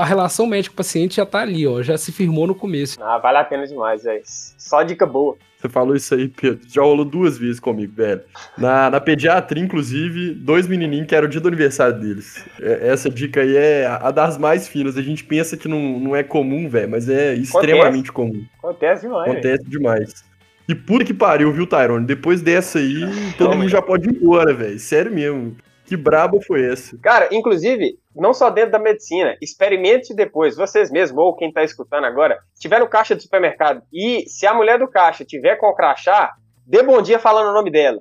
a 0.00 0.04
relação 0.04 0.46
médico-paciente 0.46 1.16
já 1.16 1.26
tá 1.26 1.40
ali, 1.40 1.66
ó, 1.66 1.82
já 1.82 1.98
se 1.98 2.10
firmou 2.10 2.46
no 2.46 2.54
começo. 2.54 2.98
Ah, 3.02 3.18
vale 3.18 3.38
a 3.38 3.44
pena 3.44 3.66
demais, 3.66 4.02
velho. 4.04 4.22
Só 4.24 4.82
dica 4.82 5.04
boa. 5.04 5.36
Você 5.58 5.68
falou 5.68 5.96
isso 5.96 6.14
aí, 6.14 6.28
Pedro. 6.28 6.60
Já 6.68 6.82
rolou 6.82 7.04
duas 7.04 7.38
vezes 7.38 7.58
comigo, 7.58 7.92
velho. 7.94 8.20
Na, 8.56 8.90
na 8.90 9.00
pediatria, 9.00 9.62
inclusive, 9.62 10.32
dois 10.32 10.66
menininhos 10.66 11.06
que 11.06 11.14
era 11.14 11.26
o 11.26 11.28
dia 11.28 11.40
do 11.40 11.48
aniversário 11.48 11.98
deles. 11.98 12.44
É, 12.60 12.88
essa 12.88 13.08
dica 13.08 13.40
aí 13.40 13.56
é 13.56 13.86
a 13.86 14.10
das 14.10 14.38
mais 14.38 14.68
finas. 14.68 14.96
A 14.96 15.02
gente 15.02 15.24
pensa 15.24 15.56
que 15.56 15.66
não, 15.66 15.98
não 15.98 16.16
é 16.16 16.22
comum, 16.22 16.68
velho, 16.68 16.90
mas 16.90 17.08
é 17.08 17.34
extremamente 17.34 18.10
Acontece. 18.10 18.12
comum. 18.12 18.44
Acontece 18.58 19.02
demais. 19.02 19.30
Acontece 19.30 19.64
véio. 19.64 19.70
demais. 19.70 20.24
E 20.68 20.74
puta 20.74 21.04
que 21.04 21.14
pariu, 21.14 21.52
viu, 21.52 21.66
Tyrone? 21.66 22.04
Depois 22.04 22.42
dessa 22.42 22.78
aí, 22.78 23.00
todo 23.38 23.56
mundo 23.56 23.68
já 23.68 23.80
pode 23.80 24.08
ir 24.08 24.16
embora, 24.16 24.52
velho. 24.52 24.78
Sério 24.78 25.12
mesmo. 25.12 25.56
Que 25.86 25.96
brabo 25.96 26.40
foi 26.40 26.72
esse? 26.72 26.98
Cara, 26.98 27.28
inclusive, 27.32 27.98
não 28.14 28.34
só 28.34 28.50
dentro 28.50 28.72
da 28.72 28.78
medicina, 28.78 29.36
experimente 29.40 30.14
depois, 30.14 30.56
vocês 30.56 30.90
mesmos, 30.90 31.18
ou 31.18 31.36
quem 31.36 31.52
tá 31.52 31.62
escutando 31.62 32.04
agora, 32.04 32.38
tiver 32.58 32.80
no 32.80 32.88
caixa 32.88 33.14
do 33.14 33.22
supermercado 33.22 33.82
e 33.92 34.28
se 34.28 34.46
a 34.46 34.54
mulher 34.54 34.78
do 34.78 34.88
caixa 34.88 35.24
tiver 35.24 35.56
com 35.56 35.68
o 35.68 35.74
crachá, 35.74 36.34
dê 36.66 36.82
bom 36.82 37.00
dia 37.00 37.18
falando 37.18 37.50
o 37.50 37.54
nome 37.54 37.70
dela. 37.70 38.00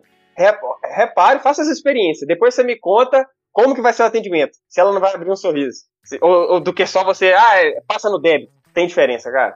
Repare, 0.83 1.39
faça 1.39 1.61
essa 1.61 1.71
experiência. 1.71 2.27
Depois 2.27 2.55
você 2.55 2.63
me 2.63 2.77
conta 2.77 3.25
como 3.51 3.75
que 3.75 3.81
vai 3.81 3.93
ser 3.93 4.03
o 4.03 4.07
atendimento. 4.07 4.57
Se 4.67 4.81
ela 4.81 4.91
não 4.91 4.99
vai 4.99 5.13
abrir 5.13 5.31
um 5.31 5.35
sorriso. 5.35 5.83
Ou, 6.21 6.53
ou 6.53 6.59
do 6.59 6.73
que 6.73 6.85
só 6.85 7.03
você, 7.03 7.33
ah, 7.33 7.63
é, 7.63 7.81
passa 7.87 8.09
no 8.09 8.19
débito. 8.19 8.51
Tem 8.73 8.87
diferença, 8.87 9.31
cara. 9.31 9.55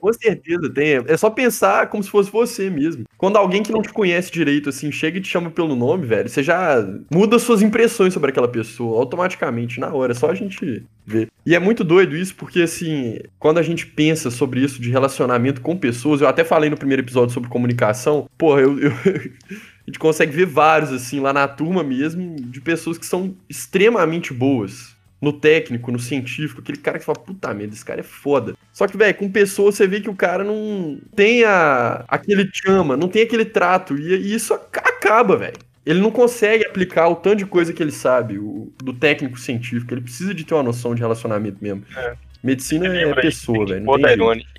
Com 0.00 0.12
certeza 0.12 0.70
tem. 0.70 1.02
É 1.06 1.16
só 1.16 1.30
pensar 1.30 1.88
como 1.88 2.02
se 2.02 2.10
fosse 2.10 2.30
você 2.30 2.70
mesmo. 2.70 3.04
Quando 3.16 3.36
alguém 3.36 3.62
que 3.62 3.72
não 3.72 3.82
te 3.82 3.92
conhece 3.92 4.30
direito, 4.30 4.68
assim, 4.68 4.92
chega 4.92 5.18
e 5.18 5.20
te 5.20 5.28
chama 5.28 5.50
pelo 5.50 5.74
nome, 5.74 6.06
velho, 6.06 6.28
você 6.28 6.42
já 6.42 6.76
muda 7.10 7.38
suas 7.38 7.62
impressões 7.62 8.14
sobre 8.14 8.30
aquela 8.30 8.48
pessoa 8.48 8.98
automaticamente, 8.98 9.80
na 9.80 9.92
hora. 9.92 10.12
É 10.12 10.14
só 10.14 10.30
a 10.30 10.34
gente 10.34 10.84
ver. 11.06 11.28
E 11.44 11.54
é 11.54 11.58
muito 11.58 11.82
doido 11.82 12.16
isso, 12.16 12.34
porque, 12.34 12.62
assim, 12.62 13.18
quando 13.38 13.58
a 13.58 13.62
gente 13.62 13.86
pensa 13.86 14.30
sobre 14.30 14.60
isso 14.60 14.80
de 14.80 14.90
relacionamento 14.90 15.60
com 15.60 15.76
pessoas, 15.76 16.20
eu 16.20 16.28
até 16.28 16.44
falei 16.44 16.70
no 16.70 16.76
primeiro 16.76 17.02
episódio 17.02 17.34
sobre 17.34 17.48
comunicação, 17.48 18.28
porra, 18.36 18.60
eu... 18.60 18.78
eu... 18.78 18.92
a 19.08 19.90
gente 19.90 19.98
consegue 19.98 20.32
ver 20.32 20.46
vários, 20.46 20.92
assim, 20.92 21.18
lá 21.18 21.32
na 21.32 21.48
turma 21.48 21.82
mesmo, 21.82 22.36
de 22.36 22.60
pessoas 22.60 22.98
que 22.98 23.06
são 23.06 23.34
extremamente 23.48 24.34
boas 24.34 24.97
no 25.20 25.32
técnico, 25.32 25.90
no 25.90 25.98
científico, 25.98 26.60
aquele 26.60 26.78
cara 26.78 26.98
que 26.98 27.04
fala, 27.04 27.18
puta 27.18 27.52
merda, 27.52 27.74
esse 27.74 27.84
cara 27.84 28.00
é 28.00 28.04
foda. 28.04 28.54
Só 28.72 28.86
que, 28.86 28.96
velho, 28.96 29.14
com 29.14 29.30
pessoa 29.30 29.72
você 29.72 29.86
vê 29.86 30.00
que 30.00 30.10
o 30.10 30.14
cara 30.14 30.44
não 30.44 31.00
tem 31.16 31.44
a, 31.44 32.04
aquele 32.06 32.48
chama, 32.52 32.96
não 32.96 33.08
tem 33.08 33.22
aquele 33.22 33.44
trato, 33.44 33.98
e, 33.98 34.14
e 34.14 34.34
isso 34.34 34.54
acaba, 34.54 35.36
velho. 35.36 35.56
Ele 35.84 36.00
não 36.00 36.10
consegue 36.10 36.66
aplicar 36.66 37.08
o 37.08 37.16
tanto 37.16 37.36
de 37.36 37.46
coisa 37.46 37.72
que 37.72 37.82
ele 37.82 37.90
sabe, 37.90 38.38
o, 38.38 38.70
do 38.76 38.92
técnico 38.92 39.40
científico. 39.40 39.94
Ele 39.94 40.02
precisa 40.02 40.34
de 40.34 40.44
ter 40.44 40.54
uma 40.54 40.62
noção 40.62 40.94
de 40.94 41.00
relacionamento 41.00 41.56
mesmo. 41.62 41.82
É. 41.96 42.14
Medicina 42.42 42.86
é 42.86 43.14
pessoa, 43.14 43.64
velho. 43.64 43.86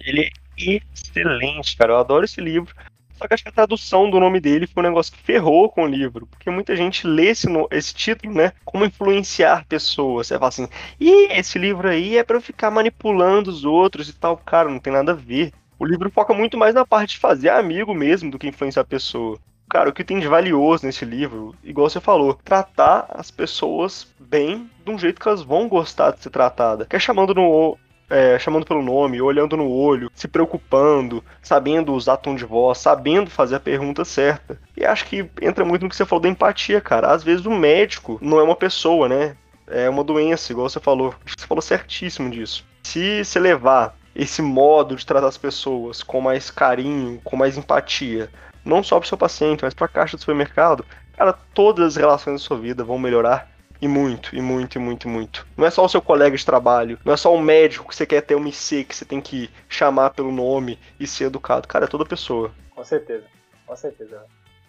Ele 0.01 0.21
é 0.21 0.81
excelente, 0.91 1.77
cara. 1.77 1.93
Eu 1.93 1.97
adoro 1.97 2.25
esse 2.25 2.41
livro. 2.41 2.73
Só 3.19 3.27
que 3.27 3.33
acho 3.33 3.43
que 3.43 3.49
a 3.49 3.53
tradução 3.53 4.09
do 4.09 4.17
nome 4.17 4.39
dele 4.39 4.65
foi 4.65 4.81
um 4.81 4.87
negócio 4.87 5.11
que 5.11 5.21
ferrou 5.21 5.69
com 5.69 5.83
o 5.83 5.87
livro, 5.87 6.25
porque 6.25 6.49
muita 6.49 6.73
gente 6.73 7.05
lê 7.05 7.27
esse, 7.27 7.47
esse 7.69 7.93
título, 7.93 8.33
né? 8.33 8.53
Como 8.63 8.85
influenciar 8.85 9.65
pessoas. 9.67 10.27
Você 10.27 10.35
fala 10.35 10.47
assim, 10.47 10.67
e 10.97 11.33
esse 11.33 11.59
livro 11.59 11.89
aí 11.89 12.17
é 12.17 12.23
para 12.23 12.37
eu 12.37 12.41
ficar 12.41 12.71
manipulando 12.71 13.49
os 13.49 13.65
outros 13.65 14.07
e 14.07 14.13
tal. 14.13 14.37
Cara, 14.37 14.69
não 14.69 14.79
tem 14.79 14.93
nada 14.93 15.11
a 15.11 15.15
ver. 15.15 15.51
O 15.77 15.85
livro 15.85 16.09
foca 16.09 16.33
muito 16.33 16.57
mais 16.57 16.73
na 16.73 16.85
parte 16.85 17.11
de 17.11 17.17
fazer 17.17 17.49
amigo 17.49 17.93
mesmo 17.93 18.31
do 18.31 18.39
que 18.39 18.47
influenciar 18.47 18.83
a 18.83 18.85
pessoa. 18.85 19.37
Cara, 19.69 19.89
o 19.89 19.93
que 19.93 20.03
tem 20.03 20.19
de 20.19 20.27
valioso 20.27 20.85
nesse 20.85 21.03
livro, 21.03 21.53
igual 21.61 21.89
você 21.89 21.99
falou, 21.99 22.39
tratar 22.43 23.05
as 23.09 23.29
pessoas 23.29 24.07
bem 24.17 24.69
de 24.83 24.91
um 24.91 24.97
jeito 24.97 25.19
que 25.21 25.27
elas 25.27 25.43
vão 25.43 25.67
gostar 25.67 26.11
de 26.11 26.21
ser 26.21 26.29
tratadas. 26.29 26.87
Que 26.87 26.95
é 26.95 26.99
chamando 26.99 27.35
no, 27.35 27.77
é, 28.09 28.39
chamando 28.39 28.65
pelo 28.65 28.81
nome, 28.81 29.21
olhando 29.21 29.55
no 29.55 29.69
olho, 29.69 30.11
se 30.13 30.27
preocupando, 30.27 31.23
sabendo 31.41 31.93
usar 31.93 32.17
tom 32.17 32.35
de 32.35 32.45
voz, 32.45 32.79
sabendo 32.79 33.29
fazer 33.29 33.55
a 33.55 33.59
pergunta 33.59 34.03
certa. 34.03 34.59
E 34.75 34.85
acho 34.85 35.05
que 35.05 35.29
entra 35.41 35.63
muito 35.63 35.83
no 35.83 35.89
que 35.89 35.95
você 35.95 36.05
falou 36.05 36.21
da 36.21 36.29
empatia, 36.29 36.81
cara. 36.81 37.11
Às 37.11 37.23
vezes 37.23 37.45
o 37.45 37.51
médico 37.51 38.17
não 38.21 38.39
é 38.39 38.43
uma 38.43 38.55
pessoa, 38.55 39.07
né? 39.07 39.35
É 39.67 39.87
uma 39.87 40.03
doença, 40.03 40.51
igual 40.51 40.67
você 40.67 40.79
falou. 40.79 41.13
Você 41.25 41.45
falou 41.45 41.61
certíssimo 41.61 42.29
disso. 42.29 42.65
Se 42.83 43.23
você 43.23 43.39
levar 43.39 43.95
esse 44.15 44.41
modo 44.41 44.95
de 44.95 45.05
tratar 45.05 45.27
as 45.27 45.37
pessoas 45.37 46.01
com 46.01 46.19
mais 46.19 46.49
carinho, 46.49 47.21
com 47.23 47.37
mais 47.37 47.57
empatia, 47.57 48.29
não 48.65 48.83
só 48.83 48.99
para 48.99 49.05
o 49.05 49.07
seu 49.07 49.17
paciente, 49.17 49.63
mas 49.63 49.73
para 49.73 49.85
a 49.85 49.89
caixa 49.89 50.17
do 50.17 50.19
supermercado, 50.19 50.83
cara, 51.15 51.33
todas 51.53 51.85
as 51.85 51.95
relações 51.95 52.41
da 52.41 52.47
sua 52.47 52.57
vida 52.57 52.83
vão 52.83 52.97
melhorar 52.97 53.47
e 53.81 53.87
muito, 53.87 54.35
e 54.35 54.41
muito, 54.41 54.77
e 54.77 54.79
muito, 54.79 55.07
e 55.07 55.11
muito. 55.11 55.47
Não 55.55 55.65
é 55.65 55.69
só 55.69 55.85
o 55.85 55.89
seu 55.89 56.01
colega 56.01 56.35
de 56.35 56.45
trabalho, 56.45 56.99
não 57.05 57.13
é 57.13 57.17
só 57.17 57.33
o 57.33 57.41
médico 57.41 57.87
que 57.87 57.95
você 57.95 58.05
quer 58.05 58.21
ter 58.21 58.35
uma 58.35 58.49
IC 58.49 58.83
que 58.83 58.95
você 58.95 59.05
tem 59.05 59.21
que 59.21 59.49
chamar 59.67 60.11
pelo 60.11 60.31
nome 60.31 60.77
e 60.99 61.07
ser 61.07 61.25
educado. 61.25 61.67
Cara, 61.67 61.85
é 61.85 61.87
toda 61.87 62.05
pessoa. 62.05 62.51
Com 62.75 62.83
certeza, 62.83 63.25
com 63.65 63.75
certeza. 63.75 64.23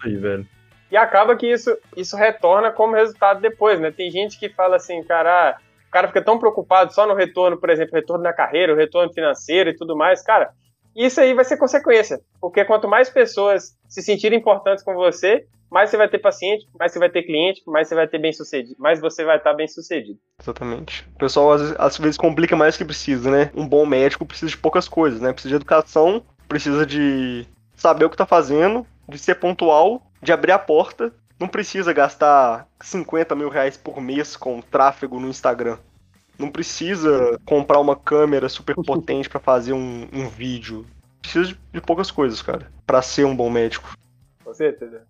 Aí, 0.05 0.17
velho. 0.17 0.47
E 0.91 0.97
acaba 0.97 1.37
que 1.37 1.47
isso, 1.47 1.77
isso 1.97 2.17
retorna 2.17 2.73
como 2.73 2.95
resultado 2.95 3.41
depois, 3.41 3.79
né? 3.81 3.91
Tem 3.91 4.11
gente 4.11 4.39
que 4.39 4.49
fala 4.49 4.77
assim, 4.77 5.03
cara, 5.05 5.51
ah, 5.51 5.61
o 5.87 5.91
cara 5.91 6.09
fica 6.09 6.23
tão 6.23 6.39
preocupado 6.39 6.93
só 6.93 7.07
no 7.07 7.15
retorno, 7.15 7.57
por 7.57 7.71
exemplo, 7.71 7.95
retorno 7.95 8.25
na 8.25 8.33
carreira, 8.33 8.73
o 8.73 8.77
retorno 8.77 9.13
financeiro 9.13 9.71
e 9.71 9.77
tudo 9.77 9.97
mais. 9.97 10.23
Cara, 10.23 10.51
isso 10.95 11.21
aí 11.21 11.35
vai 11.35 11.45
ser 11.45 11.57
consequência, 11.57 12.21
porque 12.41 12.65
quanto 12.65 12.89
mais 12.89 13.09
pessoas 13.09 13.77
se 13.89 14.03
sentirem 14.03 14.39
importantes 14.39 14.83
com 14.83 14.95
você, 14.95 15.47
mais 15.71 15.89
você 15.89 15.97
vai 15.97 16.09
ter 16.09 16.19
paciente, 16.19 16.67
mais 16.79 16.93
você 16.93 16.99
vai 16.99 17.09
ter 17.09 17.23
cliente, 17.23 17.63
mais 17.67 17.89
você 17.89 17.95
vai 17.95 18.09
ter 18.09 18.19
bem 18.19 18.33
sucedido, 18.33 18.75
mais 18.79 19.01
você 19.01 19.25
vai 19.25 19.37
estar 19.37 19.55
bem 19.55 19.69
sucedido. 19.69 20.19
Exatamente. 20.41 21.07
O 21.15 21.19
pessoal 21.19 21.53
às 21.53 21.61
vezes, 21.61 21.77
às 21.79 21.99
vezes 21.99 22.17
complica 22.17 22.57
mais 22.57 22.75
do 22.75 22.79
que 22.79 22.85
precisa, 22.85 23.31
né? 23.31 23.51
Um 23.55 23.67
bom 23.67 23.87
médico 23.87 24.27
precisa 24.27 24.51
de 24.51 24.59
poucas 24.59 24.89
coisas, 24.89 25.21
né? 25.21 25.33
Precisa 25.33 25.51
de 25.51 25.57
educação, 25.57 26.23
precisa 26.49 26.85
de 26.85 27.47
saber 27.75 28.05
o 28.05 28.11
que 28.11 28.15
está 28.15 28.27
fazendo, 28.27 28.85
de 29.09 29.19
ser 29.19 29.37
pontual, 29.37 30.03
de 30.21 30.33
abrir 30.33 30.53
a 30.53 30.59
porta. 30.59 31.13
Não 31.39 31.49
precisa 31.49 31.93
gastar 31.93 32.67
50 32.83 33.35
mil 33.35 33.49
reais 33.49 33.77
por 33.77 34.01
mês 34.01 34.37
com 34.37 34.61
tráfego 34.61 35.19
no 35.21 35.29
Instagram. 35.29 35.79
Não 36.39 36.51
precisa 36.51 37.39
comprar 37.45 37.79
uma 37.79 37.95
câmera 37.95 38.49
super 38.49 38.75
potente 38.85 39.29
para 39.29 39.41
fazer 39.41 39.73
um, 39.73 40.09
um, 40.13 40.29
vídeo. 40.29 40.85
Precisa 41.23 41.49
de, 41.49 41.61
de 41.73 41.81
poucas 41.81 42.11
coisas, 42.11 42.43
cara, 42.43 42.71
para 42.87 43.01
ser 43.01 43.25
um 43.25 43.37
bom 43.37 43.49
médico. 43.49 43.95
Com 44.45 44.53
certeza. 44.53 45.07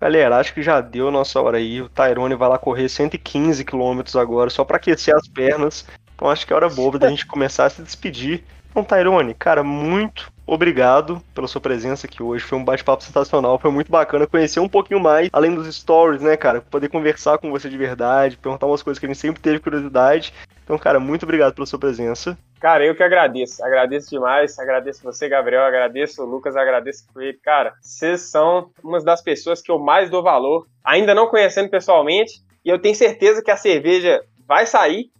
Galera, 0.00 0.36
acho 0.36 0.52
que 0.52 0.62
já 0.62 0.80
deu 0.80 1.08
a 1.08 1.10
nossa 1.10 1.40
hora 1.40 1.56
aí. 1.56 1.80
O 1.80 1.88
Tyrone 1.88 2.34
vai 2.34 2.48
lá 2.48 2.58
correr 2.58 2.88
115 2.88 3.64
km 3.64 4.02
agora, 4.20 4.50
só 4.50 4.64
para 4.64 4.76
aquecer 4.76 5.14
as 5.14 5.26
pernas. 5.26 5.86
Então 6.14 6.28
acho 6.28 6.46
que 6.46 6.52
é 6.52 6.56
hora 6.56 6.68
boa 6.68 6.98
da 6.98 7.08
gente 7.08 7.26
começar 7.26 7.66
a 7.66 7.70
se 7.70 7.82
despedir. 7.82 8.44
Então, 8.70 8.84
Tyrone, 8.84 9.32
cara, 9.32 9.64
muito 9.64 10.30
obrigado 10.46 11.22
pela 11.34 11.48
sua 11.48 11.62
presença 11.62 12.06
aqui 12.06 12.22
hoje. 12.22 12.44
Foi 12.44 12.58
um 12.58 12.64
bate-papo 12.64 13.02
sensacional, 13.02 13.58
foi 13.58 13.70
muito 13.70 13.90
bacana 13.90 14.26
conhecer 14.26 14.60
um 14.60 14.68
pouquinho 14.68 15.00
mais, 15.00 15.30
além 15.32 15.54
dos 15.54 15.74
stories, 15.74 16.20
né, 16.20 16.36
cara? 16.36 16.60
Poder 16.60 16.90
conversar 16.90 17.38
com 17.38 17.50
você 17.50 17.70
de 17.70 17.76
verdade, 17.78 18.36
perguntar 18.36 18.66
umas 18.66 18.82
coisas 18.82 18.98
que 18.98 19.06
a 19.06 19.08
gente 19.08 19.18
sempre 19.18 19.40
teve 19.40 19.60
curiosidade. 19.60 20.32
Então, 20.62 20.76
cara, 20.76 21.00
muito 21.00 21.22
obrigado 21.22 21.54
pela 21.54 21.66
sua 21.66 21.78
presença. 21.78 22.36
Cara, 22.60 22.84
eu 22.84 22.94
que 22.94 23.02
agradeço. 23.02 23.64
Agradeço 23.64 24.10
demais. 24.10 24.58
Agradeço 24.58 25.02
você, 25.02 25.28
Gabriel. 25.28 25.62
Agradeço 25.62 26.22
o 26.22 26.26
Lucas. 26.26 26.56
Agradeço 26.56 27.04
o 27.08 27.12
Felipe. 27.12 27.40
Cara, 27.40 27.74
vocês 27.80 28.22
são 28.22 28.70
uma 28.82 29.00
das 29.02 29.22
pessoas 29.22 29.60
que 29.60 29.70
eu 29.70 29.78
mais 29.78 30.10
dou 30.10 30.22
valor. 30.22 30.66
Ainda 30.84 31.14
não 31.14 31.28
conhecendo 31.28 31.68
pessoalmente. 31.68 32.40
E 32.64 32.68
eu 32.68 32.80
tenho 32.80 32.94
certeza 32.94 33.42
que 33.42 33.50
a 33.50 33.56
cerveja 33.56 34.22
vai 34.46 34.66
sair. 34.66 35.10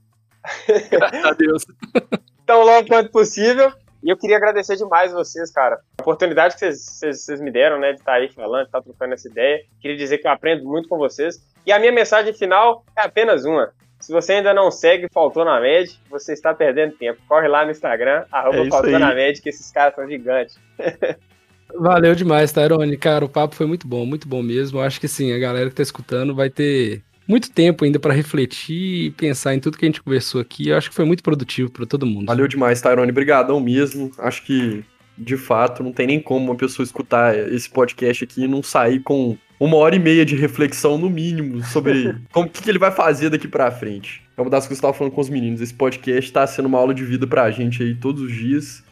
Graças 0.90 1.24
a 1.24 1.32
Deus. 1.32 1.64
Tão 2.46 2.64
logo 2.64 2.88
quanto 2.88 3.10
possível. 3.10 3.72
E 4.02 4.08
eu 4.08 4.16
queria 4.16 4.36
agradecer 4.36 4.76
demais 4.76 5.12
vocês, 5.12 5.50
cara. 5.50 5.80
A 5.98 6.02
oportunidade 6.02 6.56
que 6.56 6.72
vocês, 6.72 7.40
me 7.40 7.50
deram, 7.50 7.78
né, 7.80 7.92
de 7.92 7.98
estar 7.98 8.12
aí 8.14 8.28
falando, 8.32 8.62
de 8.62 8.68
estar 8.68 8.80
trocando 8.80 9.14
essa 9.14 9.28
ideia. 9.28 9.64
Queria 9.80 9.96
dizer 9.96 10.18
que 10.18 10.28
eu 10.28 10.30
aprendo 10.30 10.64
muito 10.64 10.88
com 10.88 10.96
vocês. 10.96 11.44
E 11.66 11.72
a 11.72 11.78
minha 11.78 11.90
mensagem 11.90 12.32
final 12.32 12.84
é 12.96 13.02
apenas 13.02 13.44
uma. 13.44 13.72
Se 14.06 14.12
você 14.12 14.34
ainda 14.34 14.54
não 14.54 14.70
segue 14.70 15.08
Faltou 15.12 15.44
na 15.44 15.60
Med, 15.60 15.90
você 16.08 16.32
está 16.32 16.54
perdendo 16.54 16.92
tempo. 16.92 17.20
Corre 17.26 17.48
lá 17.48 17.64
no 17.64 17.72
Instagram, 17.72 18.24
arroba 18.30 18.58
é 18.58 18.70
Faltou 18.70 18.94
aí. 18.94 19.00
na 19.00 19.12
Med, 19.12 19.42
que 19.42 19.48
esses 19.48 19.72
caras 19.72 19.96
são 19.96 20.08
gigantes. 20.08 20.56
Valeu 21.74 22.14
demais, 22.14 22.52
Tairone. 22.52 22.96
Cara, 22.96 23.24
o 23.24 23.28
papo 23.28 23.56
foi 23.56 23.66
muito 23.66 23.88
bom, 23.88 24.06
muito 24.06 24.28
bom 24.28 24.44
mesmo. 24.44 24.78
Acho 24.78 25.00
que 25.00 25.08
sim, 25.08 25.32
a 25.32 25.38
galera 25.40 25.68
que 25.68 25.74
tá 25.74 25.82
escutando 25.82 26.36
vai 26.36 26.48
ter 26.48 27.02
muito 27.26 27.50
tempo 27.50 27.84
ainda 27.84 27.98
para 27.98 28.14
refletir 28.14 29.06
e 29.06 29.10
pensar 29.10 29.56
em 29.56 29.58
tudo 29.58 29.76
que 29.76 29.84
a 29.84 29.88
gente 29.88 30.00
conversou 30.00 30.40
aqui. 30.40 30.68
Eu 30.68 30.76
acho 30.76 30.88
que 30.88 30.94
foi 30.94 31.04
muito 31.04 31.24
produtivo 31.24 31.68
para 31.68 31.84
todo 31.84 32.06
mundo. 32.06 32.26
Valeu 32.26 32.46
demais, 32.46 32.80
Tairone. 32.80 33.10
Obrigadão 33.10 33.58
mesmo. 33.58 34.12
Acho 34.20 34.44
que, 34.44 34.84
de 35.18 35.36
fato, 35.36 35.82
não 35.82 35.92
tem 35.92 36.06
nem 36.06 36.20
como 36.20 36.44
uma 36.44 36.56
pessoa 36.56 36.84
escutar 36.84 37.36
esse 37.36 37.68
podcast 37.68 38.22
aqui 38.22 38.44
e 38.44 38.48
não 38.48 38.62
sair 38.62 39.00
com 39.00 39.36
uma 39.58 39.76
hora 39.76 39.96
e 39.96 39.98
meia 39.98 40.24
de 40.24 40.36
reflexão, 40.36 40.98
no 40.98 41.08
mínimo, 41.08 41.62
sobre 41.64 42.14
como 42.32 42.48
que, 42.48 42.62
que 42.62 42.70
ele 42.70 42.78
vai 42.78 42.90
fazer 42.90 43.30
daqui 43.30 43.48
para 43.48 43.70
frente. 43.70 44.22
É 44.36 44.40
uma 44.40 44.50
das 44.50 44.66
coisas 44.66 44.68
que 44.68 44.72
eu 44.72 44.88
estava 44.88 44.94
falando 44.94 45.12
com 45.12 45.20
os 45.20 45.28
meninos. 45.28 45.60
Esse 45.60 45.74
podcast 45.74 46.28
está 46.28 46.46
sendo 46.46 46.66
uma 46.66 46.78
aula 46.78 46.94
de 46.94 47.04
vida 47.04 47.26
pra 47.26 47.50
gente 47.50 47.82
aí 47.82 47.94
todos 47.94 48.22
os 48.22 48.32
dias. 48.32 48.84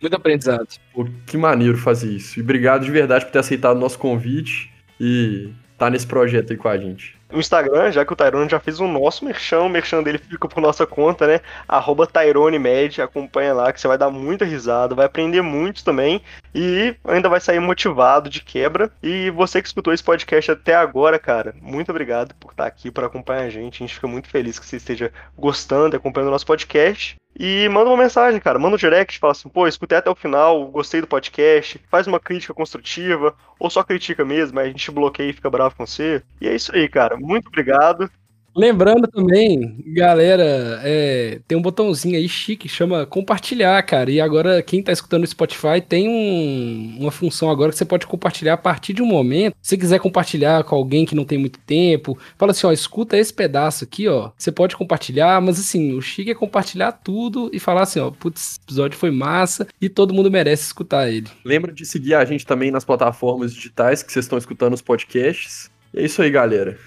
Muito 0.00 0.14
aprendizado. 0.14 0.68
Pô, 0.92 1.06
que 1.26 1.36
maneiro 1.36 1.76
fazer 1.76 2.10
isso. 2.10 2.38
E 2.38 2.42
obrigado 2.42 2.84
de 2.84 2.90
verdade 2.90 3.24
por 3.24 3.32
ter 3.32 3.38
aceitado 3.38 3.76
o 3.76 3.80
nosso 3.80 3.98
convite 3.98 4.70
e 5.00 5.48
tá 5.76 5.90
nesse 5.90 6.06
projeto 6.06 6.52
aí 6.52 6.56
com 6.56 6.68
a 6.68 6.76
gente 6.76 7.13
no 7.32 7.40
Instagram, 7.40 7.90
já 7.90 8.04
que 8.04 8.12
o 8.12 8.16
Tyrone 8.16 8.48
já 8.48 8.60
fez 8.60 8.80
o 8.80 8.86
nosso 8.86 9.24
merchan, 9.24 9.62
o 9.62 9.68
merchan 9.68 10.02
dele 10.02 10.18
fica 10.18 10.46
por 10.46 10.60
nossa 10.60 10.86
conta, 10.86 11.26
né? 11.26 11.40
Arroba 11.66 12.06
TyroneMed, 12.06 13.00
acompanha 13.02 13.54
lá 13.54 13.72
que 13.72 13.80
você 13.80 13.88
vai 13.88 13.98
dar 13.98 14.10
muita 14.10 14.44
risada, 14.44 14.94
vai 14.94 15.06
aprender 15.06 15.42
muito 15.42 15.84
também 15.84 16.22
e 16.54 16.94
ainda 17.04 17.28
vai 17.28 17.40
sair 17.40 17.60
motivado 17.60 18.28
de 18.28 18.40
quebra. 18.40 18.90
E 19.02 19.30
você 19.30 19.60
que 19.60 19.68
escutou 19.68 19.92
esse 19.92 20.04
podcast 20.04 20.50
até 20.50 20.74
agora, 20.74 21.18
cara, 21.18 21.54
muito 21.60 21.90
obrigado 21.90 22.34
por 22.34 22.52
estar 22.52 22.66
aqui, 22.66 22.90
por 22.90 23.04
acompanhar 23.04 23.44
a 23.44 23.50
gente. 23.50 23.82
A 23.82 23.86
gente 23.86 23.94
fica 23.94 24.06
muito 24.06 24.28
feliz 24.28 24.58
que 24.58 24.66
você 24.66 24.76
esteja 24.76 25.12
gostando 25.36 25.94
acompanhando 25.96 26.28
o 26.28 26.32
nosso 26.32 26.46
podcast. 26.46 27.16
E 27.36 27.68
manda 27.68 27.90
uma 27.90 27.96
mensagem, 27.96 28.40
cara. 28.40 28.58
Manda 28.58 28.76
um 28.76 28.78
direct, 28.78 29.18
fala 29.18 29.32
assim, 29.32 29.48
pô, 29.48 29.66
escutei 29.66 29.98
até 29.98 30.08
o 30.08 30.14
final, 30.14 30.66
gostei 30.68 31.00
do 31.00 31.06
podcast, 31.06 31.80
faz 31.90 32.06
uma 32.06 32.20
crítica 32.20 32.54
construtiva, 32.54 33.34
ou 33.58 33.70
só 33.70 33.82
critica 33.82 34.24
mesmo, 34.24 34.58
a 34.58 34.66
gente 34.66 34.90
bloqueia 34.90 35.30
e 35.30 35.32
fica 35.32 35.50
bravo 35.50 35.74
com 35.76 35.86
você. 35.86 36.22
E 36.40 36.48
é 36.48 36.54
isso 36.54 36.74
aí, 36.74 36.88
cara. 36.88 37.16
Muito 37.16 37.48
obrigado. 37.48 38.10
Lembrando 38.56 39.08
também, 39.08 39.82
galera, 39.86 40.80
é, 40.84 41.40
tem 41.46 41.58
um 41.58 41.62
botãozinho 41.62 42.16
aí 42.16 42.28
chique, 42.28 42.68
chama 42.68 43.04
compartilhar, 43.04 43.82
cara. 43.82 44.10
E 44.10 44.20
agora, 44.20 44.62
quem 44.62 44.82
tá 44.82 44.92
escutando 44.92 45.22
no 45.22 45.26
Spotify, 45.26 45.80
tem 45.86 46.08
um, 46.08 46.98
uma 47.00 47.10
função 47.10 47.50
agora 47.50 47.72
que 47.72 47.78
você 47.78 47.84
pode 47.84 48.06
compartilhar 48.06 48.54
a 48.54 48.58
partir 48.58 48.92
de 48.92 49.02
um 49.02 49.06
momento. 49.06 49.56
Se 49.60 49.76
quiser 49.76 49.98
compartilhar 49.98 50.62
com 50.62 50.76
alguém 50.76 51.04
que 51.04 51.16
não 51.16 51.24
tem 51.24 51.36
muito 51.36 51.58
tempo, 51.60 52.16
fala 52.38 52.52
assim, 52.52 52.66
ó, 52.66 52.72
escuta 52.72 53.18
esse 53.18 53.34
pedaço 53.34 53.82
aqui, 53.82 54.06
ó. 54.06 54.30
Você 54.38 54.52
pode 54.52 54.76
compartilhar, 54.76 55.40
mas 55.40 55.58
assim, 55.58 55.92
o 55.92 56.00
chique 56.00 56.30
é 56.30 56.34
compartilhar 56.34 56.92
tudo 56.92 57.50
e 57.52 57.58
falar 57.58 57.82
assim, 57.82 57.98
ó, 57.98 58.10
putz, 58.10 58.52
esse 58.52 58.60
episódio 58.64 58.98
foi 58.98 59.10
massa 59.10 59.66
e 59.80 59.88
todo 59.88 60.14
mundo 60.14 60.30
merece 60.30 60.64
escutar 60.64 61.10
ele. 61.10 61.26
Lembra 61.44 61.72
de 61.72 61.84
seguir 61.84 62.14
a 62.14 62.24
gente 62.24 62.46
também 62.46 62.70
nas 62.70 62.84
plataformas 62.84 63.52
digitais 63.52 64.02
que 64.02 64.12
vocês 64.12 64.24
estão 64.24 64.38
escutando 64.38 64.74
os 64.74 64.82
podcasts. 64.82 65.70
É 65.92 66.04
isso 66.04 66.22
aí, 66.22 66.30
galera. 66.30 66.78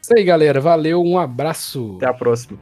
Isso 0.00 0.14
aí, 0.16 0.24
galera. 0.24 0.60
Valeu, 0.60 1.02
um 1.02 1.18
abraço. 1.18 1.94
Até 1.96 2.06
a 2.06 2.14
próxima. 2.14 2.58